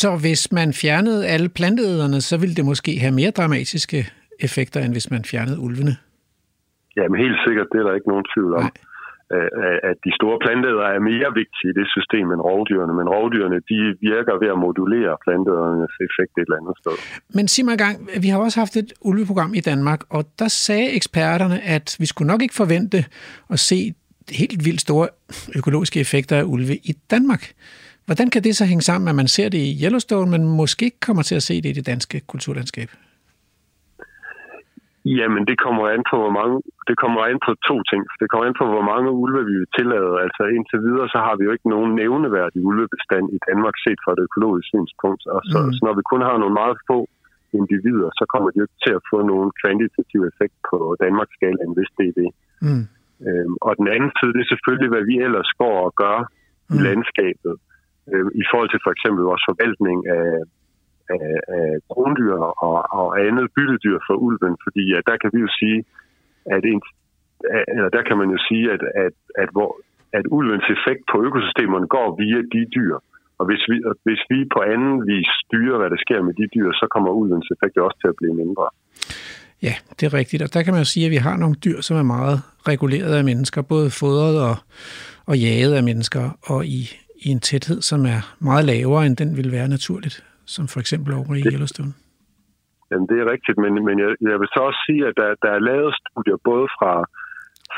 Så 0.00 0.08
hvis 0.24 0.42
man 0.52 0.68
fjernede 0.82 1.26
alle 1.26 1.48
planteæderne, 1.48 2.20
så 2.20 2.34
ville 2.40 2.54
det 2.54 2.64
måske 2.64 2.92
have 3.04 3.14
mere 3.20 3.30
dramatiske 3.30 3.98
effekter, 4.46 4.80
end 4.80 4.92
hvis 4.94 5.10
man 5.10 5.24
fjernede 5.24 5.58
ulvene. 5.66 5.94
Jamen 6.96 7.18
helt 7.24 7.38
sikkert, 7.46 7.66
det 7.72 7.78
er 7.80 7.86
der 7.88 7.94
ikke 7.98 8.08
nogen 8.12 8.26
tvivl 8.34 8.52
om. 8.54 8.62
Nej. 8.62 8.70
At 9.90 9.96
de 10.06 10.12
store 10.20 10.38
planteæder 10.44 10.86
er 10.94 11.00
mere 11.12 11.28
vigtige 11.40 11.68
i 11.72 11.74
det 11.80 11.88
system 11.96 12.26
end 12.32 12.40
rovdyrene, 12.50 12.94
men 13.00 13.06
rovdyrene 13.14 13.58
de 13.70 13.78
virker 14.10 14.34
ved 14.42 14.48
at 14.54 14.58
modulere 14.66 15.12
planteædernes 15.24 15.94
effekt 16.06 16.32
et 16.36 16.42
eller 16.46 16.58
andet 16.60 16.76
sted. 16.82 16.96
Men 17.36 17.48
sig 17.48 17.64
mig 17.64 17.78
gang, 17.78 17.96
vi 18.24 18.28
har 18.28 18.38
også 18.38 18.60
haft 18.60 18.76
et 18.76 18.92
ulveprogram 19.00 19.54
i 19.54 19.60
Danmark, 19.60 20.00
og 20.10 20.22
der 20.38 20.48
sagde 20.48 20.88
eksperterne, 20.98 21.58
at 21.76 21.96
vi 22.00 22.06
skulle 22.06 22.28
nok 22.32 22.42
ikke 22.42 22.54
forvente 22.54 22.98
at 23.50 23.58
se 23.58 23.94
helt 24.30 24.64
vildt 24.66 24.80
store 24.80 25.08
økologiske 25.56 26.00
effekter 26.00 26.36
af 26.36 26.44
ulve 26.44 26.76
i 26.76 26.92
Danmark. 27.10 27.42
Hvordan 28.06 28.30
kan 28.30 28.44
det 28.44 28.56
så 28.56 28.64
hænge 28.64 28.82
sammen, 28.82 29.08
at 29.08 29.14
man 29.14 29.28
ser 29.28 29.48
det 29.48 29.58
i 29.58 29.84
Yellowstone, 29.84 30.30
men 30.30 30.42
måske 30.56 30.84
ikke 30.84 31.00
kommer 31.00 31.22
til 31.22 31.34
at 31.34 31.42
se 31.42 31.62
det 31.62 31.68
i 31.68 31.72
det 31.72 31.86
danske 31.86 32.20
kulturlandskab? 32.20 32.88
Jamen, 35.04 35.42
det 35.50 35.56
kommer 35.64 35.84
an 35.94 36.02
på, 36.10 36.16
hvor 36.22 36.34
mange, 36.40 36.56
det 36.88 36.96
kommer 37.02 37.20
an 37.30 37.38
på 37.46 37.52
to 37.68 37.76
ting. 37.90 38.02
Det 38.20 38.26
kommer 38.30 38.46
an 38.48 38.58
på, 38.60 38.66
hvor 38.74 38.84
mange 38.92 39.08
ulve 39.22 39.40
vi 39.50 39.54
vil 39.60 39.72
tillade. 39.78 40.12
Altså 40.24 40.42
indtil 40.56 40.78
videre, 40.88 41.08
så 41.14 41.18
har 41.26 41.34
vi 41.36 41.42
jo 41.46 41.52
ikke 41.56 41.68
nogen 41.74 41.90
nævneværdig 42.02 42.60
ulvebestand 42.70 43.24
i 43.36 43.38
Danmark 43.48 43.76
set 43.84 44.00
fra 44.04 44.12
et 44.16 44.24
økologisk 44.28 44.66
synspunkt. 44.74 45.22
Og 45.34 45.40
så, 45.50 45.58
Mm. 45.62 45.72
så 45.74 45.80
når 45.86 45.94
vi 45.98 46.02
kun 46.12 46.22
har 46.28 46.36
nogle 46.42 46.56
meget 46.62 46.76
få 46.90 46.98
individer, 47.60 48.10
så 48.18 48.24
kommer 48.32 48.48
de 48.50 48.58
jo 48.58 48.66
ikke 48.66 48.82
til 48.86 48.94
at 48.98 49.06
få 49.10 49.18
nogen 49.32 49.50
kvantitativ 49.60 50.20
effekt 50.30 50.56
på 50.70 50.76
Danmarks 51.04 51.34
skalaen, 51.38 51.72
hvis 51.76 51.90
det 51.98 52.06
er 52.10 52.16
det. 52.22 52.30
Mm. 52.66 52.84
Øhm, 53.26 53.54
og 53.66 53.72
den 53.80 53.88
anden 53.94 54.12
side, 54.18 54.32
det 54.34 54.42
er 54.42 54.52
selvfølgelig, 54.52 54.90
hvad 54.92 55.04
vi 55.10 55.16
ellers 55.26 55.50
går 55.62 55.76
og 55.88 55.92
gør 56.02 56.18
mm. 56.26 56.74
i 56.74 56.76
landskabet. 56.86 57.54
Øhm, 58.10 58.30
I 58.42 58.44
forhold 58.50 58.70
til 58.70 58.80
for 58.84 58.92
eksempel 58.96 59.22
vores 59.30 59.44
forvaltning 59.50 59.98
af, 60.18 60.28
af, 61.16 61.28
af 61.56 61.68
krondyr 61.90 62.34
og, 62.68 62.78
og 63.00 63.08
andet 63.26 63.46
byttedyr 63.56 63.98
for 64.06 64.14
ulven, 64.26 64.56
fordi 64.64 64.84
at 64.98 65.04
der 65.10 65.16
kan 65.22 65.30
vi 65.34 65.40
jo 65.46 65.50
sige, 65.60 65.78
at, 66.54 66.62
en, 66.72 66.80
eller 67.76 67.90
der 67.96 68.02
kan 68.08 68.16
man 68.20 68.28
jo 68.34 68.38
sige, 68.48 68.64
at, 68.74 68.82
at, 69.04 69.14
at, 69.42 69.48
hvor, 69.54 69.70
at 70.18 70.24
ulvens 70.36 70.66
effekt 70.76 71.02
på 71.12 71.16
økosystemerne 71.26 71.86
går 71.96 72.08
via 72.22 72.40
de 72.54 72.62
dyr. 72.76 72.96
Og 73.38 73.46
hvis 73.48 73.62
vi, 73.70 73.76
hvis 74.06 74.22
vi 74.30 74.38
på 74.54 74.60
anden 74.72 75.06
vis 75.06 75.28
styrer, 75.44 75.78
hvad 75.78 75.90
der 75.90 76.00
sker 76.04 76.22
med 76.22 76.34
de 76.40 76.46
dyr, 76.54 76.68
så 76.72 76.86
kommer 76.94 77.10
ulvens 77.10 77.48
effekt 77.54 77.76
også 77.78 77.98
til 78.00 78.08
at 78.08 78.18
blive 78.20 78.34
mindre. 78.34 78.66
Ja, 79.62 79.74
det 80.00 80.06
er 80.06 80.14
rigtigt. 80.14 80.42
Og 80.42 80.54
der 80.54 80.62
kan 80.62 80.72
man 80.72 80.80
jo 80.80 80.84
sige, 80.84 81.06
at 81.06 81.10
vi 81.10 81.16
har 81.16 81.36
nogle 81.36 81.54
dyr, 81.54 81.80
som 81.80 81.96
er 81.96 82.02
meget 82.02 82.38
reguleret 82.68 83.14
af 83.14 83.24
mennesker, 83.24 83.62
både 83.62 83.90
fodret 83.90 84.42
og, 84.48 84.56
og 85.26 85.38
jaget 85.38 85.74
af 85.74 85.82
mennesker, 85.82 86.38
og 86.42 86.66
i, 86.66 86.80
i 87.24 87.28
en 87.28 87.40
tæthed, 87.40 87.82
som 87.82 88.00
er 88.06 88.20
meget 88.38 88.64
lavere, 88.64 89.06
end 89.06 89.16
den 89.16 89.36
ville 89.36 89.52
være 89.52 89.68
naturligt, 89.68 90.24
som 90.56 90.64
for 90.72 90.80
eksempel 90.84 91.10
over 91.20 91.32
i 91.40 91.42
Yellowstone. 91.54 91.92
Jamen, 92.90 93.06
det 93.10 93.18
er 93.22 93.26
rigtigt, 93.34 93.58
men, 93.64 93.72
men 93.88 93.96
jeg, 94.02 94.10
jeg 94.30 94.36
vil 94.40 94.48
så 94.54 94.60
også 94.68 94.80
sige, 94.88 95.02
at 95.10 95.14
der, 95.20 95.28
der 95.44 95.50
er 95.56 95.66
lavet 95.70 95.90
studier 96.00 96.38
både 96.50 96.66
fra, 96.76 96.92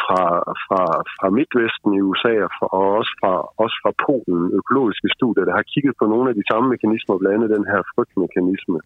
fra, 0.03 0.23
fra, 0.65 0.83
fra 1.17 1.27
Midtvesten 1.37 1.91
i 1.99 2.01
USA 2.09 2.35
og, 2.47 2.53
fra, 2.57 2.67
og 2.79 2.87
også, 2.99 3.13
fra, 3.21 3.33
også 3.65 3.77
fra 3.83 3.93
Polen, 4.07 4.45
økologiske 4.61 5.09
studier, 5.17 5.45
der 5.49 5.55
har 5.59 5.67
kigget 5.73 5.95
på 6.01 6.05
nogle 6.13 6.27
af 6.31 6.35
de 6.41 6.45
samme 6.51 6.67
mekanismer, 6.75 7.15
blandt 7.21 7.35
andet 7.37 7.51
den 7.57 7.67
her 7.73 7.81
frygtmekanisme, 7.93 8.81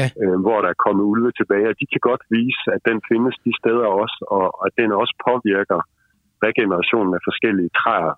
Ja. 0.00 0.06
øh, 0.22 0.38
hvor 0.44 0.58
der 0.62 0.68
er 0.74 0.82
kommet 0.86 1.04
ulve 1.12 1.30
tilbage, 1.40 1.68
og 1.72 1.76
de 1.80 1.86
kan 1.92 2.02
godt 2.10 2.22
vise, 2.38 2.66
at 2.76 2.82
den 2.90 2.98
findes 3.10 3.34
de 3.44 3.52
steder 3.60 3.88
også, 4.02 4.18
og 4.36 4.46
at 4.66 4.72
den 4.80 4.90
også 5.02 5.14
påvirker 5.28 5.80
regenerationen 6.46 7.12
af 7.18 7.22
forskellige 7.28 7.70
træer, 7.80 8.14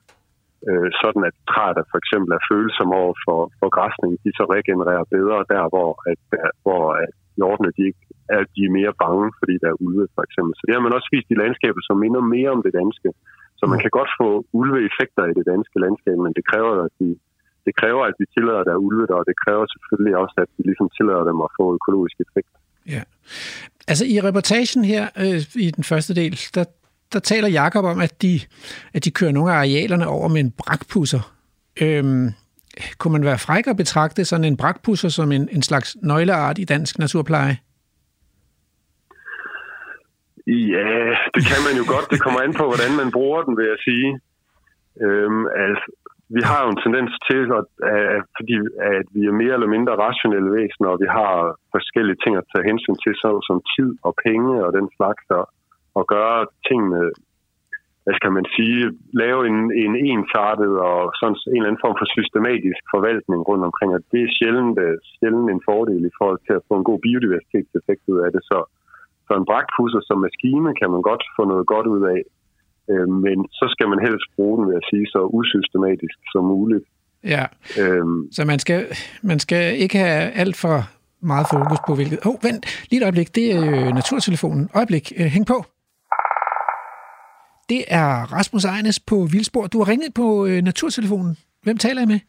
øh, 0.68 0.88
sådan 1.02 1.22
at 1.28 1.34
træer, 1.52 1.84
for 1.92 1.98
eksempel 2.02 2.30
er 2.36 2.46
følsomme 2.50 2.94
over 3.02 3.14
for, 3.24 3.40
for 3.58 3.68
græsning, 3.76 4.10
de 4.24 4.30
så 4.38 4.44
regenererer 4.54 5.12
bedre 5.16 5.38
der, 5.52 5.64
hvor, 5.72 5.90
at, 6.10 6.20
der, 6.32 6.46
hvor 6.64 6.84
at 7.04 7.12
hjortene 7.38 7.70
de 7.76 7.82
ikke 7.90 8.04
er, 8.34 8.42
de 8.54 8.60
er 8.68 8.76
mere 8.78 8.94
bange, 9.04 9.26
fordi 9.40 9.54
der 9.62 9.68
er 9.70 9.82
ulve 9.86 10.06
for 10.16 10.22
eksempel. 10.28 10.52
Så 10.56 10.62
det 10.66 10.74
har 10.76 10.84
man 10.86 10.96
også 10.96 11.08
vist 11.14 11.32
i 11.34 11.40
landskabet, 11.42 11.82
som 11.88 11.96
minder 12.04 12.22
mere 12.34 12.50
om 12.56 12.62
det 12.66 12.72
danske. 12.80 13.08
Så 13.58 13.64
man 13.72 13.80
kan 13.84 13.92
godt 13.98 14.10
få 14.20 14.28
ulveeffekter 14.60 15.24
i 15.30 15.34
det 15.38 15.46
danske 15.52 15.76
landskab, 15.84 16.16
men 16.24 16.32
det 16.38 16.44
kræver, 16.50 16.72
at 16.88 16.94
de, 17.00 17.08
det 17.66 17.74
kræver, 17.80 18.02
at 18.10 18.16
vi 18.20 18.24
tillader, 18.34 18.60
at 18.60 18.66
der 18.68 18.74
er 18.76 18.84
ulve 18.88 19.04
der, 19.10 19.16
og 19.22 19.26
det 19.30 19.36
kræver 19.44 19.64
selvfølgelig 19.74 20.14
også, 20.22 20.36
at 20.44 20.50
vi 20.56 20.62
ligesom 20.70 20.88
tillader 20.96 21.24
dem 21.30 21.38
at 21.46 21.50
få 21.58 21.64
økologisk 21.78 22.16
effekt. 22.26 22.52
Ja. 22.94 23.02
Altså 23.90 24.04
i 24.14 24.16
reportagen 24.28 24.84
her 24.92 25.04
øh, 25.22 25.40
i 25.66 25.68
den 25.78 25.84
første 25.90 26.12
del, 26.20 26.34
der, 26.56 26.64
der 27.12 27.18
taler 27.18 27.48
Jakob 27.48 27.84
om, 27.84 28.00
at 28.00 28.22
de, 28.22 28.40
at 28.94 29.04
de 29.04 29.10
kører 29.10 29.32
nogle 29.32 29.52
af 29.52 29.56
arealerne 29.56 30.06
over 30.06 30.28
med 30.28 30.40
en 30.40 30.52
brakpusser. 30.58 31.32
Øhm, 31.82 32.28
kunne 32.98 33.12
man 33.12 33.24
være 33.24 33.38
fræk 33.38 33.66
og 33.66 33.76
betragte 33.76 34.24
sådan 34.24 34.44
en 34.44 34.56
brakpusser 34.56 35.08
som 35.08 35.32
en, 35.32 35.48
en 35.52 35.62
slags 35.62 35.96
nøgleart 36.02 36.58
i 36.58 36.64
dansk 36.64 36.98
naturpleje? 36.98 37.56
Ja, 40.46 40.98
det 41.34 41.42
kan 41.50 41.60
man 41.66 41.74
jo 41.80 41.84
godt. 41.94 42.06
Det 42.12 42.20
kommer 42.24 42.40
an 42.40 42.54
på, 42.60 42.64
hvordan 42.70 42.92
man 43.00 43.10
bruger 43.16 43.40
den, 43.42 43.56
vil 43.58 43.66
jeg 43.72 43.80
sige. 43.88 44.10
Øhm, 45.04 45.44
altså, 45.64 45.86
vi 46.36 46.40
har 46.50 46.60
jo 46.64 46.68
en 46.74 46.82
tendens 46.84 47.12
til, 47.28 47.42
at, 47.58 47.68
at, 47.94 48.22
fordi 48.36 48.56
at 48.94 49.06
vi 49.16 49.22
er 49.26 49.40
mere 49.42 49.54
eller 49.56 49.74
mindre 49.76 50.00
rationelle 50.06 50.50
væsener, 50.58 50.88
og 50.94 50.98
vi 51.04 51.08
har 51.18 51.32
forskellige 51.76 52.20
ting 52.22 52.32
at 52.36 52.48
tage 52.50 52.68
hensyn 52.70 52.98
til, 53.04 53.12
så 53.22 53.28
som 53.48 53.58
tid 53.74 53.90
og 54.06 54.12
penge 54.26 54.52
og 54.66 54.70
den 54.78 54.86
slags, 54.96 55.24
og, 55.38 55.44
og 55.98 56.04
gøre 56.14 56.38
tingene, 56.68 57.00
hvad 58.04 58.14
skal 58.20 58.32
man 58.38 58.46
sige, 58.56 58.82
lave 59.22 59.40
en, 59.50 59.58
en 59.84 59.92
ensartet 60.12 60.72
og 60.88 60.98
sådan 61.18 61.36
en 61.36 61.58
eller 61.58 61.70
anden 61.70 61.84
form 61.84 61.96
for 62.00 62.08
systematisk 62.16 62.82
forvaltning 62.94 63.40
rundt 63.48 63.64
omkring, 63.68 63.90
og 63.96 64.00
det 64.12 64.20
er 64.22 64.34
sjældent, 64.38 64.76
øh, 64.84 64.96
sjældent 65.16 65.48
en 65.50 65.62
fordel 65.68 66.02
i 66.10 66.16
forhold 66.18 66.40
til 66.46 66.54
at 66.58 66.66
få 66.68 66.74
en 66.78 66.88
god 66.90 66.98
biodiversitetseffekt 67.06 68.04
ud 68.12 68.18
af 68.26 68.30
det. 68.34 68.42
Så, 68.50 68.58
så 69.26 69.32
en 69.40 69.48
bragtpusser 69.50 70.00
som 70.08 70.18
maskine 70.26 70.70
kan 70.80 70.88
man 70.94 71.02
godt 71.10 71.24
få 71.36 71.42
noget 71.52 71.66
godt 71.74 71.86
ud 71.94 72.02
af, 72.14 72.20
Øh, 72.90 73.08
men 73.24 73.38
så 73.58 73.66
skal 73.74 73.86
man 73.92 74.00
helst 74.06 74.26
bruge 74.36 74.54
den, 74.58 74.64
vil 74.68 74.74
jeg 74.78 74.86
sige, 74.90 75.06
så 75.14 75.20
usystematisk 75.38 76.16
som 76.32 76.44
muligt. 76.44 76.84
Ja, 77.34 77.44
øhm. 77.82 78.32
så 78.32 78.44
man 78.44 78.58
skal, 78.58 78.86
man 79.22 79.38
skal 79.38 79.78
ikke 79.78 79.98
have 79.98 80.30
alt 80.42 80.56
for 80.56 80.78
meget 81.20 81.46
fokus 81.52 81.78
på 81.86 81.94
hvilket... 81.94 82.18
Åh, 82.26 82.32
oh, 82.32 82.44
vent, 82.44 82.62
lige 82.90 83.00
et 83.00 83.04
øjeblik, 83.04 83.34
det 83.34 83.46
er 83.56 83.62
øh, 83.72 83.94
naturtelefonen. 84.00 84.70
Øjeblik, 84.74 85.12
øh, 85.18 85.26
hæng 85.26 85.46
på. 85.46 85.64
Det 87.68 87.84
er 87.88 88.08
Rasmus 88.36 88.64
Ejnes 88.64 89.00
på 89.00 89.16
Vildspor. 89.32 89.66
Du 89.66 89.78
har 89.78 89.88
ringet 89.92 90.14
på 90.14 90.46
øh, 90.46 90.62
naturtelefonen. 90.62 91.36
Hvem 91.62 91.76
taler 91.76 92.00
jeg 92.00 92.08
med? 92.08 92.20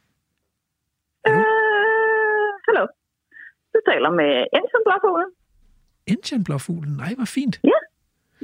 Hallo? 1.26 1.42
Hallo. 2.68 2.84
Du 3.74 3.80
taler 3.90 4.10
med 4.20 4.32
Ensenblåfuglen. 4.58 5.30
Ensenblåfuglen? 6.08 6.94
Nej, 7.04 7.12
hvor 7.16 7.26
fint. 7.26 7.56
Ja. 7.64 7.80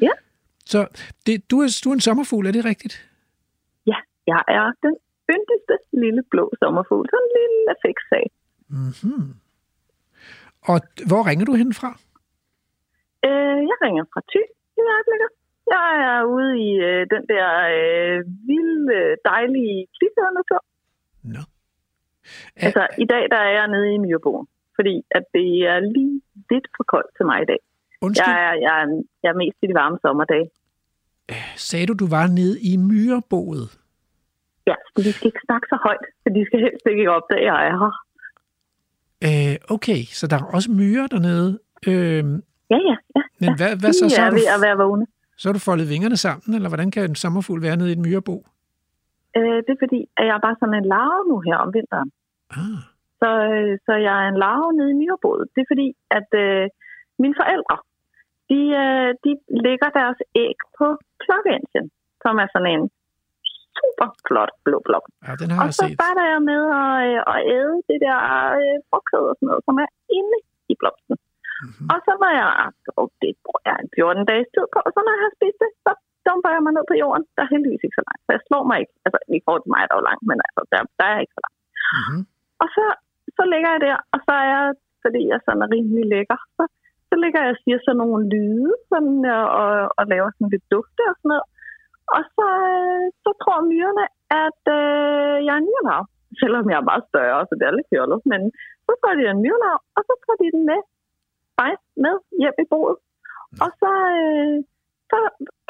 Ja. 0.02 0.14
Så 0.66 0.80
det, 1.26 1.52
du, 1.52 1.56
er, 1.64 1.82
du 1.84 1.90
er 1.90 1.94
en 1.94 2.06
sommerfugl, 2.08 2.48
er 2.48 2.52
det 2.52 2.66
rigtigt? 2.66 2.96
Ja, 3.92 3.98
jeg 4.28 4.42
er 4.48 4.66
den 4.86 4.96
yndigste 5.34 5.76
lille 6.04 6.24
blå 6.32 6.54
sommerfugl. 6.60 7.06
Sådan 7.12 7.26
en 7.26 7.32
lille 7.34 7.94
sag. 8.10 8.26
Mm-hmm. 8.70 9.28
Og 10.62 10.78
hvor 11.10 11.22
ringer 11.30 11.46
du 11.46 11.54
hen 11.54 11.74
fra? 11.74 11.90
Øh, 13.28 13.60
jeg 13.70 13.78
ringer 13.86 14.04
fra 14.14 14.22
Thy 14.32 14.42
i 14.78 14.82
øjeblikket. 14.96 15.30
Jeg 15.76 15.92
er 16.12 16.20
ude 16.36 16.52
i 16.68 16.70
øh, 16.90 17.02
den 17.14 17.24
der 17.34 17.48
øh, 17.78 18.18
vilde, 18.50 19.00
dejlige 19.32 19.78
klitternatur. 19.96 20.62
Nå. 21.34 21.44
Er... 22.56 22.66
Altså, 22.66 22.84
i 23.04 23.06
dag 23.14 23.24
der 23.34 23.40
er 23.48 23.52
jeg 23.60 23.68
nede 23.68 23.88
i 23.96 23.98
Myrboen, 23.98 24.48
fordi 24.78 24.96
at 25.18 25.24
det 25.34 25.50
er 25.72 25.80
lige 25.96 26.22
lidt 26.52 26.68
for 26.76 26.84
koldt 26.94 27.12
til 27.18 27.26
mig 27.30 27.40
i 27.42 27.48
dag. 27.52 27.62
Undskyld. 28.02 28.34
Jeg 28.34 28.38
er, 28.48 28.54
jeg, 28.66 28.74
er, 28.84 28.88
jeg 29.24 29.30
er 29.34 29.38
mest 29.44 29.58
i 29.64 29.68
de 29.68 29.74
varme 29.82 29.98
sommerdage. 30.02 30.50
Sagde 31.56 31.86
du, 31.86 31.94
du 31.94 32.08
var 32.18 32.28
nede 32.28 32.56
i 32.62 32.78
myreboet? 32.78 33.68
Ja, 34.68 34.76
de 34.98 35.14
skal 35.14 35.28
ikke 35.28 35.44
snakke 35.46 35.68
så 35.70 35.78
højt, 35.84 36.06
for 36.24 36.30
de 36.30 36.46
skal 36.46 36.60
helst 36.60 36.86
ikke 36.92 37.12
opdage, 37.12 37.42
at 37.42 37.46
jeg 37.46 37.68
er 37.68 37.78
her. 37.84 37.94
Øh, 39.28 39.56
okay, 39.76 40.00
så 40.18 40.28
der 40.28 40.36
er 40.42 40.46
også 40.58 40.72
myrer 40.72 41.08
dernede. 41.08 41.60
Øh, 41.88 42.24
ja, 42.74 42.80
ja, 42.90 42.96
ja. 43.16 43.22
Men 43.40 43.50
hvad, 43.60 43.72
hvad 43.82 43.94
så? 43.94 44.10
Så 44.10 44.22
er, 44.22 44.30
du, 44.30 44.36
ved 44.36 44.48
at 44.56 44.62
være 44.62 44.78
vågne. 44.78 45.06
Så 45.40 45.44
har 45.48 45.54
du 45.54 45.64
foldet 45.70 45.90
vingerne 45.94 46.18
sammen, 46.26 46.50
eller 46.58 46.70
hvordan 46.70 46.92
kan 46.92 47.04
en 47.04 47.22
sommerfugl 47.24 47.62
være 47.68 47.78
nede 47.78 47.90
i 47.90 47.98
et 47.98 48.06
myrebo? 48.06 48.36
Øh, 49.38 49.60
det 49.66 49.72
er 49.76 49.82
fordi, 49.86 50.02
at 50.18 50.24
jeg 50.28 50.36
er 50.36 50.44
bare 50.48 50.58
sådan 50.60 50.80
en 50.82 50.88
larve 50.96 51.24
nu 51.32 51.38
her 51.48 51.58
om 51.66 51.70
vinteren. 51.78 52.10
Ah. 52.60 52.80
Så, 53.22 53.30
øh, 53.54 53.74
så 53.86 53.94
jeg 54.08 54.16
er 54.24 54.28
en 54.34 54.40
larve 54.46 54.70
nede 54.78 54.92
i 54.96 55.00
myreboet. 55.02 55.44
Det 55.54 55.60
er 55.62 55.70
fordi, 55.74 55.88
at 56.18 56.30
øh, 56.44 56.66
mine 57.24 57.36
forældre, 57.42 57.76
de, 58.52 58.60
øh, 58.84 59.10
de 59.24 59.32
lægger 59.66 59.90
deres 60.00 60.20
æg 60.46 60.58
på 60.80 60.88
klokkensien, 61.24 61.86
som 62.24 62.34
er 62.44 62.48
sådan 62.54 62.72
en 62.76 62.86
super 63.80 64.10
flot 64.28 64.54
blå 64.66 64.78
blok. 64.88 65.06
Ja, 65.28 65.32
den 65.42 65.50
har 65.56 65.62
og 65.64 65.74
så 65.80 65.86
starter 65.98 66.26
jeg 66.34 66.42
med 66.52 66.62
at, 66.82 66.94
øh, 67.08 67.20
at 67.34 67.40
æde 67.56 67.76
det 67.90 68.00
der 68.08 68.20
øh, 68.60 68.76
frugtkød 68.90 69.26
og 69.32 69.36
sådan 69.38 69.48
noget, 69.52 69.64
som 69.68 69.76
er 69.86 69.90
inde 70.20 70.38
i 70.72 70.74
blomsten. 70.82 71.16
Mm-hmm. 71.64 71.88
Og 71.92 71.98
så 72.06 72.12
når 72.22 72.32
jeg, 72.40 72.50
og 73.00 73.06
det 73.22 73.32
bruger 73.44 73.64
jeg 73.70 73.76
en 73.84 73.90
14 73.96 74.30
dages 74.32 74.50
tid 74.56 74.66
på, 74.74 74.80
og 74.86 74.92
så 74.94 75.00
når 75.02 75.14
jeg 75.16 75.24
har 75.26 75.34
spist 75.38 75.60
det, 75.64 75.72
så 75.86 75.92
dumper 76.26 76.50
jeg 76.56 76.62
mig 76.64 76.74
ned 76.74 76.86
på 76.92 76.96
jorden. 77.04 77.24
Der 77.36 77.42
er 77.44 77.54
heldigvis 77.54 77.86
ikke 77.86 78.00
så 78.00 78.06
langt, 78.10 78.22
så 78.26 78.32
jeg 78.36 78.44
slår 78.48 78.64
mig 78.70 78.78
ikke. 78.82 78.96
Altså, 79.06 79.20
i 79.38 79.42
forhold 79.46 79.64
til 79.64 79.72
mig 79.74 79.82
er 79.82 79.88
der 79.90 79.98
jo 80.00 80.08
langt, 80.10 80.24
men 80.30 80.38
altså, 80.48 80.62
der, 80.72 80.80
der 81.00 81.06
er 81.14 81.18
ikke 81.24 81.36
så 81.38 81.42
langt. 81.46 81.60
Mm-hmm. 81.98 82.22
Og 82.62 82.68
så, 82.76 82.86
så 83.38 83.44
ligger 83.52 83.70
jeg 83.74 83.82
der, 83.88 83.98
og 84.14 84.20
så 84.26 84.32
er 84.44 84.48
jeg, 84.56 84.66
fordi 85.04 85.22
jeg 85.32 85.40
sådan 85.46 85.64
er 85.66 85.70
rimelig 85.76 86.06
lækker, 86.14 86.40
så 86.58 86.64
så 87.10 87.16
ligger 87.24 87.40
jeg 87.44 87.54
og 87.56 87.62
siger 87.64 87.80
sådan 87.82 88.00
nogle 88.02 88.22
lyde 88.34 88.74
sådan, 88.92 89.18
og, 89.38 89.46
og, 89.60 89.72
og 89.98 90.04
laver 90.14 90.30
sådan 90.32 90.54
lidt 90.54 90.68
dufte 90.74 91.04
og 91.12 91.16
sådan 91.18 91.32
noget. 91.34 91.48
Og 92.16 92.22
så, 92.36 92.48
øh, 92.74 93.06
så 93.24 93.30
tror 93.42 93.68
myrerne, 93.72 94.06
at 94.46 94.62
øh, 94.80 95.36
jeg 95.46 95.54
er 95.56 95.62
en 95.62 95.70
myrelav. 95.70 96.04
Selvom 96.42 96.66
jeg 96.72 96.78
er 96.80 96.90
meget 96.92 97.06
større, 97.12 97.42
så 97.48 97.54
det 97.60 97.66
er 97.66 97.78
lidt 97.78 97.92
fjollet. 97.92 98.20
Men 98.32 98.42
så 98.86 98.92
tror 99.00 99.14
de, 99.14 99.22
at 99.22 99.26
jeg 99.28 99.36
en 99.36 99.46
myrelav, 99.46 99.78
og 99.98 100.02
så 100.08 100.14
tror 100.22 100.36
de 100.42 100.56
den 100.56 100.64
med, 100.72 100.82
mig 101.60 101.72
med 102.04 102.16
hjem 102.42 102.58
i 102.64 102.66
boet. 102.74 102.98
Og 103.64 103.70
så, 103.82 103.92
øh, 104.22 104.56
så 105.12 105.18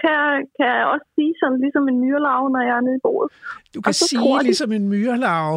kan, 0.02 0.12
jeg, 0.20 0.32
kan 0.58 0.66
jeg 0.76 0.86
også 0.94 1.08
sige 1.16 1.34
sådan 1.42 1.60
ligesom 1.66 1.84
en 1.92 2.00
myrelav, 2.04 2.42
når 2.54 2.62
jeg 2.70 2.76
er 2.78 2.86
nede 2.88 2.98
i 3.02 3.06
boet. 3.08 3.30
Du 3.76 3.82
kan 3.82 3.94
sige 3.94 4.44
ligesom 4.50 4.70
de, 4.70 4.76
en 4.76 4.88
myrelav? 4.94 5.52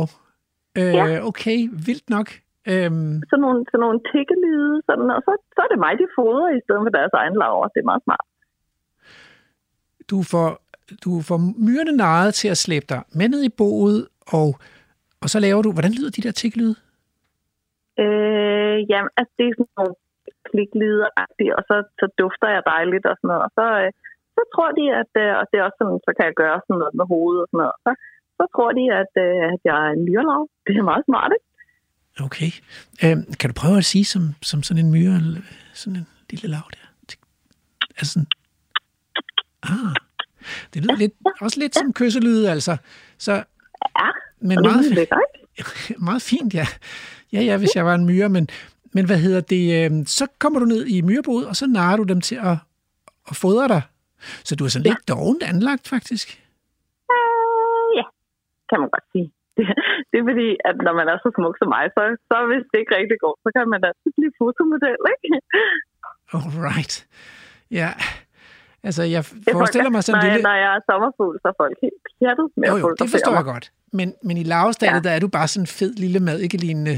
Øh, 0.79 0.95
ja. 0.99 1.27
Okay, 1.31 1.59
vildt 1.87 2.09
nok. 2.17 2.29
Øhm... 2.71 3.15
Sådan 3.31 3.43
nogle, 3.47 3.61
sådan 3.71 3.85
nogle 3.87 4.01
tikkelyde, 4.13 4.75
sådan, 4.89 5.09
og 5.17 5.21
så, 5.27 5.33
så 5.55 5.61
er 5.65 5.71
det 5.73 5.79
mig, 5.85 5.93
de 6.03 6.07
fodrer 6.17 6.51
i 6.59 6.61
stedet 6.65 6.83
for 6.85 6.93
deres 6.99 7.15
egen 7.21 7.37
laver. 7.43 7.69
Det 7.75 7.81
er 7.81 7.91
meget 7.93 8.05
smart. 8.07 8.27
Du 10.11 10.19
får, 10.33 10.49
du 11.05 11.11
får 11.29 11.39
myrerne 11.67 11.97
naret 11.97 12.35
til 12.35 12.49
at 12.49 12.59
slæbe 12.65 12.87
dig 12.89 13.03
med 13.19 13.29
ned 13.29 13.43
i 13.51 13.57
boet, 13.61 14.09
og, 14.37 14.49
og 15.23 15.29
så 15.33 15.39
laver 15.41 15.63
du... 15.63 15.73
Hvordan 15.73 15.93
lyder 15.99 16.11
de 16.11 16.23
der 16.27 16.33
tikkelyde? 16.43 16.75
Øh, 18.03 18.77
jamen, 18.91 19.11
altså 19.19 19.33
det 19.39 19.45
er 19.47 19.55
sådan 19.59 19.77
nogle 19.77 19.95
kliklyde 20.53 21.03
og 21.59 21.63
så, 21.69 21.77
så 22.01 22.07
dufter 22.21 22.49
jeg 22.55 22.63
dejligt 22.73 23.07
og 23.11 23.17
sådan 23.17 23.29
noget. 23.31 23.43
Og 23.47 23.51
så, 23.59 23.67
øh, 23.83 23.91
så 24.37 24.43
tror 24.55 24.71
de, 24.79 24.85
at 25.03 25.13
øh, 25.23 25.33
og 25.41 25.45
det 25.49 25.57
er 25.57 25.65
også 25.69 25.79
sådan, 25.81 26.01
så 26.07 26.11
kan 26.17 26.25
jeg 26.29 26.37
gøre 26.43 26.59
sådan 26.67 26.79
noget 26.83 26.95
med 26.99 27.07
hovedet 27.13 27.41
og 27.45 27.49
sådan 27.51 27.63
noget. 27.63 27.77
Så, 27.85 27.91
så 28.39 28.45
tror 28.55 28.71
de, 28.79 28.85
at, 29.03 29.13
øh, 29.25 29.41
at 29.55 29.61
jeg 29.69 29.77
er 29.87 29.91
en 29.97 30.05
myrelav. 30.09 30.43
Det 30.67 30.73
er 30.77 30.91
meget 30.93 31.05
smart, 31.09 31.31
ikke? 31.37 31.47
Okay. 32.27 32.51
Øhm, 33.05 33.25
kan 33.41 33.51
du 33.51 33.55
prøve 33.63 33.77
at 33.83 33.89
sige 33.93 34.07
som, 34.15 34.23
som 34.51 34.59
sådan 34.67 34.85
en 34.85 34.91
myre, 34.95 35.17
sådan 35.81 35.97
en 36.01 36.07
lille 36.31 36.49
lav 36.55 36.67
der? 36.77 36.87
Altså 37.99 38.13
sådan, 38.13 38.29
ah, 39.63 39.95
det 40.75 40.83
lyder 40.83 40.97
lidt, 40.97 41.13
også 41.41 41.61
lidt 41.61 41.75
som 41.75 41.93
kysselyde, 41.93 42.51
altså. 42.51 42.77
Så, 43.19 43.33
ja, 44.01 44.09
men 44.41 44.59
meget, 44.63 45.09
meget 46.09 46.23
fint, 46.23 46.55
ja. 46.55 46.67
Ja, 47.33 47.41
ja, 47.41 47.57
hvis 47.57 47.77
jeg 47.77 47.85
var 47.85 47.95
en 47.95 48.07
myre, 48.07 48.29
men, 48.29 48.49
men 48.95 49.07
hvad 49.07 49.19
hedder 49.19 49.41
det? 49.41 49.65
Øh, 49.79 49.91
så 50.07 50.25
kommer 50.39 50.59
du 50.61 50.67
ned 50.67 50.87
i 50.87 51.01
myreboet, 51.03 51.47
og 51.49 51.57
så 51.57 51.67
narer 51.67 51.97
du 51.97 52.03
dem 52.03 52.21
til 52.21 52.35
at, 52.51 52.57
at 53.31 53.37
fodre 53.37 53.69
dig. 53.69 53.83
Så 54.45 54.57
du 54.57 54.65
er 54.65 54.69
sådan 54.69 54.87
ja. 54.87 54.91
lidt 54.91 55.09
dovent 55.09 55.43
anlagt, 55.43 55.89
faktisk. 55.95 56.29
Øh, 57.15 57.89
ja, 57.99 58.07
kan 58.71 58.79
man 58.81 58.91
godt 58.95 59.07
sige 59.13 59.29
det, 59.59 59.67
det 60.11 60.17
er 60.21 60.25
fordi, 60.31 60.49
at 60.69 60.77
når 60.87 60.95
man 61.01 61.07
er 61.13 61.17
så 61.25 61.29
smuk 61.37 61.55
som 61.61 61.69
mig, 61.75 61.85
så, 61.97 62.03
så 62.31 62.37
hvis 62.51 62.65
det 62.71 62.79
ikke 62.83 62.95
rigtig 62.99 63.19
går, 63.25 63.35
så 63.45 63.49
kan 63.57 63.65
man 63.73 63.81
da 63.85 63.89
blive 64.17 64.33
fotomodel, 64.41 65.03
ikke? 65.15 65.29
Alright. 66.37 66.95
Ja. 67.81 67.91
Altså, 68.87 69.03
jeg 69.15 69.23
forestiller 69.57 69.91
mig 69.97 70.03
sådan 70.05 70.19
en 70.19 70.25
lille... 70.27 70.43
Når 70.49 70.57
jeg 70.65 70.71
er 70.77 70.83
sommerfugl, 70.91 71.37
så 71.43 71.47
er 71.53 71.57
folk 71.63 71.77
helt 71.85 72.03
pjattet 72.19 72.47
med 72.61 72.69
jo, 72.69 72.77
jo, 72.77 72.89
jo, 72.89 72.95
det 73.01 73.11
forstår 73.15 73.35
jeg 73.41 73.47
godt. 73.55 73.67
Men, 73.99 74.09
men 74.27 74.37
i 74.43 74.45
lavestadiet, 74.53 75.05
ja. 75.05 75.09
der 75.09 75.13
er 75.17 75.21
du 75.25 75.29
bare 75.39 75.49
sådan 75.49 75.63
en 75.63 75.73
fed 75.79 75.93
lille 76.05 76.21
mad, 76.29 76.39
ikke 76.47 76.57
lignende 76.67 76.97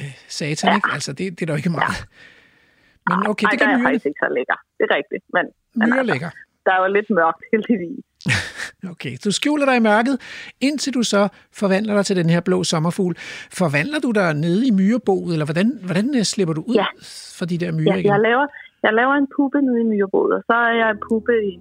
øh, 0.00 0.12
satan, 0.38 0.70
ja. 0.70 0.76
ikke? 0.78 0.88
Altså, 0.96 1.10
det, 1.18 1.24
det 1.36 1.42
er 1.42 1.46
da 1.46 1.54
ikke 1.62 1.74
meget. 1.80 1.98
Ja. 1.98 3.16
Men 3.16 3.16
okay, 3.30 3.46
Ej, 3.46 3.50
det 3.50 3.58
kan 3.60 3.68
der 3.68 3.78
er 3.78 3.82
faktisk 3.86 4.06
ikke 4.10 4.20
så 4.24 4.28
lækker. 4.36 4.58
Det 4.78 4.82
er 4.88 4.92
rigtigt. 4.98 5.24
Men, 5.36 5.44
men 5.80 5.92
altså, 5.92 6.02
lækker. 6.12 6.30
Der 6.66 6.72
er 6.76 6.80
jo 6.84 6.88
lidt 6.96 7.08
mørkt, 7.18 7.42
heldigvis. 7.52 8.04
Okay, 8.92 9.14
du 9.24 9.30
skjuler 9.38 9.66
dig 9.70 9.76
i 9.76 9.84
mørket, 9.90 10.16
indtil 10.60 10.94
du 10.94 11.02
så 11.02 11.22
forvandler 11.60 11.94
dig 11.94 12.04
til 12.06 12.16
den 12.16 12.28
her 12.34 12.40
blå 12.40 12.58
sommerfugl. 12.64 13.14
Forvandler 13.60 14.00
du 14.06 14.10
dig 14.20 14.34
nede 14.34 14.60
i 14.68 14.70
myreboet, 14.80 15.32
eller 15.34 15.46
hvordan, 15.48 15.68
hvordan 15.88 16.06
øh, 16.18 16.22
slipper 16.32 16.54
du 16.58 16.62
ud 16.70 16.78
ja. 16.82 16.86
for 17.38 17.44
de 17.50 17.56
der 17.62 17.70
myrer 17.78 17.96
ja, 17.96 18.00
igen? 18.00 18.10
Jeg 18.12 18.20
laver, 18.28 18.46
jeg 18.86 18.92
laver 19.00 19.14
en 19.22 19.28
puppe 19.36 19.58
nede 19.66 19.80
i 19.84 19.86
myreboet, 19.92 20.32
og 20.38 20.42
så 20.48 20.54
er 20.68 20.74
jeg 20.80 20.88
en 20.90 21.00
puppe 21.08 21.34
i, 21.50 21.52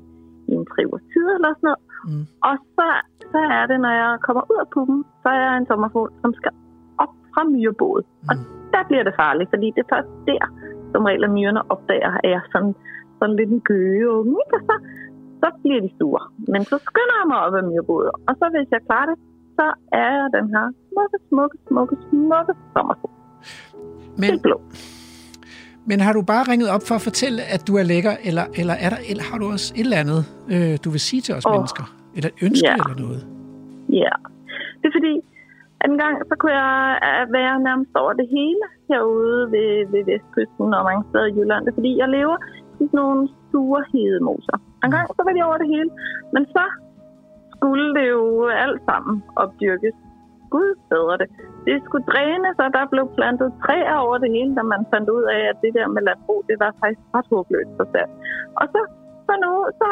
i 0.49 0.51
en 0.59 0.65
tre 0.71 0.81
ugers 0.87 1.05
tid 1.13 1.25
eller 1.37 1.51
sådan 1.53 1.67
noget. 1.69 1.81
Mm. 2.09 2.25
Og 2.49 2.55
så, 2.75 2.87
så 3.31 3.39
er 3.59 3.65
det, 3.71 3.77
når 3.85 3.93
jeg 4.01 4.11
kommer 4.25 4.43
ud 4.51 4.57
af 4.63 4.67
puppen, 4.73 4.99
så 5.21 5.27
er 5.35 5.39
jeg 5.47 5.53
en 5.57 5.67
sommerfugl, 5.69 6.09
som 6.21 6.31
skal 6.39 6.51
fra 7.35 7.43
myreboet. 7.53 8.05
Mm. 8.23 8.27
Og 8.29 8.35
der 8.73 8.81
bliver 8.89 9.03
det 9.07 9.13
farligt, 9.23 9.49
fordi 9.53 9.67
det 9.75 9.81
er 9.85 9.89
først 9.95 10.11
der, 10.29 10.43
som 10.91 11.01
regel, 11.09 11.23
at 11.27 11.31
myrerne 11.37 11.61
opdager, 11.73 12.11
at 12.23 12.29
jeg 12.33 12.39
er 12.43 12.47
sådan, 12.53 12.73
sådan 13.19 13.35
lidt 13.39 13.49
en 13.55 13.61
gøgeunge? 13.69 14.41
Og 14.55 14.59
så, 14.67 14.73
så 15.41 15.47
bliver 15.61 15.81
de 15.85 15.89
sure. 15.99 16.23
Men 16.53 16.61
så 16.71 16.75
skynder 16.89 17.15
jeg 17.21 17.27
mig 17.31 17.39
op 17.45 17.55
af 17.59 17.63
myrboet, 17.71 18.09
og 18.27 18.33
så 18.39 18.45
hvis 18.53 18.69
jeg 18.75 18.81
klarer 18.89 19.07
det, 19.11 19.17
så 19.57 19.65
er 20.03 20.09
jeg 20.19 20.27
den 20.37 20.45
her 20.55 20.65
smukke, 20.89 21.17
smukke, 21.29 21.57
smukke, 21.67 21.95
smukke 22.09 22.53
sommerfugl. 22.73 23.13
Men, 24.21 24.29
Helt 24.31 24.41
blå. 24.41 24.57
men 25.89 25.99
har 26.05 26.13
du 26.13 26.21
bare 26.21 26.43
ringet 26.51 26.69
op 26.75 26.81
for 26.87 26.95
at 26.95 27.01
fortælle, 27.01 27.39
at 27.55 27.61
du 27.67 27.73
er 27.81 27.83
lækker, 27.83 28.13
eller, 28.29 28.45
eller, 28.59 28.73
er 28.85 28.89
der, 28.93 28.99
eller 29.09 29.23
har 29.31 29.37
du 29.41 29.45
også 29.55 29.73
et 29.75 29.79
eller 29.87 29.97
andet, 30.03 30.21
øh, 30.53 30.73
du 30.85 30.89
vil 30.95 30.99
sige 31.09 31.21
til 31.21 31.33
os 31.35 31.45
Åh. 31.45 31.53
mennesker? 31.55 31.85
Eller 32.15 32.29
et 32.33 32.37
ønske 32.47 32.67
Ja. 32.69 32.73
eller 32.81 32.95
noget? 33.05 33.21
Ja. 34.03 34.13
Det 34.81 34.85
er 34.91 34.95
fordi, 34.99 35.13
anden 35.85 35.99
gang 36.03 36.15
så 36.29 36.33
kunne 36.39 36.57
jeg 36.65 36.79
øh, 37.09 37.23
være 37.37 37.55
nærmest 37.67 37.93
over 38.01 38.13
det 38.21 38.27
hele 38.37 38.65
herude 38.89 39.41
ved, 39.53 39.71
ved 39.91 40.01
Vestkysten 40.09 40.69
og 40.77 40.83
mange 40.89 41.03
steder 41.09 41.27
i 41.29 41.35
Jylland. 41.37 41.63
Fordi, 41.77 41.91
jeg 42.01 42.09
lever 42.17 42.37
i 42.81 42.85
sådan 42.85 42.97
nogle 43.01 43.23
sure 43.49 43.83
hedemoser. 43.93 44.57
En 44.83 44.91
gang 44.95 45.05
så 45.15 45.21
var 45.25 45.33
de 45.33 45.47
over 45.49 45.57
det 45.63 45.69
hele. 45.75 45.89
Men 46.33 46.43
så 46.55 46.63
skulle 47.53 47.87
det 47.97 48.05
jo 48.15 48.23
alt 48.65 48.81
sammen 48.89 49.15
opdyrkes. 49.43 49.95
Gud 50.53 50.69
bedre 50.91 51.15
det. 51.21 51.29
Det 51.67 51.77
skulle 51.85 52.05
drænes, 52.13 52.55
og 52.65 52.69
der 52.77 52.85
blev 52.93 53.05
plantet 53.17 53.49
træer 53.63 53.97
over 54.05 54.17
det 54.23 54.29
hele, 54.35 54.51
da 54.57 54.63
man 54.73 54.81
fandt 54.93 55.07
ud 55.17 55.23
af, 55.35 55.41
at 55.51 55.57
det 55.63 55.71
der 55.77 55.87
med 55.95 56.01
landbrug, 56.07 56.39
det 56.49 56.57
var 56.63 56.71
faktisk 56.81 57.05
ret 57.15 57.27
håbløst 57.31 57.73
for 57.77 57.87
sig. 57.93 58.05
Og 58.59 58.65
så, 58.73 58.81
så 59.27 59.33
nu, 59.43 59.51
så 59.79 59.89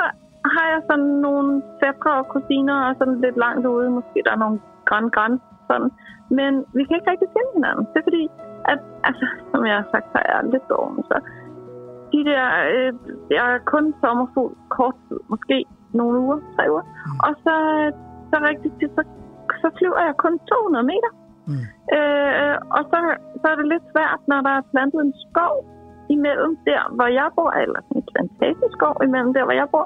har 0.55 0.65
jeg 0.73 0.81
sådan 0.89 1.11
nogle 1.27 1.63
fædre 1.79 2.11
og 2.21 2.27
kusiner, 2.33 2.77
og 2.87 2.95
sådan 2.99 3.21
lidt 3.25 3.37
langt 3.45 3.65
ude, 3.67 3.89
måske 3.89 4.17
der 4.25 4.31
er 4.31 4.43
nogle 4.45 4.59
græn 4.85 5.09
græn 5.15 5.41
sådan. 5.69 5.91
Men 6.37 6.51
vi 6.77 6.81
kan 6.83 6.95
ikke 6.97 7.11
rigtig 7.11 7.29
finde 7.35 7.51
hinanden. 7.57 7.85
Det 7.91 7.97
er 7.99 8.07
fordi, 8.09 8.23
at, 8.71 8.79
altså, 9.09 9.25
som 9.51 9.61
jeg 9.69 9.75
har 9.79 9.87
sagt, 9.93 10.07
så 10.11 10.17
er 10.25 10.29
jeg 10.33 10.51
lidt 10.53 10.67
dårlig. 10.75 11.03
Så 11.11 11.17
de 12.13 12.19
der, 12.29 12.45
øh, 12.73 12.91
jeg 13.37 13.45
er 13.53 13.59
kun 13.73 13.85
sommerfugl 14.01 14.53
kort 14.77 14.97
tid, 15.07 15.19
måske 15.33 15.57
nogle 15.99 16.19
uger, 16.25 16.39
tre 16.55 16.63
uger. 16.73 16.85
Og 17.27 17.33
så, 17.43 17.55
så 18.29 18.35
rigtig 18.49 18.71
tit, 18.79 18.91
så, 18.97 19.03
så 19.61 19.67
flyver 19.77 20.01
jeg 20.07 20.15
kun 20.23 20.39
200 20.39 20.85
meter. 20.93 21.11
Mm. 21.49 21.63
Øh, 21.97 22.55
og 22.77 22.83
så, 22.91 22.97
så 23.41 23.45
er 23.51 23.55
det 23.59 23.67
lidt 23.73 23.85
svært, 23.93 24.19
når 24.31 24.39
der 24.47 24.53
er 24.59 24.69
plantet 24.71 25.01
en 25.01 25.15
skov 25.25 25.55
imellem 26.15 26.53
der, 26.69 26.81
hvor 26.95 27.09
jeg 27.19 27.27
bor, 27.37 27.51
eller 27.63 27.79
sådan 27.87 28.01
en 28.01 28.07
plantageskov 28.11 28.95
imellem 29.07 29.31
der, 29.33 29.43
hvor 29.45 29.57
jeg 29.61 29.67
bor, 29.73 29.85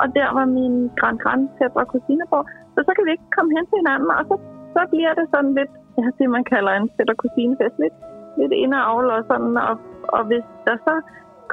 og 0.00 0.06
der, 0.18 0.28
hvor 0.34 0.46
min 0.58 0.74
grand 1.00 1.18
grand 1.24 1.42
og 1.80 1.86
kusine 1.92 2.26
bor. 2.30 2.44
Så 2.74 2.78
så 2.86 2.90
kan 2.96 3.04
vi 3.06 3.10
ikke 3.16 3.30
komme 3.36 3.50
hen 3.56 3.64
til 3.66 3.78
hinanden, 3.82 4.10
og 4.18 4.24
så, 4.30 4.34
så 4.74 4.80
bliver 4.92 5.12
det 5.18 5.26
sådan 5.34 5.54
lidt, 5.58 5.72
jeg 5.96 6.02
har 6.06 6.12
det, 6.18 6.30
man 6.38 6.44
kalder 6.54 6.72
en 6.72 6.90
fætter 6.96 7.16
kusinefest, 7.22 7.76
lidt, 7.84 7.96
lidt 8.38 8.52
indavl 8.62 9.06
og 9.16 9.22
sådan, 9.30 9.56
og, 9.68 9.74
og 10.16 10.22
hvis 10.28 10.46
der 10.66 10.76
så 10.86 10.94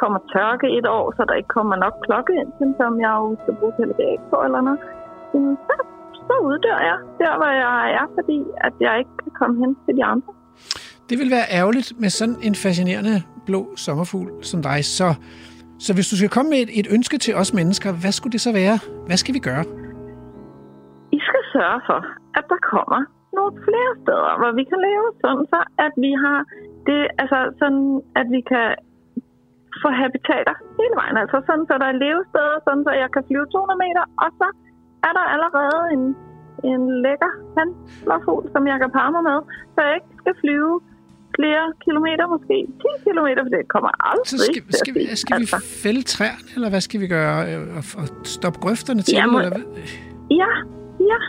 kommer 0.01 0.20
tørke 0.34 0.68
et 0.78 0.88
år, 0.97 1.05
så 1.18 1.22
der 1.30 1.36
ikke 1.39 1.53
kommer 1.57 1.76
nok 1.76 1.95
klokke 2.05 2.34
ind, 2.41 2.51
som 2.80 2.91
jeg 3.05 3.14
jo 3.22 3.28
skal 3.41 3.55
bruge 3.59 3.74
det 3.78 4.20
på 4.30 4.38
eller 4.45 4.62
noget, 4.68 4.80
så, 5.68 5.76
så 6.28 6.34
uddør 6.49 6.80
jeg 6.89 6.97
der, 7.22 7.34
hvor 7.39 7.51
jeg 7.66 7.91
er, 7.99 8.05
fordi 8.18 8.38
at 8.57 8.74
jeg 8.80 8.93
ikke 8.99 9.16
kan 9.24 9.32
komme 9.39 9.55
hen 9.62 9.72
til 9.86 9.93
de 9.97 10.03
andre. 10.05 10.34
Det 11.12 11.20
vil 11.22 11.32
være 11.38 11.47
ærgerligt 11.59 11.89
med 12.03 12.12
sådan 12.20 12.38
en 12.47 12.55
fascinerende 12.64 13.16
blå 13.47 13.62
sommerfugl 13.86 14.30
som 14.49 14.59
dig. 14.70 14.80
Så, 14.97 15.07
så 15.86 15.89
hvis 15.95 16.07
du 16.12 16.16
skal 16.20 16.32
komme 16.36 16.49
med 16.53 16.59
et, 16.66 16.72
et 16.82 16.88
ønske 16.95 17.18
til 17.26 17.34
os 17.41 17.51
mennesker, 17.59 17.89
hvad 18.01 18.14
skulle 18.18 18.34
det 18.36 18.43
så 18.47 18.51
være? 18.62 18.76
Hvad 19.07 19.18
skal 19.22 19.34
vi 19.38 19.41
gøre? 19.49 19.64
I 21.18 21.20
skal 21.28 21.43
sørge 21.55 21.80
for, 21.89 21.99
at 22.38 22.45
der 22.51 22.59
kommer 22.74 23.01
nogle 23.38 23.53
flere 23.68 23.91
steder, 24.03 24.32
hvor 24.39 24.51
vi 24.59 24.64
kan 24.72 24.80
leve 24.88 25.07
sådan, 25.24 25.45
så 25.53 25.59
at 25.86 25.93
vi 26.05 26.12
har 26.24 26.39
det, 26.88 27.01
altså 27.22 27.39
sådan, 27.62 27.88
at 28.20 28.28
vi 28.36 28.41
kan 28.51 28.68
få 29.82 29.89
habitater 30.01 30.55
hele 30.80 30.95
vejen. 31.01 31.18
Altså 31.24 31.38
sådan, 31.47 31.66
så 31.70 31.74
der 31.82 31.88
er 31.93 32.01
levesteder, 32.05 32.55
sådan, 32.66 32.84
så 32.88 32.91
jeg 33.03 33.09
kan 33.16 33.24
flyve 33.30 33.47
200 33.53 33.84
meter, 33.86 34.03
og 34.24 34.30
så 34.39 34.47
er 35.07 35.14
der 35.18 35.26
allerede 35.34 35.82
en, 35.95 36.03
en 36.72 36.82
lækker 37.05 37.32
handlerfugl, 37.57 38.43
som 38.53 38.64
jeg 38.72 38.78
kan 38.82 38.91
parre 38.97 39.22
med, 39.30 39.39
så 39.74 39.80
jeg 39.86 39.93
ikke 39.97 40.14
skal 40.22 40.36
flyve 40.43 40.74
flere 41.38 41.63
kilometer, 41.86 42.23
måske 42.36 42.55
10 42.82 43.07
kilometer, 43.07 43.41
for 43.45 43.51
det 43.55 43.61
kommer 43.75 43.91
aldrig 44.09 44.27
Så 44.34 44.38
skal, 44.47 44.61
til 44.63 44.79
skal, 44.82 44.93
vi, 44.95 45.01
skal 45.23 45.34
vi 45.41 45.45
altså, 45.45 45.59
fælde 45.84 46.03
træerne, 46.13 46.47
eller 46.55 46.69
hvad 46.73 46.84
skal 46.88 46.99
vi 47.03 47.07
gøre? 47.17 47.38
Øh, 47.49 47.77
Og, 47.79 47.84
og 48.01 48.05
stoppe 48.36 48.57
grøfterne 48.65 49.01
til? 49.05 49.13
Jamen, 49.19 49.36
eller 49.39 49.53
hvad? 49.55 49.65
ja, 50.41 50.51
ja, 51.11 51.19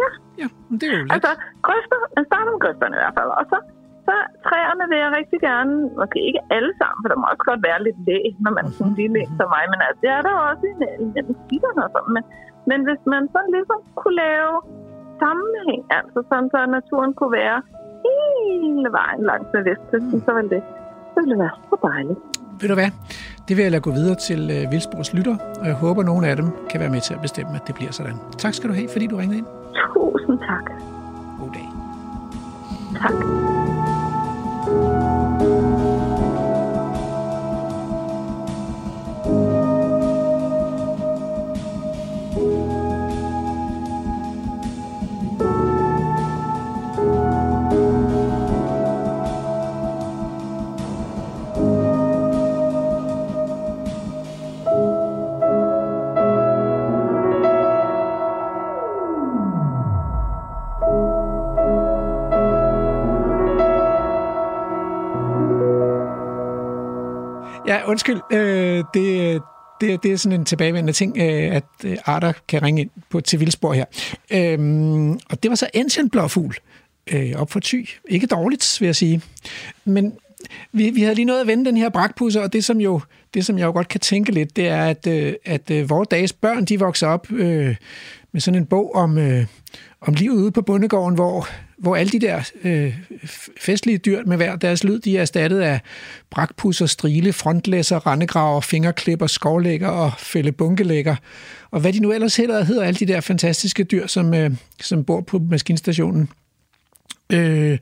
ja. 0.00 0.08
Ja, 0.42 0.48
men 0.68 0.74
det 0.80 0.86
er 0.88 0.96
jo 0.98 1.04
let. 1.04 1.12
Altså, 1.16 1.32
grøfter, 1.66 1.98
man 2.18 2.24
starter 2.30 2.50
med 2.54 2.60
grøfterne 2.64 2.94
i 2.98 3.00
hvert 3.02 3.16
fald, 3.18 3.30
og 3.40 3.44
så, 3.52 3.58
så 4.06 4.14
træerne 4.46 4.84
vil 4.90 4.98
jeg 5.04 5.10
rigtig 5.18 5.38
gerne, 5.48 5.72
måske 6.00 6.18
ikke 6.28 6.42
alle 6.56 6.72
sammen, 6.80 6.98
for 7.02 7.08
der 7.10 7.18
må 7.20 7.26
også 7.32 7.44
godt 7.50 7.62
være 7.68 7.80
lidt 7.86 7.98
læ, 8.08 8.18
når 8.44 8.52
man 8.58 8.64
sådan 8.76 8.90
en 8.90 8.96
lille 9.00 9.16
en 9.24 9.32
som 9.38 9.48
mig, 9.54 9.64
men 9.72 9.80
altså, 9.86 10.00
det 10.04 10.10
er 10.18 10.22
der 10.28 10.34
også 10.50 10.64
i 10.72 10.74
mellem 11.14 11.34
skitterne 11.42 11.80
og 11.86 11.90
sådan, 11.94 12.12
men, 12.16 12.24
men 12.70 12.78
hvis 12.88 13.02
man 13.12 13.22
sådan 13.34 13.52
ligesom 13.56 13.78
kunne 14.00 14.18
lave 14.26 14.54
sammenhæng, 15.22 15.82
altså 15.98 16.18
sådan, 16.30 16.48
så 16.54 16.58
naturen 16.78 17.12
kunne 17.18 17.34
være 17.42 17.58
hele 18.04 18.88
vejen 18.98 19.20
langs 19.30 19.48
med 19.54 19.62
vestkysten, 19.68 20.18
så 20.26 20.30
ville 20.36 20.50
det, 20.54 20.62
så 21.12 21.16
ville 21.20 21.30
det 21.34 21.38
være 21.44 21.56
så 21.70 21.76
dejligt. 21.88 22.18
Ved 22.60 22.68
du 22.68 22.74
hvad? 22.74 22.90
Det 23.48 23.56
vil 23.56 23.62
jeg 23.62 23.70
lade 23.72 23.82
gå 23.82 23.90
videre 23.90 24.14
til 24.28 24.40
øh, 24.56 24.70
Vildsborgs 24.72 25.14
lytter, 25.14 25.36
og 25.60 25.66
jeg 25.66 25.74
håber, 25.74 26.00
at 26.00 26.06
nogle 26.06 26.28
af 26.28 26.36
dem 26.36 26.48
kan 26.70 26.80
være 26.80 26.90
med 26.90 27.00
til 27.00 27.14
at 27.14 27.20
bestemme, 27.20 27.52
at 27.54 27.66
det 27.66 27.74
bliver 27.74 27.92
sådan. 27.92 28.16
Tak 28.38 28.54
skal 28.54 28.70
du 28.70 28.74
have, 28.74 28.88
fordi 28.92 29.06
du 29.06 29.16
ringede 29.16 29.38
ind. 29.38 29.46
Tusind 29.94 30.38
tak. 30.38 30.66
God 31.40 31.50
dag. 31.58 31.68
Tak. 33.02 33.16
Ja, 67.76 67.88
undskyld. 67.88 68.20
Øh, 68.32 68.84
det, 68.94 69.42
det, 69.80 70.02
det 70.02 70.12
er 70.12 70.16
sådan 70.16 70.40
en 70.40 70.44
tilbagevendende 70.44 70.92
ting, 70.92 71.16
øh, 71.18 71.56
at 71.56 71.64
øh, 71.84 71.96
arter 72.04 72.32
kan 72.48 72.62
ringe 72.62 72.80
ind 72.80 72.90
på, 73.10 73.20
til 73.20 73.40
Vildsborg 73.40 73.74
her. 73.74 73.84
Øhm, 74.30 75.12
og 75.12 75.42
det 75.42 75.48
var 75.48 75.54
så 75.54 75.68
Ancient 75.74 76.12
Blåfugl 76.12 76.56
øh, 77.12 77.32
op 77.36 77.50
for 77.50 77.60
ty. 77.60 77.82
Ikke 78.08 78.26
dårligt, 78.26 78.76
vil 78.80 78.86
jeg 78.86 78.96
sige. 78.96 79.22
Men 79.84 80.12
vi, 80.72 80.90
vi 80.90 81.02
havde 81.02 81.14
lige 81.14 81.24
noget 81.24 81.40
at 81.40 81.46
vende 81.46 81.64
den 81.64 81.76
her 81.76 81.88
brakpusser, 81.88 82.40
og 82.40 82.52
det 82.52 82.64
som, 82.64 82.80
jo, 82.80 83.00
det, 83.34 83.46
som 83.46 83.58
jeg 83.58 83.66
jo 83.66 83.72
godt 83.72 83.88
kan 83.88 84.00
tænke 84.00 84.32
lidt, 84.32 84.56
det 84.56 84.68
er, 84.68 84.84
at, 84.84 85.06
øh, 85.06 85.34
at 85.44 85.70
øh, 85.70 85.90
vores 85.90 86.08
dages 86.08 86.32
børn, 86.32 86.64
de 86.64 86.78
vokser 86.78 87.06
op 87.06 87.32
øh, 87.32 87.76
med 88.32 88.40
sådan 88.40 88.60
en 88.60 88.66
bog 88.66 88.94
om, 88.94 89.18
øh, 89.18 89.46
om 90.00 90.14
livet 90.14 90.36
ude 90.36 90.52
på 90.52 90.62
bondegården, 90.62 91.14
hvor, 91.14 91.48
hvor 91.78 91.96
alle 91.96 92.10
de 92.10 92.20
der 92.20 92.50
øh, 92.64 92.94
festlige 93.60 93.98
dyr 93.98 94.24
med 94.26 94.36
hver 94.36 94.56
deres 94.56 94.84
lyd, 94.84 94.98
de 94.98 95.16
er 95.16 95.20
erstattet 95.20 95.60
af 95.60 95.80
brakpusser, 96.30 96.86
strile, 96.86 97.32
frontlæsser, 97.32 98.06
rendegraver, 98.06 98.60
fingerklipper, 98.60 99.26
skovlægger 99.26 99.88
og 99.88 100.12
fællebunkelægger. 100.18 101.16
Og 101.70 101.80
hvad 101.80 101.92
de 101.92 102.00
nu 102.00 102.12
ellers 102.12 102.36
hedder, 102.36 102.64
hedder 102.64 102.82
alle 102.82 102.98
de 102.98 103.06
der 103.06 103.20
fantastiske 103.20 103.84
dyr, 103.84 104.06
som, 104.06 104.34
øh, 104.34 104.50
som 104.80 105.04
bor 105.04 105.20
på 105.20 105.38
maskinstationen. 105.38 106.28
Øh, 107.32 107.78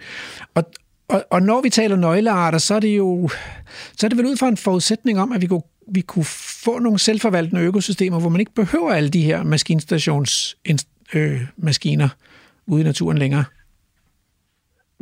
og, 0.54 0.64
og, 1.08 1.24
og 1.30 1.42
når 1.42 1.60
vi 1.60 1.70
taler 1.70 1.96
nøglearter, 1.96 2.58
så 2.58 2.74
er 2.74 2.80
det 2.80 2.96
jo 2.96 3.28
så 3.96 4.06
er 4.06 4.08
det 4.08 4.18
vel 4.18 4.26
ud 4.26 4.36
fra 4.36 4.48
en 4.48 4.56
forudsætning 4.56 5.20
om, 5.20 5.32
at 5.32 5.42
vi 5.42 5.46
kunne, 5.46 5.62
vi 5.92 6.00
kunne 6.00 6.24
få 6.64 6.78
nogle 6.78 6.98
selvforvaltende 6.98 7.62
økosystemer, 7.62 8.20
hvor 8.20 8.28
man 8.28 8.40
ikke 8.40 8.54
behøver 8.54 8.92
alle 8.92 9.08
de 9.08 9.22
her 9.22 9.42
maskinstationsmaskiner 9.42 10.84
øh, 11.14 11.40
maskiner 11.56 12.08
ude 12.66 12.80
i 12.80 12.84
naturen 12.84 13.18
længere. 13.18 13.44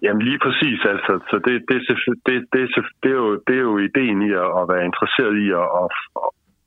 Jamen 0.05 0.23
lige 0.29 0.41
præcis, 0.47 0.81
altså. 0.93 1.13
Så 1.31 1.37
det, 1.47 1.55
det, 1.71 1.79
det, 2.27 2.37
det, 2.53 2.65
det, 3.03 3.11
er 3.17 3.21
jo, 3.25 3.31
det 3.47 3.55
er 3.57 3.65
jo 3.71 3.75
ideen 3.89 4.19
i 4.29 4.31
at, 4.45 4.49
at 4.61 4.65
være 4.73 4.85
interesseret 4.91 5.35
i 5.45 5.49
at, 5.61 5.69
at, 5.81 5.89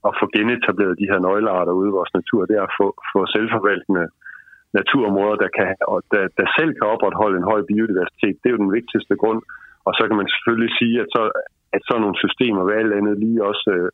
at 0.07 0.11
få 0.19 0.25
genetableret 0.37 0.99
de 1.01 1.09
her 1.11 1.19
nøglearter 1.27 1.73
ude 1.79 1.89
i 1.89 1.97
vores 1.97 2.13
natur. 2.19 2.41
Det 2.45 2.55
er 2.57 2.65
at 2.69 2.75
få, 2.79 2.87
få 3.13 3.19
selvforvaltende 3.35 4.05
naturområder, 4.79 5.37
der, 5.43 5.51
kan, 5.57 5.69
og 5.93 5.97
der, 6.13 6.23
der 6.39 6.47
selv 6.57 6.71
kan 6.77 6.87
opretholde 6.93 7.37
en 7.37 7.49
høj 7.51 7.61
biodiversitet. 7.71 8.35
Det 8.39 8.47
er 8.47 8.55
jo 8.55 8.65
den 8.65 8.75
vigtigste 8.79 9.15
grund. 9.21 9.41
Og 9.87 9.91
så 9.97 10.03
kan 10.07 10.17
man 10.21 10.29
selvfølgelig 10.33 10.71
sige, 10.79 10.95
at 11.03 11.09
så, 11.15 11.23
at 11.75 11.81
så 11.89 11.95
nogle 11.99 12.17
systemer 12.23 12.63
hvad 12.63 12.75
alt 12.81 12.93
andet 12.99 13.15
lige 13.25 13.47
også 13.49 13.67
øh, 13.77 13.89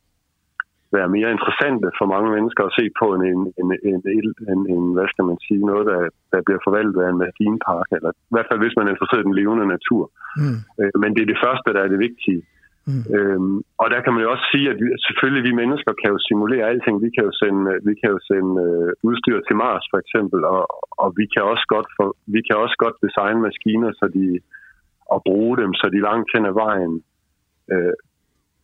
være 0.96 1.14
mere 1.16 1.30
interessante 1.36 1.88
for 1.98 2.06
mange 2.14 2.30
mennesker 2.36 2.62
at 2.64 2.76
se 2.78 2.84
på 3.00 3.06
end 3.14 3.24
en, 3.32 3.40
en, 3.60 3.68
en, 3.90 4.00
en, 4.18 4.26
en, 4.52 4.60
en 4.74 4.84
hvad 4.96 5.08
skal 5.12 5.24
man 5.30 5.38
sige, 5.46 5.62
noget, 5.70 5.84
der, 5.90 6.00
der 6.32 6.40
bliver 6.46 6.60
forvaltet 6.66 7.00
af 7.02 7.08
en 7.10 7.22
maskinpark, 7.24 7.88
eller 7.96 8.10
i 8.30 8.32
hvert 8.34 8.48
fald 8.48 8.60
hvis 8.62 8.76
man 8.76 8.86
er 8.86 8.94
interesseret 8.94 9.24
i 9.24 9.28
den 9.28 9.38
levende 9.40 9.66
natur. 9.76 10.04
Mm. 10.40 10.58
Øh, 10.80 10.94
Men 11.02 11.10
det 11.14 11.22
er 11.22 11.30
det 11.32 11.44
første, 11.46 11.68
der 11.74 11.82
er 11.82 11.90
det 11.92 12.04
vigtige. 12.08 12.42
Mm. 12.90 13.04
Øhm, 13.16 13.56
og 13.82 13.86
der 13.92 14.00
kan 14.02 14.12
man 14.12 14.22
jo 14.24 14.30
også 14.34 14.46
sige, 14.52 14.66
at 14.72 14.78
vi, 14.82 14.86
selvfølgelig 15.06 15.44
vi 15.48 15.58
mennesker 15.62 15.92
kan 16.00 16.10
jo 16.14 16.18
simulere 16.28 16.68
alting. 16.70 16.96
Vi 17.06 17.10
kan 17.14 17.24
jo 17.28 17.32
sende, 17.42 17.62
vi 17.88 17.94
kan 18.00 18.10
jo 18.14 18.20
sende 18.30 18.52
øh, 18.66 18.90
udstyr 19.08 19.38
til 19.40 19.56
Mars 19.64 19.84
for 19.92 19.98
eksempel, 20.04 20.40
og, 20.54 20.62
og 21.02 21.08
vi, 21.18 21.24
kan 21.32 21.42
også 21.52 21.66
godt 21.74 21.88
for, 21.96 22.08
vi 22.34 22.40
kan 22.46 22.56
også 22.64 22.76
godt 22.84 22.96
designe 23.06 23.40
maskiner, 23.46 23.90
så 24.00 24.06
de, 24.16 24.26
og 25.14 25.18
bruge 25.28 25.54
dem, 25.62 25.70
så 25.80 25.86
de 25.94 26.00
langt 26.08 26.28
hen 26.34 26.44
ad 26.50 26.54
vejen 26.64 26.94
øh, 27.72 27.94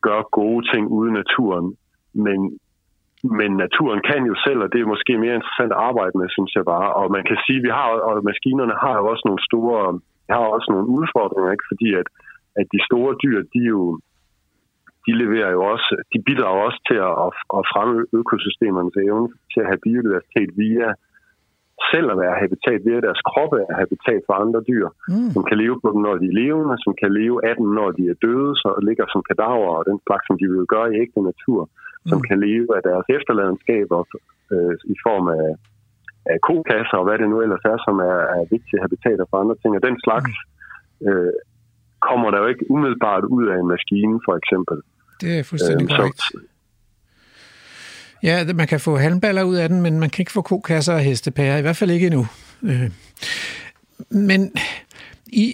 gør 0.07 0.21
gode 0.41 0.63
ting 0.73 0.85
ude 0.97 1.09
i 1.11 1.19
naturen. 1.21 1.69
Men, 2.27 2.39
men 3.39 3.51
naturen 3.65 4.01
kan 4.11 4.23
jo 4.31 4.35
selv, 4.47 4.61
og 4.65 4.69
det 4.73 4.81
er 4.81 4.93
måske 4.95 5.13
mere 5.25 5.39
interessant 5.39 5.73
at 5.73 5.83
arbejde 5.89 6.15
med, 6.21 6.29
synes 6.37 6.53
jeg 6.57 6.65
bare. 6.75 6.89
Og 7.01 7.07
man 7.17 7.25
kan 7.29 7.39
sige, 7.45 7.61
vi 7.67 7.71
har, 7.79 7.87
og 8.09 8.25
maskinerne 8.31 8.75
har 8.85 8.95
jo 9.01 9.05
også 9.13 9.25
nogle 9.29 9.43
store, 9.49 10.01
har 10.37 10.55
også 10.57 10.69
nogle 10.75 10.89
udfordringer, 10.97 11.51
ikke? 11.53 11.69
fordi 11.71 11.89
at, 12.01 12.09
at 12.61 12.67
de 12.75 12.81
store 12.89 13.13
dyr, 13.25 13.39
de 13.55 13.63
jo 13.75 13.81
de 15.07 15.13
leverer 15.23 15.51
jo 15.57 15.63
også, 15.73 15.89
de 16.13 16.19
bidrager 16.29 16.63
også 16.69 16.81
til 16.89 16.99
at, 17.09 17.13
at 17.59 17.63
fremme 17.73 17.97
økosystemernes 18.21 18.97
evne 19.07 19.29
til 19.53 19.61
at 19.63 19.69
have 19.71 19.85
biodiversitet 19.87 20.51
via 20.63 20.89
selv 21.93 22.07
at 22.13 22.21
være 22.23 22.41
habitat, 22.45 22.81
via 22.89 23.01
deres 23.07 23.23
kroppe 23.31 23.59
er 23.71 23.75
habitat 23.83 24.21
for 24.27 24.35
andre 24.45 24.61
dyr, 24.71 24.87
mm. 25.13 25.31
som 25.35 25.43
kan 25.49 25.57
leve 25.63 25.77
på 25.83 25.89
dem, 25.93 26.01
når 26.07 26.15
de 26.23 26.27
er 26.33 26.39
levende, 26.43 26.77
som 26.85 26.93
kan 27.01 27.11
leve 27.21 27.37
af 27.49 27.55
dem, 27.59 27.67
når 27.79 27.89
de 27.99 28.03
er 28.13 28.17
døde, 28.25 28.53
så 28.63 28.69
ligger 28.89 29.07
som 29.15 29.23
kadaver 29.29 29.71
og 29.79 29.85
den 29.91 29.99
slags, 30.07 30.25
som 30.27 30.37
de 30.41 30.47
vil 30.53 30.67
gøre 30.75 30.89
i 30.91 30.99
ægte 31.03 31.21
natur, 31.31 31.61
mm. 32.09 32.13
som 32.13 32.21
kan 32.29 32.39
leve 32.47 32.69
af 32.77 32.83
deres 32.89 33.07
efterladenskaber 33.17 34.01
øh, 34.53 34.75
i 34.95 34.97
form 35.07 35.27
af, 35.39 35.49
af 36.33 36.39
kokasser 36.49 36.97
og 37.01 37.07
hvad 37.07 37.19
det 37.23 37.29
nu 37.33 37.39
ellers 37.45 37.65
er, 37.73 37.79
som 37.87 37.97
er, 38.11 38.19
er 38.37 38.43
vigtige 38.55 38.83
habitater 38.85 39.25
for 39.31 39.37
andre 39.43 39.57
ting. 39.63 39.73
Og 39.79 39.83
den 39.89 39.97
slags 40.07 40.33
mm. 40.37 41.07
øh, 41.09 41.33
kommer 42.09 42.29
der 42.31 42.39
jo 42.43 42.47
ikke 42.53 42.65
umiddelbart 42.75 43.25
ud 43.37 43.45
af 43.53 43.57
en 43.63 43.69
maskine, 43.75 44.17
for 44.27 44.35
eksempel. 44.41 44.77
Det 45.23 45.31
er 45.39 45.43
fuldstændig 45.51 45.87
øhm, 45.87 45.97
korrekt. 45.97 46.23
Ja, 48.23 48.35
man 48.55 48.67
kan 48.67 48.81
få 48.81 48.97
halmballer 48.97 49.43
ud 49.43 49.57
af 49.57 49.69
den, 49.69 49.83
men 49.83 50.01
man 50.01 50.11
kan 50.11 50.23
ikke 50.23 50.33
få 50.33 50.43
kokasser 50.43 50.95
og 50.95 51.01
hestepærer, 51.01 51.59
i 51.59 51.63
hvert 51.63 51.77
fald 51.77 51.91
ikke 51.91 52.07
endnu. 52.07 52.27
Øh. 52.63 52.91
Men 54.11 54.53
i, 55.33 55.47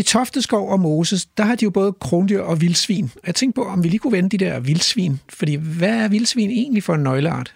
i 0.00 0.02
Tofteskov 0.02 0.64
og 0.74 0.80
Moses, 0.80 1.26
der 1.26 1.44
har 1.44 1.56
de 1.56 1.64
jo 1.64 1.70
både 1.70 1.92
krondyr 2.06 2.42
og 2.50 2.56
vildsvin. 2.60 3.06
Jeg 3.26 3.34
tænkte 3.34 3.56
på, 3.60 3.64
om 3.74 3.78
vi 3.82 3.88
lige 3.88 4.02
kunne 4.02 4.16
vende 4.18 4.34
de 4.34 4.44
der 4.44 4.54
vildsvin. 4.60 5.14
Fordi 5.38 5.54
hvad 5.78 5.94
er 6.04 6.08
vildsvin 6.14 6.50
egentlig 6.50 6.82
for 6.86 6.94
en 6.94 7.02
nøgleart? 7.02 7.50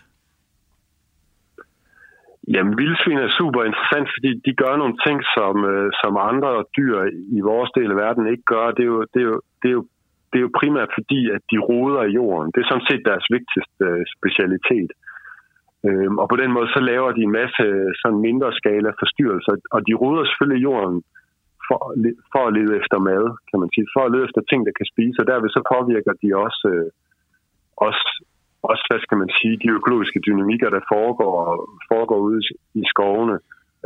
Jamen, 2.55 2.75
vildsvin 2.81 3.18
er 3.27 3.37
super 3.41 3.61
interessant, 3.71 4.09
fordi 4.14 4.31
de 4.47 4.53
gør 4.62 4.75
nogle 4.83 4.97
ting, 5.07 5.18
som, 5.37 5.55
øh, 5.73 5.89
som 6.03 6.12
andre 6.31 6.53
dyr 6.77 6.97
i 7.39 7.41
vores 7.51 7.71
del 7.79 7.91
af 7.95 7.99
verden 8.05 8.33
ikke 8.33 8.47
gør. 8.55 8.66
Det 8.77 8.85
er 8.87 8.93
jo, 8.95 9.01
det 9.12 9.21
er 9.25 9.29
jo, 9.31 9.41
det 9.62 9.68
er 9.68 9.77
jo 9.79 9.85
det 10.31 10.37
er 10.39 10.47
jo 10.47 10.59
primært 10.61 10.91
fordi, 10.99 11.21
at 11.37 11.43
de 11.51 11.59
roder 11.68 12.03
i 12.07 12.14
jorden. 12.21 12.51
Det 12.53 12.61
er 12.61 12.68
sådan 12.68 12.89
set 12.91 13.03
deres 13.11 13.27
vigtigste 13.37 13.85
øh, 13.91 14.05
specialitet. 14.16 14.91
Øhm, 15.89 16.16
og 16.23 16.27
på 16.29 16.37
den 16.43 16.51
måde 16.57 16.68
så 16.77 16.81
laver 16.91 17.11
de 17.12 17.23
en 17.29 17.37
masse 17.41 17.62
øh, 17.62 17.91
sådan 18.01 18.21
mindre 18.29 18.51
skala 18.61 18.91
forstyrrelser, 19.01 19.55
og 19.75 19.81
de 19.87 19.95
roder 20.03 20.25
selvfølgelig 20.25 20.61
i 20.61 20.66
jorden 20.68 20.99
for, 21.71 21.81
for 22.33 22.43
at 22.49 22.55
lede 22.59 22.73
efter 22.81 22.99
mad, 23.11 23.25
kan 23.49 23.59
man 23.62 23.71
sige, 23.75 23.87
for 23.95 24.03
at 24.05 24.12
lede 24.12 24.27
efter 24.29 24.43
ting, 24.51 24.61
der 24.66 24.75
kan 24.79 24.91
spise, 24.93 25.21
og 25.21 25.27
derved 25.31 25.51
så 25.51 25.62
påvirker 25.75 26.12
de 26.23 26.29
også, 26.47 26.62
øh, 26.75 26.89
også, 27.87 28.05
også, 28.71 28.83
hvad 28.89 29.01
skal 29.07 29.18
man 29.23 29.31
sige, 29.39 29.61
de 29.62 29.77
økologiske 29.79 30.21
dynamikker, 30.29 30.68
der 30.77 30.83
foregår, 30.95 31.37
foregår 31.93 32.18
ude 32.29 32.41
i 32.81 32.85
skovene. 32.93 33.37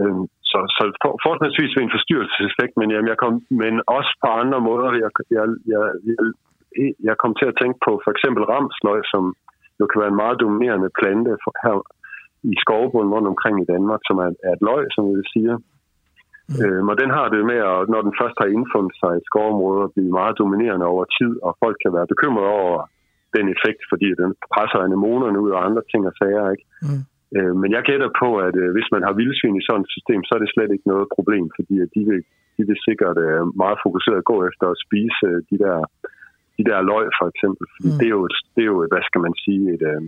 Øh, 0.00 0.20
så, 0.50 0.58
så 0.76 0.82
for, 1.02 1.10
forholdsvis 1.24 1.74
ved 1.76 1.82
en 1.84 1.96
forstyrrelseseffekt, 1.96 2.74
men, 2.80 2.88
jamen, 2.92 3.10
jeg 3.12 3.18
kom, 3.22 3.34
men 3.62 3.74
også 3.98 4.12
på 4.22 4.28
andre 4.42 4.60
måder. 4.68 4.88
Jeg, 5.04 5.10
jeg, 5.36 5.44
jeg, 5.72 5.82
jeg, 6.08 6.18
jeg 7.08 7.16
kom 7.22 7.32
til 7.40 7.46
at 7.50 7.58
tænke 7.60 7.78
på 7.86 7.92
for 8.04 8.10
eksempel 8.14 8.42
ramsløg, 8.52 9.00
som 9.14 9.24
jo 9.80 9.84
kan 9.86 10.00
være 10.02 10.12
en 10.14 10.22
meget 10.22 10.40
dominerende 10.42 10.90
plante 11.00 11.32
for, 11.42 11.52
her 11.64 11.76
i 12.52 12.54
skovbunden 12.64 13.14
rundt 13.14 13.28
omkring 13.32 13.56
i 13.60 13.70
Danmark, 13.74 14.00
som 14.08 14.16
er, 14.24 14.30
er 14.46 14.52
et 14.56 14.62
løg, 14.68 14.84
som 14.94 15.02
vi 15.08 15.14
vil 15.20 15.32
sige. 15.34 15.54
Mm. 16.50 16.58
Øhm, 16.62 16.86
og 16.92 16.96
den 17.02 17.10
har 17.16 17.26
det 17.34 17.42
med, 17.52 17.60
at 17.72 17.86
når 17.92 18.00
den 18.06 18.14
først 18.20 18.36
har 18.42 18.48
indfundet 18.56 18.94
sig 19.00 19.10
i 19.14 19.20
et 19.20 19.28
skovområde, 19.30 19.80
at 19.86 19.94
blive 19.96 20.16
meget 20.20 20.38
dominerende 20.42 20.86
over 20.92 21.04
tid, 21.18 21.32
og 21.46 21.52
folk 21.62 21.76
kan 21.84 21.92
være 21.96 22.12
bekymrede 22.12 22.50
over 22.66 22.78
den 23.36 23.46
effekt, 23.54 23.82
fordi 23.90 24.08
den 24.22 24.30
presser 24.54 24.80
anemonerne 24.86 25.38
ud 25.44 25.50
og 25.56 25.64
andre 25.68 25.82
ting 25.90 26.02
og 26.10 26.14
sager. 26.20 26.44
Ikke? 26.54 26.66
Mm. 26.86 27.02
Øh, 27.36 27.54
men 27.60 27.68
jeg 27.76 27.82
gætter 27.90 28.10
på, 28.22 28.28
at 28.46 28.56
øh, 28.62 28.70
hvis 28.76 28.88
man 28.94 29.02
har 29.06 29.18
vildsvin 29.20 29.60
i 29.60 29.66
sådan 29.66 29.84
et 29.84 29.94
system, 29.96 30.20
så 30.24 30.32
er 30.34 30.40
det 30.42 30.52
slet 30.54 30.70
ikke 30.72 30.90
noget 30.92 31.14
problem, 31.16 31.46
fordi 31.58 31.74
at 31.84 31.90
de, 31.94 32.02
vil, 32.08 32.22
de 32.56 32.62
vil 32.68 32.78
sikkert 32.88 33.18
øh, 33.26 33.42
meget 33.62 33.78
fokuseret 33.86 34.28
gå 34.30 34.36
efter 34.50 34.66
at 34.70 34.80
spise 34.86 35.20
øh, 35.30 35.38
de 35.50 35.56
der 35.64 35.78
de 36.58 36.64
der 36.70 36.88
løg 36.90 37.06
for 37.18 37.26
eksempel. 37.32 37.66
Fordi 37.74 37.90
mm. 37.90 37.98
det, 38.00 38.06
er 38.10 38.16
jo, 38.18 38.24
det 38.54 38.62
er 38.64 38.70
jo, 38.74 38.78
hvad 38.92 39.04
skal 39.08 39.20
man 39.26 39.34
sige, 39.44 39.64
et, 39.74 39.84
øh, 39.92 40.02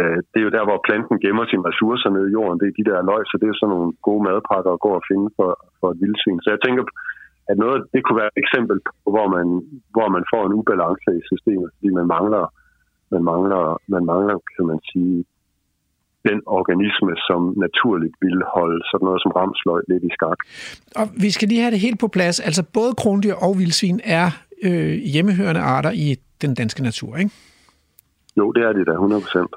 øh, 0.00 0.18
det 0.30 0.38
er 0.40 0.46
jo 0.48 0.56
der, 0.56 0.64
hvor 0.68 0.84
planten 0.86 1.16
gemmer 1.24 1.44
sine 1.46 1.66
ressourcer 1.68 2.10
nede 2.10 2.28
i 2.28 2.34
jorden. 2.36 2.60
Det 2.60 2.66
er 2.68 2.78
de 2.78 2.88
der 2.90 3.06
løg, 3.10 3.22
så 3.26 3.36
det 3.40 3.48
er 3.48 3.56
sådan 3.56 3.72
nogle 3.74 3.90
gode 4.08 4.22
madpakker 4.26 4.70
at 4.72 4.84
gå 4.86 4.90
og 4.98 5.06
finde 5.10 5.26
for, 5.36 5.50
for 5.78 5.86
et 5.90 5.98
vildsvin. 6.02 6.40
Så 6.42 6.48
jeg 6.54 6.60
tænker, 6.66 6.84
at 7.50 7.56
noget, 7.64 7.78
det 7.92 8.00
kunne 8.02 8.20
være 8.22 8.32
et 8.34 8.42
eksempel 8.44 8.76
på, 8.86 8.92
hvor 9.14 9.28
man, 9.36 9.46
hvor 9.94 10.08
man 10.16 10.24
får 10.32 10.42
en 10.46 10.56
ubalance 10.60 11.10
i 11.20 11.22
systemet, 11.30 11.68
fordi 11.74 11.88
man 11.98 12.06
mangler, 12.14 12.44
man 13.14 13.22
mangler, 13.30 13.62
man 13.94 14.04
mangler, 14.12 14.36
kan 14.56 14.64
man 14.70 14.80
sige, 14.90 15.16
den 16.28 16.38
organisme, 16.58 17.12
som 17.28 17.40
naturligt 17.64 18.14
ville 18.24 18.44
holde 18.56 18.80
sådan 18.90 19.04
noget 19.08 19.20
som 19.22 19.32
ramsløg 19.38 19.82
lidt 19.88 20.04
i 20.08 20.10
skak. 20.16 20.40
Og 21.00 21.06
vi 21.24 21.30
skal 21.30 21.48
lige 21.48 21.62
have 21.64 21.74
det 21.74 21.80
helt 21.86 22.00
på 22.00 22.08
plads. 22.08 22.36
Altså 22.40 22.62
både 22.78 22.92
krondyr 23.00 23.36
og 23.46 23.52
vildsvin 23.58 24.00
er 24.04 24.28
øh, 24.66 24.94
hjemmehørende 25.12 25.60
arter 25.60 25.92
i 26.06 26.08
den 26.42 26.54
danske 26.54 26.82
natur, 26.82 27.16
ikke? 27.16 27.30
Jo, 28.38 28.52
det 28.52 28.62
er 28.62 28.72
det 28.72 28.86
da, 28.86 28.92
100 28.92 29.22
procent. 29.22 29.50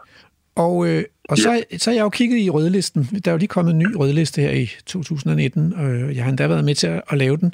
Og, 0.66 0.76
øh, 0.88 1.03
og 1.30 1.38
så, 1.38 1.51
ja. 1.51 1.78
så 1.78 1.89
har 1.89 1.95
jeg 1.95 2.03
jo 2.03 2.10
kigget 2.10 2.39
i 2.45 2.49
rødlisten. 2.49 3.01
Der 3.03 3.32
er 3.32 3.36
jo 3.36 3.38
lige 3.38 3.55
kommet 3.57 3.72
en 3.74 3.80
ny 3.80 3.91
rødliste 3.95 4.41
her 4.41 4.51
i 4.51 4.66
2019, 4.86 5.74
og 5.74 6.16
jeg 6.16 6.24
har 6.24 6.30
endda 6.30 6.47
været 6.47 6.66
med 6.66 6.76
til 6.76 6.88
at, 6.88 7.01
at 7.12 7.18
lave 7.18 7.38
den. 7.38 7.53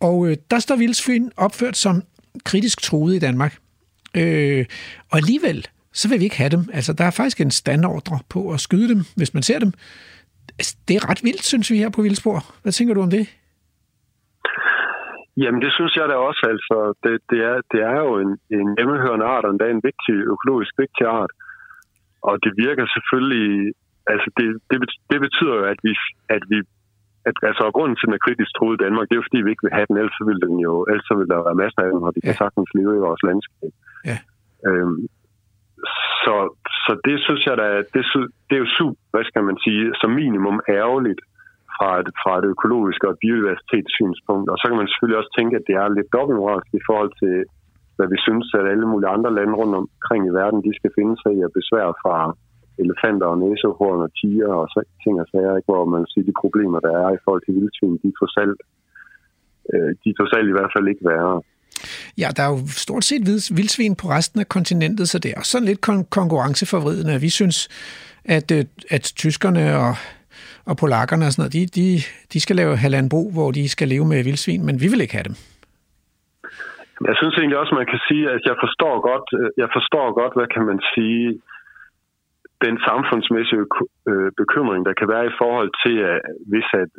Og 0.00 0.16
øh, 0.26 0.36
der 0.50 0.58
står 0.58 0.76
vildsvin 0.76 1.30
opført 1.36 1.76
som 1.76 1.94
kritisk 2.44 2.82
truet 2.82 3.14
i 3.14 3.18
Danmark. 3.18 3.52
Øh, 4.20 4.64
og 5.10 5.16
alligevel, 5.22 5.66
så 5.92 6.08
vil 6.08 6.18
vi 6.20 6.24
ikke 6.24 6.42
have 6.42 6.54
dem. 6.56 6.64
Altså, 6.72 6.92
der 6.98 7.04
er 7.04 7.10
faktisk 7.20 7.40
en 7.40 7.50
standordre 7.50 8.18
på 8.34 8.40
at 8.54 8.60
skyde 8.60 8.88
dem, 8.92 9.00
hvis 9.16 9.34
man 9.34 9.42
ser 9.42 9.58
dem. 9.58 9.72
Altså, 10.58 10.76
det 10.88 10.96
er 10.96 11.10
ret 11.10 11.24
vildt, 11.24 11.44
synes 11.44 11.70
vi 11.70 11.76
her 11.78 11.90
på 11.96 12.02
Vildspor. 12.02 12.38
Hvad 12.62 12.72
tænker 12.72 12.94
du 12.94 13.02
om 13.02 13.10
det? 13.10 13.24
Jamen, 15.42 15.60
det 15.64 15.72
synes 15.78 15.92
jeg 15.96 16.06
da 16.12 16.14
også. 16.28 16.42
Altså, 16.54 16.76
det, 17.02 17.14
det, 17.30 17.40
er, 17.50 17.56
det 17.72 17.80
er 17.90 17.96
jo 18.06 18.12
en, 18.24 18.32
en 18.58 18.68
hjemmehørende 18.76 19.26
art, 19.34 19.44
og 19.44 19.50
endda 19.50 19.66
en 19.76 19.82
vigtig, 19.88 20.14
økologisk 20.34 20.72
vigtig 20.78 21.06
art. 21.06 21.32
Og 22.28 22.34
det 22.44 22.52
virker 22.64 22.84
selvfølgelig... 22.94 23.48
Altså, 24.12 24.28
det, 24.38 24.46
det, 24.70 24.76
det 25.12 25.18
betyder 25.26 25.54
jo, 25.60 25.64
at 25.72 25.80
vi, 25.86 25.92
at 26.36 26.42
vi 26.50 26.58
at, 27.28 27.36
altså, 27.48 27.62
grunden 27.76 27.96
til, 27.96 28.06
at 28.06 28.08
den 28.08 28.18
er 28.18 28.26
kritisk 28.26 28.50
troet 28.54 28.76
i 28.76 28.82
Danmark, 28.84 29.04
det 29.06 29.14
er 29.14 29.20
jo, 29.20 29.28
fordi 29.28 29.40
vi 29.44 29.50
ikke 29.52 29.66
vil 29.66 29.76
have 29.78 29.88
den, 29.90 29.96
ellers 30.00 30.18
vil, 30.28 30.40
den 30.46 30.54
jo, 30.66 30.72
ellers 30.90 31.08
vil 31.18 31.30
der 31.32 31.46
være 31.48 31.60
masser 31.62 31.80
af 31.86 31.90
dem, 31.94 32.02
og 32.08 32.12
de 32.14 32.20
ja. 32.20 32.26
kan 32.26 32.40
sagtens 32.42 32.70
leve 32.78 32.92
i 32.96 33.04
vores 33.06 33.22
landskab. 33.28 33.72
Ja. 34.10 34.18
Øhm, 34.68 34.98
så, 36.24 36.34
så 36.84 36.92
det 37.06 37.16
synes 37.26 37.42
jeg 37.48 37.56
da, 37.62 37.66
det, 37.94 38.02
det 38.46 38.54
er 38.56 38.62
jo 38.64 38.70
super, 38.78 39.00
hvad 39.12 39.24
skal 39.30 39.42
man 39.48 39.58
sige, 39.64 39.82
som 40.00 40.10
minimum 40.22 40.58
ærgerligt 40.80 41.22
fra 41.76 41.90
et, 42.00 42.08
fra 42.22 42.32
et 42.40 42.46
økologisk 42.54 43.00
og 43.04 43.10
et 43.12 43.22
biodiversitetssynspunkt. 43.24 44.46
Og 44.52 44.56
så 44.58 44.64
kan 44.66 44.78
man 44.80 44.88
selvfølgelig 44.88 45.20
også 45.20 45.32
tænke, 45.38 45.54
at 45.56 45.66
det 45.68 45.74
er 45.82 45.88
lidt 45.88 46.14
dobbeltmoralsk 46.16 46.70
i 46.80 46.86
forhold 46.88 47.12
til, 47.22 47.34
hvad 47.96 48.08
vi 48.14 48.18
synes, 48.26 48.46
at 48.58 48.70
alle 48.72 48.86
mulige 48.92 49.14
andre 49.16 49.30
lande 49.38 49.54
rundt 49.60 49.74
omkring 49.82 50.22
i 50.26 50.36
verden, 50.40 50.66
de 50.66 50.72
skal 50.78 50.90
finde 50.98 51.14
sig 51.22 51.30
i 51.38 51.40
at 51.46 51.54
besvære 51.58 51.94
fra 52.02 52.16
elefanter 52.84 53.26
og 53.32 53.38
næsehorn 53.44 54.00
og 54.06 54.10
tiger 54.20 54.52
og 54.60 54.66
så, 54.72 54.80
ting 55.04 55.14
og 55.22 55.26
sager, 55.32 55.56
ikke? 55.56 55.70
hvor 55.72 55.84
man 55.94 56.02
siger, 56.10 56.24
de 56.30 56.40
problemer, 56.42 56.78
der 56.86 56.92
er 57.04 57.10
i 57.14 57.22
forhold 57.24 57.42
til 57.44 57.54
vildsvin, 57.58 57.94
de 58.04 58.10
får 58.18 58.28
salt, 58.36 58.60
øh, 59.72 59.90
de 60.04 60.10
får 60.18 60.26
salt 60.32 60.48
i 60.48 60.56
hvert 60.56 60.72
fald 60.74 60.86
ikke 60.92 61.06
være. 61.14 61.30
Ja, 62.18 62.28
der 62.36 62.42
er 62.42 62.50
jo 62.54 62.60
stort 62.84 63.04
set 63.04 63.22
vildsvin 63.56 63.94
på 63.96 64.06
resten 64.08 64.40
af 64.40 64.48
kontinentet, 64.48 65.08
så 65.08 65.18
det 65.18 65.30
er 65.36 65.42
sådan 65.42 65.68
lidt 65.68 65.88
kon- 65.88 66.08
konkurrenceforvridende. 66.10 67.20
Vi 67.20 67.28
synes, 67.28 67.68
at, 68.24 68.50
øh, 68.50 68.64
at 68.90 69.12
tyskerne 69.16 69.76
og, 69.78 69.94
og 70.64 70.76
polakkerne 70.76 71.26
og 71.26 71.32
sådan 71.32 71.42
noget, 71.42 71.52
de, 71.52 71.80
de, 71.80 72.00
de 72.32 72.40
skal 72.40 72.56
lave 72.56 72.76
halvandbrug, 72.76 73.32
hvor 73.32 73.50
de 73.50 73.68
skal 73.68 73.88
leve 73.88 74.06
med 74.06 74.24
vildsvin, 74.24 74.66
men 74.66 74.80
vi 74.80 74.88
vil 74.88 75.00
ikke 75.00 75.14
have 75.14 75.28
dem. 75.30 75.36
Jeg 77.08 77.16
synes 77.20 77.34
egentlig 77.36 77.58
også, 77.58 77.74
man 77.74 77.90
kan 77.92 78.00
sige, 78.08 78.24
at 78.36 78.42
jeg 78.50 78.56
forstår 78.64 78.94
godt, 79.10 79.28
øh, 79.40 79.50
jeg 79.62 79.68
forstår 79.76 80.06
godt 80.20 80.34
hvad 80.36 80.48
kan 80.54 80.64
man 80.70 80.80
sige, 80.94 81.40
den 82.66 82.76
samfundsmæssige 82.88 83.64
øh, 84.10 84.30
bekymring, 84.42 84.80
der 84.88 84.94
kan 85.00 85.08
være 85.14 85.26
i 85.26 85.36
forhold 85.42 85.70
til, 85.84 85.96
at 86.12 86.20
hvis 86.50 86.68
at 86.82 86.92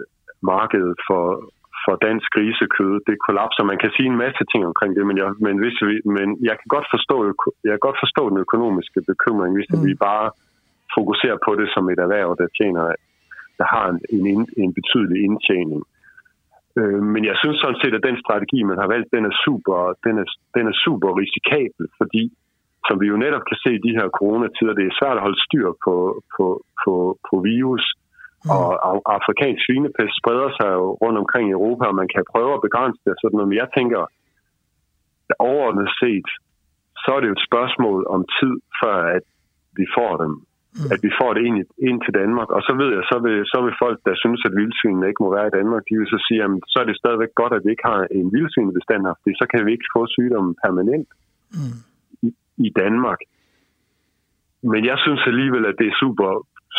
markedet 0.54 0.98
for, 1.08 1.24
for 1.84 1.94
dansk 2.08 2.28
grisekød, 2.36 2.94
det 3.08 3.24
kollapser. 3.28 3.64
Man 3.72 3.82
kan 3.84 3.92
sige 3.96 4.10
en 4.14 4.22
masse 4.26 4.44
ting 4.52 4.62
omkring 4.72 4.92
det, 4.98 5.04
men 5.10 5.18
jeg, 5.22 5.30
men 5.46 5.56
hvis 5.64 5.78
vi, 5.88 5.96
men 6.18 6.28
jeg 6.50 6.56
kan 6.60 6.70
godt 6.76 6.88
forstå, 6.96 7.16
jeg 7.64 7.74
kan 7.74 7.86
godt 7.88 8.00
forstå 8.04 8.24
den 8.32 8.38
økonomiske 8.46 9.00
bekymring, 9.12 9.52
hvis 9.56 9.72
mm. 9.74 9.86
vi 9.88 9.94
bare 10.10 10.28
fokuserer 10.98 11.38
på 11.46 11.52
det 11.60 11.68
som 11.74 11.90
et 11.90 12.00
erhverv, 12.06 12.30
der 12.42 12.48
tjener, 12.60 12.84
der 13.60 13.68
har 13.74 13.86
en, 13.92 14.00
en, 14.32 14.42
en 14.64 14.72
betydelig 14.80 15.18
indtjening. 15.28 15.82
Øh, 16.80 17.02
men 17.14 17.22
jeg 17.30 17.36
synes 17.42 17.58
sådan 17.60 17.82
set, 17.82 17.94
at 17.98 18.08
den 18.10 18.18
strategi, 18.24 18.60
man 18.64 18.80
har 18.82 18.90
valgt, 18.94 19.14
den 19.16 19.26
er 19.30 19.36
super, 19.46 19.78
den 20.06 20.16
er, 20.24 20.28
den 20.58 20.66
er 20.72 20.76
super 20.86 21.10
risikabel, 21.22 21.86
fordi 22.00 22.24
som 22.88 22.96
vi 23.02 23.08
jo 23.12 23.18
netop 23.26 23.46
kan 23.50 23.58
se 23.64 23.72
i 23.76 23.86
de 23.88 23.98
her 23.98 24.08
coronatider, 24.20 24.74
det 24.74 24.86
er 24.86 24.98
svært 25.00 25.18
at 25.18 25.26
holde 25.26 25.44
styr 25.48 25.68
på, 25.86 25.96
på, 26.36 26.46
på, 26.82 26.94
på 27.28 27.36
virus, 27.52 27.86
mm. 28.46 28.50
og 28.56 28.68
afrikansk 29.18 29.60
svinepest 29.66 30.14
spreder 30.22 30.50
sig 30.58 30.70
jo 30.78 30.86
rundt 31.04 31.18
omkring 31.24 31.46
i 31.48 31.58
Europa, 31.60 31.84
og 31.92 32.00
man 32.02 32.10
kan 32.16 32.24
prøve 32.34 32.54
at 32.54 32.66
begrænse 32.68 33.00
det. 33.06 33.14
Sådan 33.16 33.36
noget. 33.38 33.50
Men 33.52 33.62
jeg 33.64 33.70
tænker, 33.78 34.02
overordnet 35.50 35.90
set, 36.02 36.30
så 37.02 37.10
er 37.16 37.20
det 37.20 37.28
jo 37.30 37.38
et 37.40 37.48
spørgsmål 37.50 38.00
om 38.16 38.22
tid, 38.40 38.56
før 38.82 38.98
at 39.18 39.26
vi 39.80 39.86
får 39.98 40.14
dem. 40.24 40.34
Mm. 40.78 40.90
At 40.94 41.00
vi 41.06 41.12
får 41.20 41.32
det 41.36 41.44
ind, 41.48 41.58
ind 41.90 42.00
til 42.06 42.14
Danmark. 42.22 42.50
Og 42.56 42.62
så 42.68 42.74
ved 42.82 42.90
jeg, 42.96 43.04
så 43.12 43.18
vil, 43.24 43.36
så 43.54 43.58
vil 43.66 43.74
folk, 43.84 43.98
der 44.08 44.16
synes, 44.24 44.42
at 44.48 44.58
vildsvinene 44.60 45.08
ikke 45.10 45.24
må 45.24 45.30
være 45.38 45.50
i 45.50 45.56
Danmark, 45.60 45.84
de 45.90 45.96
vil 46.00 46.14
så 46.14 46.20
sige, 46.28 46.40
at 46.46 46.50
så 46.72 46.78
er 46.82 46.88
det 46.88 47.02
stadigvæk 47.04 47.32
godt, 47.42 47.54
at 47.58 47.64
vi 47.66 47.70
ikke 47.72 47.88
har 47.92 48.00
en 48.20 48.28
vildsvinebestand 48.36 49.02
her, 49.08 49.16
fordi 49.22 49.34
så 49.42 49.46
kan 49.52 49.62
vi 49.66 49.72
ikke 49.76 49.92
få 49.96 50.02
sygdommen 50.16 50.54
permanent 50.66 51.10
mm. 51.58 51.78
i, 52.28 52.30
i 52.68 52.70
Danmark. 52.82 53.20
Men 54.72 54.82
jeg 54.92 54.98
synes 55.06 55.22
alligevel, 55.32 55.64
at 55.72 55.76
det 55.80 55.88
er 55.88 56.00
super, 56.04 56.30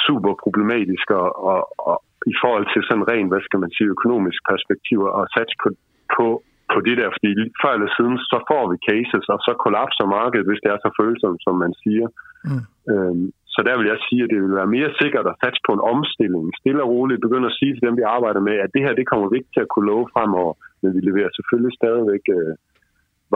super 0.06 0.32
problematisk 0.44 1.06
og, 1.20 1.28
og, 1.50 1.60
og 1.88 1.96
i 2.32 2.34
forhold 2.42 2.66
til 2.72 2.82
sådan 2.88 3.08
rent, 3.12 3.30
hvad 3.30 3.42
skal 3.46 3.60
man 3.64 3.72
sige, 3.76 3.94
økonomisk 3.96 4.40
perspektiv 4.52 4.98
at 5.20 5.24
satse 5.34 5.54
på, 5.62 5.68
på 6.16 6.26
på 6.74 6.78
det 6.86 6.94
der, 7.00 7.08
fordi 7.14 7.30
før 7.62 7.72
eller 7.76 7.90
siden, 7.96 8.16
så 8.32 8.38
får 8.50 8.64
vi 8.70 8.76
cases, 8.88 9.24
og 9.34 9.38
så 9.46 9.52
kollapser 9.64 10.06
markedet, 10.18 10.48
hvis 10.48 10.62
det 10.62 10.70
er 10.70 10.78
så 10.84 10.90
følsomt, 11.00 11.40
som 11.46 11.54
man 11.64 11.72
siger. 11.82 12.08
Mm. 12.48 12.62
Øhm, 12.92 13.26
så 13.58 13.62
der 13.68 13.76
vil 13.78 13.90
jeg 13.92 14.00
sige, 14.08 14.22
at 14.24 14.30
det 14.32 14.40
vil 14.44 14.58
være 14.60 14.74
mere 14.76 14.90
sikkert 15.02 15.26
at 15.32 15.38
satse 15.42 15.60
på 15.66 15.72
en 15.76 15.86
omstilling. 15.94 16.44
Stille 16.60 16.80
og 16.84 16.90
roligt 16.94 17.24
begynde 17.26 17.50
at 17.50 17.58
sige 17.58 17.72
til 17.74 17.86
dem, 17.86 17.94
vi 18.00 18.04
arbejder 18.16 18.42
med, 18.48 18.56
at 18.64 18.70
det 18.74 18.82
her, 18.84 18.92
det 19.00 19.06
kommer 19.10 19.26
vi 19.28 19.36
ikke 19.38 19.54
til 19.54 19.64
at 19.64 19.72
kunne 19.72 19.88
love 19.92 20.06
fremover, 20.14 20.54
men 20.82 20.90
vi 20.96 21.00
leverer 21.08 21.30
selvfølgelig 21.36 21.72
stadigvæk 21.80 22.24
øh, 22.38 22.52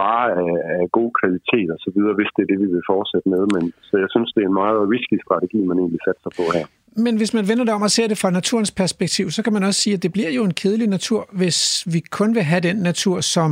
varer 0.00 0.30
af, 0.44 0.54
af 0.78 0.84
god 0.98 1.10
kvalitet 1.20 1.68
og 1.74 1.78
så 1.84 1.90
videre, 1.96 2.14
hvis 2.18 2.30
det 2.34 2.42
er 2.42 2.50
det, 2.52 2.58
vi 2.64 2.68
vil 2.74 2.88
fortsætte 2.92 3.28
med. 3.34 3.42
Men, 3.54 3.64
så 3.88 3.94
jeg 4.02 4.08
synes, 4.14 4.30
det 4.34 4.40
er 4.42 4.48
en 4.52 4.60
meget 4.62 4.80
risky 4.94 5.16
strategi, 5.24 5.58
man 5.70 5.78
egentlig 5.82 6.02
satser 6.08 6.30
på 6.38 6.44
her. 6.56 6.66
Men 7.04 7.14
hvis 7.20 7.34
man 7.38 7.44
vender 7.50 7.64
det 7.64 7.74
om 7.74 7.86
og 7.88 7.92
ser 7.96 8.06
det 8.12 8.18
fra 8.22 8.30
naturens 8.40 8.72
perspektiv, 8.82 9.26
så 9.36 9.40
kan 9.44 9.52
man 9.56 9.62
også 9.68 9.80
sige, 9.84 9.94
at 9.96 10.02
det 10.04 10.12
bliver 10.16 10.32
jo 10.38 10.42
en 10.44 10.54
kedelig 10.62 10.88
natur, 10.96 11.20
hvis 11.40 11.58
vi 11.92 12.00
kun 12.18 12.30
vil 12.36 12.44
have 12.52 12.62
den 12.68 12.76
natur, 12.90 13.16
som, 13.34 13.50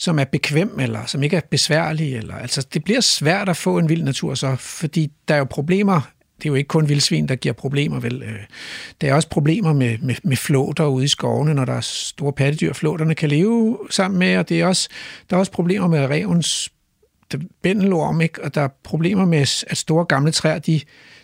som 0.00 0.18
er 0.18 0.24
bekvem, 0.24 0.80
eller 0.80 1.06
som 1.06 1.22
ikke 1.22 1.36
er 1.36 1.40
besværlig. 1.50 2.16
Eller, 2.16 2.34
altså, 2.34 2.66
det 2.74 2.84
bliver 2.84 3.00
svært 3.00 3.48
at 3.48 3.56
få 3.56 3.78
en 3.78 3.88
vild 3.88 4.02
natur 4.02 4.34
så, 4.34 4.56
fordi 4.56 5.12
der 5.28 5.34
er 5.34 5.38
jo 5.38 5.44
problemer 5.44 6.00
det 6.40 6.46
er 6.46 6.50
jo 6.50 6.54
ikke 6.54 6.68
kun 6.68 6.88
vildsvin, 6.88 7.28
der 7.28 7.34
giver 7.34 7.52
problemer, 7.52 8.00
vel? 8.00 8.22
Øh, 8.22 8.38
der 9.00 9.10
er 9.10 9.14
også 9.14 9.28
problemer 9.28 9.72
med, 9.72 9.98
med, 9.98 10.14
med 10.22 10.36
flåter 10.36 10.86
ude 10.86 11.04
i 11.04 11.08
skovene, 11.08 11.54
når 11.54 11.64
der 11.64 11.72
er 11.72 11.80
store 11.80 12.32
pattedyr, 12.32 12.72
flåterne 12.72 13.14
kan 13.14 13.28
leve 13.28 13.78
sammen 13.90 14.18
med, 14.18 14.36
og 14.36 14.48
det 14.48 14.60
er 14.60 14.66
også, 14.66 14.88
der 15.30 15.36
er 15.36 15.40
også 15.40 15.52
problemer 15.52 15.88
med 15.88 16.06
revens 16.06 16.72
bændelorm, 17.62 18.20
ikke? 18.20 18.44
og 18.44 18.54
der 18.54 18.60
er 18.60 18.68
problemer 18.84 19.24
med, 19.24 19.38
at 19.38 19.76
store 19.76 20.04
gamle 20.04 20.32
træer, 20.32 20.58
de, 20.58 20.80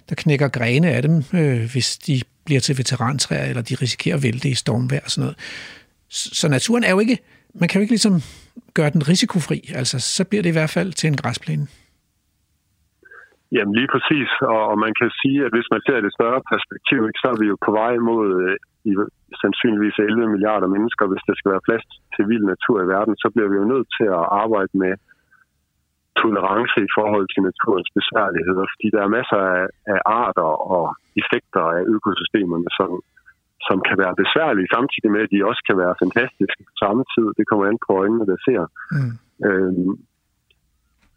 der 0.08 0.14
knækker 0.14 0.48
grene 0.48 0.90
af 0.90 1.02
dem, 1.02 1.24
øh, 1.32 1.72
hvis 1.72 1.98
de 1.98 2.22
bliver 2.44 2.60
til 2.60 2.78
veterantræer, 2.78 3.44
eller 3.44 3.62
de 3.62 3.74
risikerer 3.74 4.16
at 4.16 4.22
vælte 4.22 4.48
i 4.48 4.54
stormvejr 4.54 5.00
og 5.04 5.10
sådan 5.10 5.22
noget. 5.22 5.38
Så, 6.08 6.30
så 6.32 6.48
naturen 6.48 6.84
er 6.84 6.90
jo 6.90 6.98
ikke, 6.98 7.18
man 7.54 7.68
kan 7.68 7.78
jo 7.78 7.82
ikke 7.82 7.92
ligesom 7.92 8.22
gøre 8.78 8.90
den 8.96 9.02
risikofri, 9.10 9.58
altså 9.80 9.96
så 10.16 10.22
bliver 10.28 10.42
det 10.42 10.50
i 10.50 10.58
hvert 10.58 10.74
fald 10.76 10.90
til 10.92 11.06
en 11.08 11.20
græsplæne. 11.22 11.66
Jamen 13.56 13.74
lige 13.78 13.90
præcis, 13.94 14.30
og, 14.52 14.60
og 14.70 14.76
man 14.84 14.92
kan 15.00 15.10
sige, 15.20 15.38
at 15.46 15.52
hvis 15.54 15.68
man 15.74 15.82
ser 15.86 15.98
det 16.00 16.16
større 16.18 16.42
perspektiv, 16.52 16.98
ikke, 17.08 17.22
så 17.22 17.28
er 17.34 17.38
vi 17.42 17.46
jo 17.52 17.56
på 17.66 17.72
vej 17.80 17.94
mod 18.10 18.26
øh, 18.42 18.56
i 18.90 18.92
sandsynligvis 19.42 19.96
11 19.98 20.32
milliarder 20.34 20.68
mennesker. 20.74 21.04
Hvis 21.10 21.26
der 21.28 21.34
skal 21.36 21.52
være 21.54 21.66
plads 21.68 21.84
til 22.14 22.24
vild 22.30 22.46
natur 22.52 22.76
i 22.82 22.90
verden, 22.94 23.14
så 23.22 23.28
bliver 23.34 23.48
vi 23.50 23.56
jo 23.60 23.66
nødt 23.72 23.88
til 23.96 24.06
at 24.18 24.24
arbejde 24.42 24.72
med 24.84 24.92
tolerance 26.22 26.78
i 26.88 26.90
forhold 26.98 27.26
til 27.30 27.40
naturens 27.50 27.90
besværligheder, 27.98 28.64
fordi 28.72 28.86
der 28.94 29.00
er 29.02 29.16
masser 29.18 29.40
af, 29.54 29.64
af 29.94 30.00
arter 30.22 30.50
og 30.76 30.84
effekter 31.20 31.64
af 31.76 31.82
økosystemerne, 31.94 32.68
som, 32.78 32.90
som 33.68 33.78
kan 33.88 33.96
være 34.02 34.20
besværlige, 34.22 34.72
samtidig 34.76 35.10
med, 35.14 35.22
at 35.26 35.32
de 35.34 35.48
også 35.50 35.62
kan 35.68 35.76
være 35.82 36.00
fantastiske 36.02 36.62
på 36.68 36.74
samme 36.84 37.02
tid. 37.14 37.26
Det 37.38 37.44
kommer 37.48 37.64
an 37.70 37.78
på 37.86 37.90
øjnene, 38.00 38.24
der 38.30 38.38
ser. 38.46 38.62
Mm. 38.94 39.12
Øhm, 39.48 39.92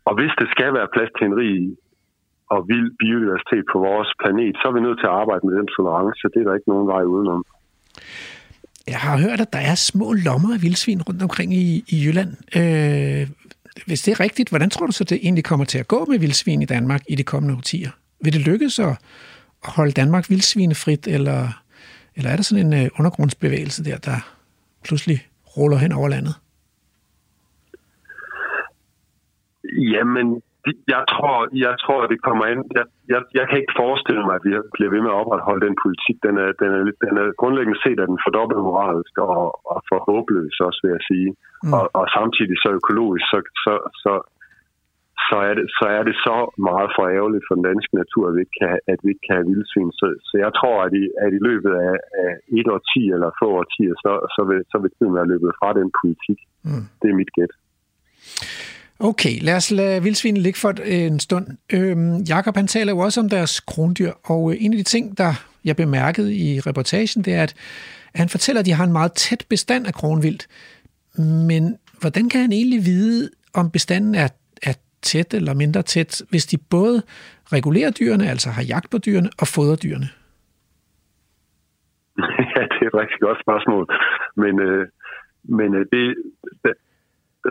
og 0.08 0.14
hvis 0.18 0.34
det 0.42 0.48
skal 0.56 0.70
være 0.78 0.94
plads 0.96 1.12
til 1.18 1.26
en 1.30 1.36
rig 1.42 1.58
og 2.54 2.60
vild 2.72 2.90
biodiversitet 3.02 3.66
på 3.74 3.78
vores 3.88 4.10
planet, 4.22 4.54
så 4.60 4.64
er 4.70 4.74
vi 4.78 4.82
nødt 4.88 5.00
til 5.00 5.10
at 5.12 5.18
arbejde 5.22 5.44
med 5.48 5.54
den 5.60 5.68
tolerance. 5.76 6.24
Det 6.34 6.40
er 6.40 6.48
der 6.48 6.56
ikke 6.60 6.74
nogen 6.74 6.88
vej 6.94 7.04
udenom. 7.16 7.44
Jeg 8.94 9.00
har 9.06 9.16
hørt, 9.26 9.40
at 9.46 9.54
der 9.54 9.64
er 9.72 9.76
små 9.76 10.08
lommer 10.28 10.52
af 10.56 10.62
vildsvin 10.66 11.02
rundt 11.08 11.22
omkring 11.28 11.50
i, 11.54 11.66
i 11.94 11.96
Jylland. 12.06 12.32
Øh, 12.60 13.24
hvis 13.88 14.02
det 14.02 14.12
er 14.12 14.20
rigtigt, 14.20 14.50
hvordan 14.50 14.70
tror 14.70 14.86
du 14.86 14.92
så, 14.92 15.04
det 15.04 15.18
egentlig 15.22 15.44
kommer 15.44 15.66
til 15.66 15.80
at 15.80 15.88
gå 15.88 16.06
med 16.10 16.20
vildsvin 16.20 16.62
i 16.62 16.66
Danmark 16.66 17.02
i 17.10 17.16
de 17.16 17.24
kommende 17.24 17.56
årtier? 17.56 17.92
Vil 18.24 18.34
det 18.34 18.42
lykkes 18.42 18.80
at 18.80 18.94
holde 19.64 19.92
Danmark 19.92 20.30
vildsvinefrit, 20.30 21.08
eller, 21.08 21.64
eller 22.20 22.32
er 22.32 22.38
der 22.38 22.48
sådan 22.48 22.66
en 22.66 22.74
uh, 22.80 23.00
undergrundsbevægelse 23.00 23.82
der, 23.90 23.98
der 24.10 24.18
pludselig 24.86 25.18
ruller 25.58 25.78
hen 25.84 25.92
over 26.00 26.08
landet? 26.16 26.36
Jamen, 29.94 30.28
jeg 30.94 31.04
tror, 31.14 31.36
jeg 31.66 31.74
tror, 31.84 32.00
at 32.04 32.10
det 32.14 32.20
kommer 32.28 32.46
ind. 32.52 32.62
Jeg, 32.78 32.86
jeg, 33.14 33.22
jeg 33.38 33.46
kan 33.48 33.58
ikke 33.62 33.80
forestille 33.84 34.24
mig, 34.28 34.36
at 34.38 34.46
vi 34.48 34.52
bliver 34.76 34.92
ved 34.94 35.02
med 35.04 35.12
at 35.14 35.20
opretholde 35.22 35.66
den 35.68 35.76
politik. 35.84 36.18
Den 36.28 36.36
er, 36.44 36.50
den 36.62 36.70
er, 36.78 36.82
den 37.06 37.14
er 37.22 37.28
grundlæggende 37.42 37.80
set, 37.84 38.00
at 38.04 38.10
den 38.12 38.24
fordobbelt 38.26 38.62
moralsk 38.68 39.14
og, 39.28 39.44
og 39.72 39.80
for 39.90 39.98
håbløs 40.08 40.56
også, 40.68 40.80
vil 40.84 40.96
jeg 40.98 41.04
sige. 41.12 41.30
Mm. 41.64 41.74
Og, 41.78 41.84
og 42.00 42.06
samtidig 42.18 42.58
så 42.64 42.70
økologisk, 42.80 43.26
så, 43.34 43.40
så, 43.64 43.74
så, 44.04 44.14
så, 45.28 45.38
er 45.50 45.54
det, 45.58 45.66
så 45.80 45.86
er 45.98 46.04
det 46.10 46.16
så 46.28 46.38
meget 46.68 46.90
for 46.96 47.04
ærgerligt 47.18 47.46
for 47.48 47.56
den 47.58 47.66
danske 47.72 47.94
natur, 48.02 48.24
at 48.30 48.36
vi 48.36 48.42
ikke 48.46 48.58
kan, 48.62 48.74
at 48.94 49.00
vi 49.04 49.10
ikke 49.14 49.26
kan 49.28 49.36
have 49.40 49.50
vildsvin. 49.52 49.92
Så, 50.00 50.06
så 50.28 50.34
jeg 50.46 50.52
tror, 50.60 50.76
at 50.88 50.94
i, 51.02 51.04
at 51.24 51.32
i 51.38 51.42
løbet 51.50 51.74
af, 51.88 51.96
af 52.24 52.32
et 52.60 52.68
år 52.74 52.82
ti 52.92 53.02
eller 53.16 53.30
få 53.42 53.48
årtier, 53.62 53.96
så, 54.04 54.12
så, 54.36 54.42
vil, 54.50 54.60
så 54.72 54.78
vil 54.82 54.92
tiden 54.98 55.14
være 55.18 55.32
løbet 55.34 55.52
fra 55.60 55.70
den 55.80 55.90
politik. 56.00 56.40
Mm. 56.68 56.86
Det 57.00 57.08
er 57.10 57.20
mit 57.22 57.34
gæt. 57.38 57.54
Okay, 59.10 59.36
lad 59.42 59.56
os 59.56 59.72
lade 59.72 60.04
vildsvinen 60.04 60.42
ligge 60.42 60.60
for 60.60 60.72
en 60.86 61.20
stund. 61.20 61.48
Øhm, 61.74 62.16
Jakob 62.34 62.56
han 62.56 62.68
taler 62.68 62.92
jo 62.94 63.00
også 63.00 63.20
om 63.22 63.30
deres 63.30 63.60
krondyr, 63.60 64.12
og 64.26 64.42
en 64.64 64.74
af 64.74 64.78
de 64.78 64.84
ting, 64.84 65.18
der 65.18 65.32
jeg 65.66 65.76
bemærkede 65.76 66.36
i 66.36 66.60
reportagen, 66.60 67.24
det 67.24 67.34
er, 67.34 67.44
at 67.44 67.54
han 68.16 68.30
fortæller, 68.30 68.60
at 68.60 68.66
de 68.66 68.74
har 68.74 68.84
en 68.84 68.92
meget 68.92 69.14
tæt 69.14 69.46
bestand 69.50 69.88
af 69.88 69.94
kronvildt. 69.94 70.48
Men 71.48 71.78
hvordan 72.00 72.30
kan 72.30 72.42
han 72.42 72.52
egentlig 72.52 72.86
vide, 72.86 73.30
om 73.54 73.72
bestanden 73.72 74.16
er 74.16 74.28
tæt 75.02 75.34
eller 75.34 75.54
mindre 75.54 75.82
tæt, 75.82 76.22
hvis 76.30 76.46
de 76.46 76.58
både 76.72 77.02
regulerer 77.56 77.92
dyrene, 77.92 78.30
altså 78.30 78.50
har 78.50 78.64
jagt 78.74 78.90
på 78.92 78.98
dyrene, 78.98 79.30
og 79.42 79.48
fodrer 79.56 79.76
dyrene? 79.76 80.10
Ja, 82.56 82.62
det 82.72 82.80
er 82.82 82.88
et 82.94 83.02
rigtig 83.04 83.20
godt 83.28 83.40
spørgsmål. 83.46 83.86
Men, 84.36 84.60
øh, 84.60 84.88
men 85.44 85.70
øh, 85.76 85.86
det, 85.94 86.16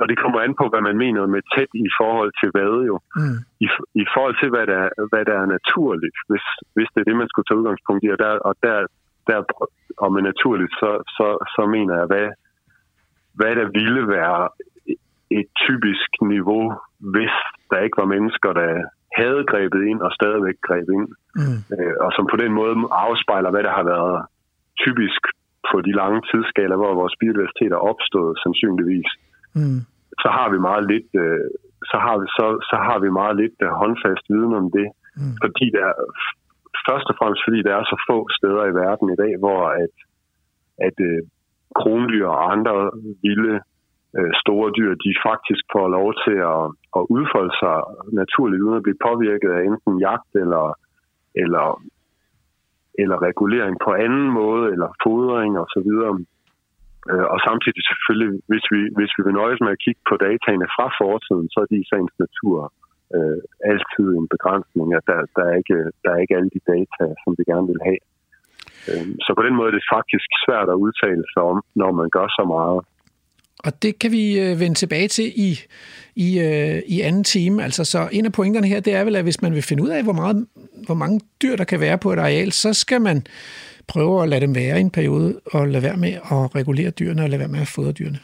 og 0.02 0.06
det 0.10 0.18
kommer 0.22 0.38
an 0.40 0.54
på, 0.60 0.64
hvad 0.72 0.82
man 0.88 0.96
mener 1.04 1.32
med 1.34 1.42
tæt 1.54 1.72
i 1.88 1.90
forhold 2.00 2.32
til 2.40 2.48
hvad 2.54 2.72
jo. 2.90 2.96
Mm. 3.16 3.38
I, 3.64 3.66
I 4.02 4.04
forhold 4.14 4.36
til, 4.40 4.48
hvad 4.54 4.66
der, 4.72 4.82
hvad 5.10 5.24
der 5.30 5.36
er 5.42 5.46
naturligt, 5.56 6.18
hvis, 6.28 6.46
hvis 6.74 6.88
det 6.92 7.00
er 7.00 7.08
det, 7.08 7.16
man 7.16 7.30
skulle 7.30 7.46
tage 7.46 7.60
udgangspunkt 7.60 8.04
i. 8.04 8.08
Og 8.14 8.18
der, 8.24 8.32
og 8.48 8.54
der, 8.66 8.76
der 9.28 9.36
og 10.04 10.08
med 10.14 10.22
naturligt, 10.30 10.72
så, 10.80 10.90
så, 11.16 11.26
så 11.54 11.62
mener 11.76 11.94
jeg, 12.00 12.06
hvad, 12.12 12.28
hvad 13.38 13.52
der 13.60 13.66
ville 13.78 14.02
være 14.16 14.40
et 15.30 15.48
typisk 15.66 16.10
niveau, 16.34 16.64
hvis 17.12 17.34
der 17.70 17.78
ikke 17.84 18.00
var 18.02 18.12
mennesker, 18.14 18.50
der 18.60 18.70
havde 19.20 19.42
grebet 19.52 19.82
ind 19.90 20.00
og 20.06 20.12
stadigvæk 20.18 20.58
greb 20.68 20.88
ind. 20.96 21.08
Mm. 21.40 21.58
Øh, 21.74 21.94
og 22.04 22.10
som 22.16 22.24
på 22.32 22.36
den 22.42 22.52
måde 22.60 22.74
afspejler, 23.06 23.50
hvad 23.50 23.64
der 23.68 23.74
har 23.78 23.86
været 23.94 24.16
typisk 24.84 25.22
på 25.70 25.76
de 25.86 25.92
lange 26.00 26.20
tidsskaler, 26.30 26.76
hvor 26.76 26.92
vores 27.00 27.14
biodiversitet 27.20 27.72
er 27.72 27.86
opstået 27.90 28.34
sandsynligvis 28.42 29.10
mm. 29.58 29.80
så 30.22 30.28
har 30.36 30.48
vi 30.52 30.58
meget 30.68 30.84
lidt, 30.92 31.10
øh, 31.24 31.46
så 31.90 31.96
har 32.04 32.16
vi 32.20 32.26
så, 32.38 32.46
så 32.70 32.76
har 32.88 32.98
vi 33.04 33.10
meget 33.20 33.36
lidt 33.42 33.58
øh, 33.66 33.70
håndfast 33.80 34.24
viden 34.32 34.54
om 34.60 34.66
det, 34.76 34.88
mm. 35.18 35.34
fordi 35.42 35.66
der 35.76 35.86
først 36.88 37.06
og 37.10 37.16
fremmest 37.18 37.42
fordi 37.46 37.60
der 37.68 37.74
er 37.76 37.84
så 37.92 37.96
få 38.08 38.18
steder 38.38 38.64
i 38.68 38.76
verden 38.82 39.06
i 39.14 39.20
dag, 39.22 39.32
hvor 39.42 39.62
at, 39.84 39.94
at 40.86 40.96
øh, 41.10 41.20
krondyr 41.78 42.26
og 42.34 42.52
andre 42.54 42.74
vilde 43.26 43.56
øh, 44.16 44.32
store 44.42 44.68
dyr, 44.78 44.92
de 45.06 45.12
faktisk 45.28 45.64
får 45.74 45.86
lov 45.98 46.08
til 46.24 46.38
at, 46.54 46.64
at 46.98 47.02
udfolde 47.14 47.54
sig 47.62 47.76
naturligt, 48.20 48.64
uden 48.66 48.80
at 48.80 48.86
blive 48.86 49.04
påvirket 49.08 49.50
af 49.56 49.62
enten 49.70 49.94
jagt 50.06 50.32
eller, 50.42 50.64
eller, 51.42 51.66
eller 53.02 53.16
regulering 53.28 53.76
på 53.86 53.90
anden 54.04 54.28
måde, 54.40 54.64
eller 54.74 54.88
fodring 55.04 55.52
og 55.62 55.66
så 55.74 55.80
videre. 55.88 56.14
Øh, 57.10 57.26
og 57.32 57.38
samtidig 57.48 57.82
selvfølgelig, 57.90 58.30
hvis 58.50 58.66
vi, 58.72 58.80
hvis 58.98 59.12
vi 59.16 59.22
vil 59.26 59.38
nøjes 59.40 59.60
med 59.64 59.72
at 59.74 59.82
kigge 59.84 60.02
på 60.10 60.14
dataene 60.26 60.68
fra 60.76 60.86
fortiden, 61.00 61.46
så 61.52 61.58
er 61.62 61.68
de 61.70 61.82
i 61.82 61.88
sagens 61.90 62.16
natur 62.24 62.58
øh, 63.16 63.40
altid 63.72 64.08
en 64.20 64.28
begrænsning, 64.34 64.88
at 64.98 65.04
der, 65.10 65.20
der, 65.36 65.44
er 65.50 65.56
ikke, 65.62 65.78
der 66.02 66.10
er 66.12 66.18
ikke 66.22 66.36
alle 66.38 66.50
de 66.56 66.62
data, 66.74 67.04
som 67.22 67.30
vi 67.38 67.42
gerne 67.50 67.66
vil 67.72 67.82
have. 67.88 68.02
Øh, 68.90 69.06
så 69.24 69.30
på 69.38 69.42
den 69.46 69.54
måde 69.56 69.68
er 69.70 69.76
det 69.78 69.92
faktisk 69.96 70.28
svært 70.44 70.68
at 70.74 70.80
udtale 70.84 71.24
sig 71.32 71.42
om, 71.52 71.58
når 71.82 71.90
man 72.00 72.08
gør 72.16 72.28
så 72.38 72.44
meget. 72.56 72.80
Og 73.64 73.82
det 73.82 73.98
kan 73.98 74.12
vi 74.12 74.40
øh, 74.40 74.60
vende 74.60 74.74
tilbage 74.74 75.08
til 75.08 75.24
i, 75.36 75.58
i, 76.16 76.40
øh, 76.40 76.82
i 76.86 77.00
anden 77.00 77.24
time. 77.24 77.64
Altså, 77.64 77.84
så 77.84 78.08
en 78.12 78.24
af 78.24 78.32
pointerne 78.32 78.66
her, 78.66 78.80
det 78.80 78.94
er 78.94 79.04
vel, 79.04 79.16
at 79.16 79.22
hvis 79.22 79.42
man 79.42 79.54
vil 79.54 79.62
finde 79.62 79.82
ud 79.82 79.88
af, 79.88 80.02
hvor, 80.02 80.12
meget, 80.12 80.46
hvor 80.86 80.94
mange 80.94 81.20
dyr, 81.42 81.56
der 81.56 81.64
kan 81.64 81.80
være 81.80 81.98
på 81.98 82.12
et 82.12 82.18
areal, 82.18 82.52
så 82.52 82.72
skal 82.72 83.00
man 83.00 83.26
prøve 83.88 84.22
at 84.22 84.28
lade 84.28 84.40
dem 84.40 84.54
være 84.54 84.78
i 84.78 84.80
en 84.80 84.90
periode, 84.90 85.40
og 85.52 85.68
lade 85.68 85.82
være 85.82 85.96
med 85.96 86.12
at 86.12 86.54
regulere 86.54 86.90
dyrene, 86.90 87.22
og 87.22 87.28
lade 87.30 87.40
være 87.40 87.48
med 87.48 87.60
at 87.60 87.68
fodre 87.68 87.92
dyrene. 87.92 88.18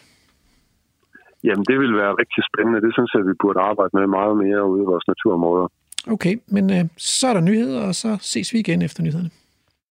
Jamen, 1.44 1.64
det 1.68 1.78
vil 1.78 1.94
være 2.02 2.12
rigtig 2.22 2.42
spændende. 2.50 2.80
Det 2.86 2.92
synes 2.96 3.10
jeg, 3.14 3.22
vi 3.30 3.34
burde 3.42 3.60
arbejde 3.60 3.90
med 3.94 4.06
meget 4.06 4.36
mere 4.36 4.62
ude 4.70 4.82
i 4.82 4.86
vores 4.92 5.06
naturområder. 5.08 5.66
Okay, 6.06 6.34
men 6.46 6.64
øh, 6.76 6.84
så 6.96 7.26
er 7.26 7.34
der 7.34 7.40
nyheder, 7.40 7.80
og 7.88 7.94
så 7.94 8.16
ses 8.20 8.52
vi 8.52 8.58
igen 8.58 8.82
efter 8.82 9.02
nyhederne. 9.02 9.30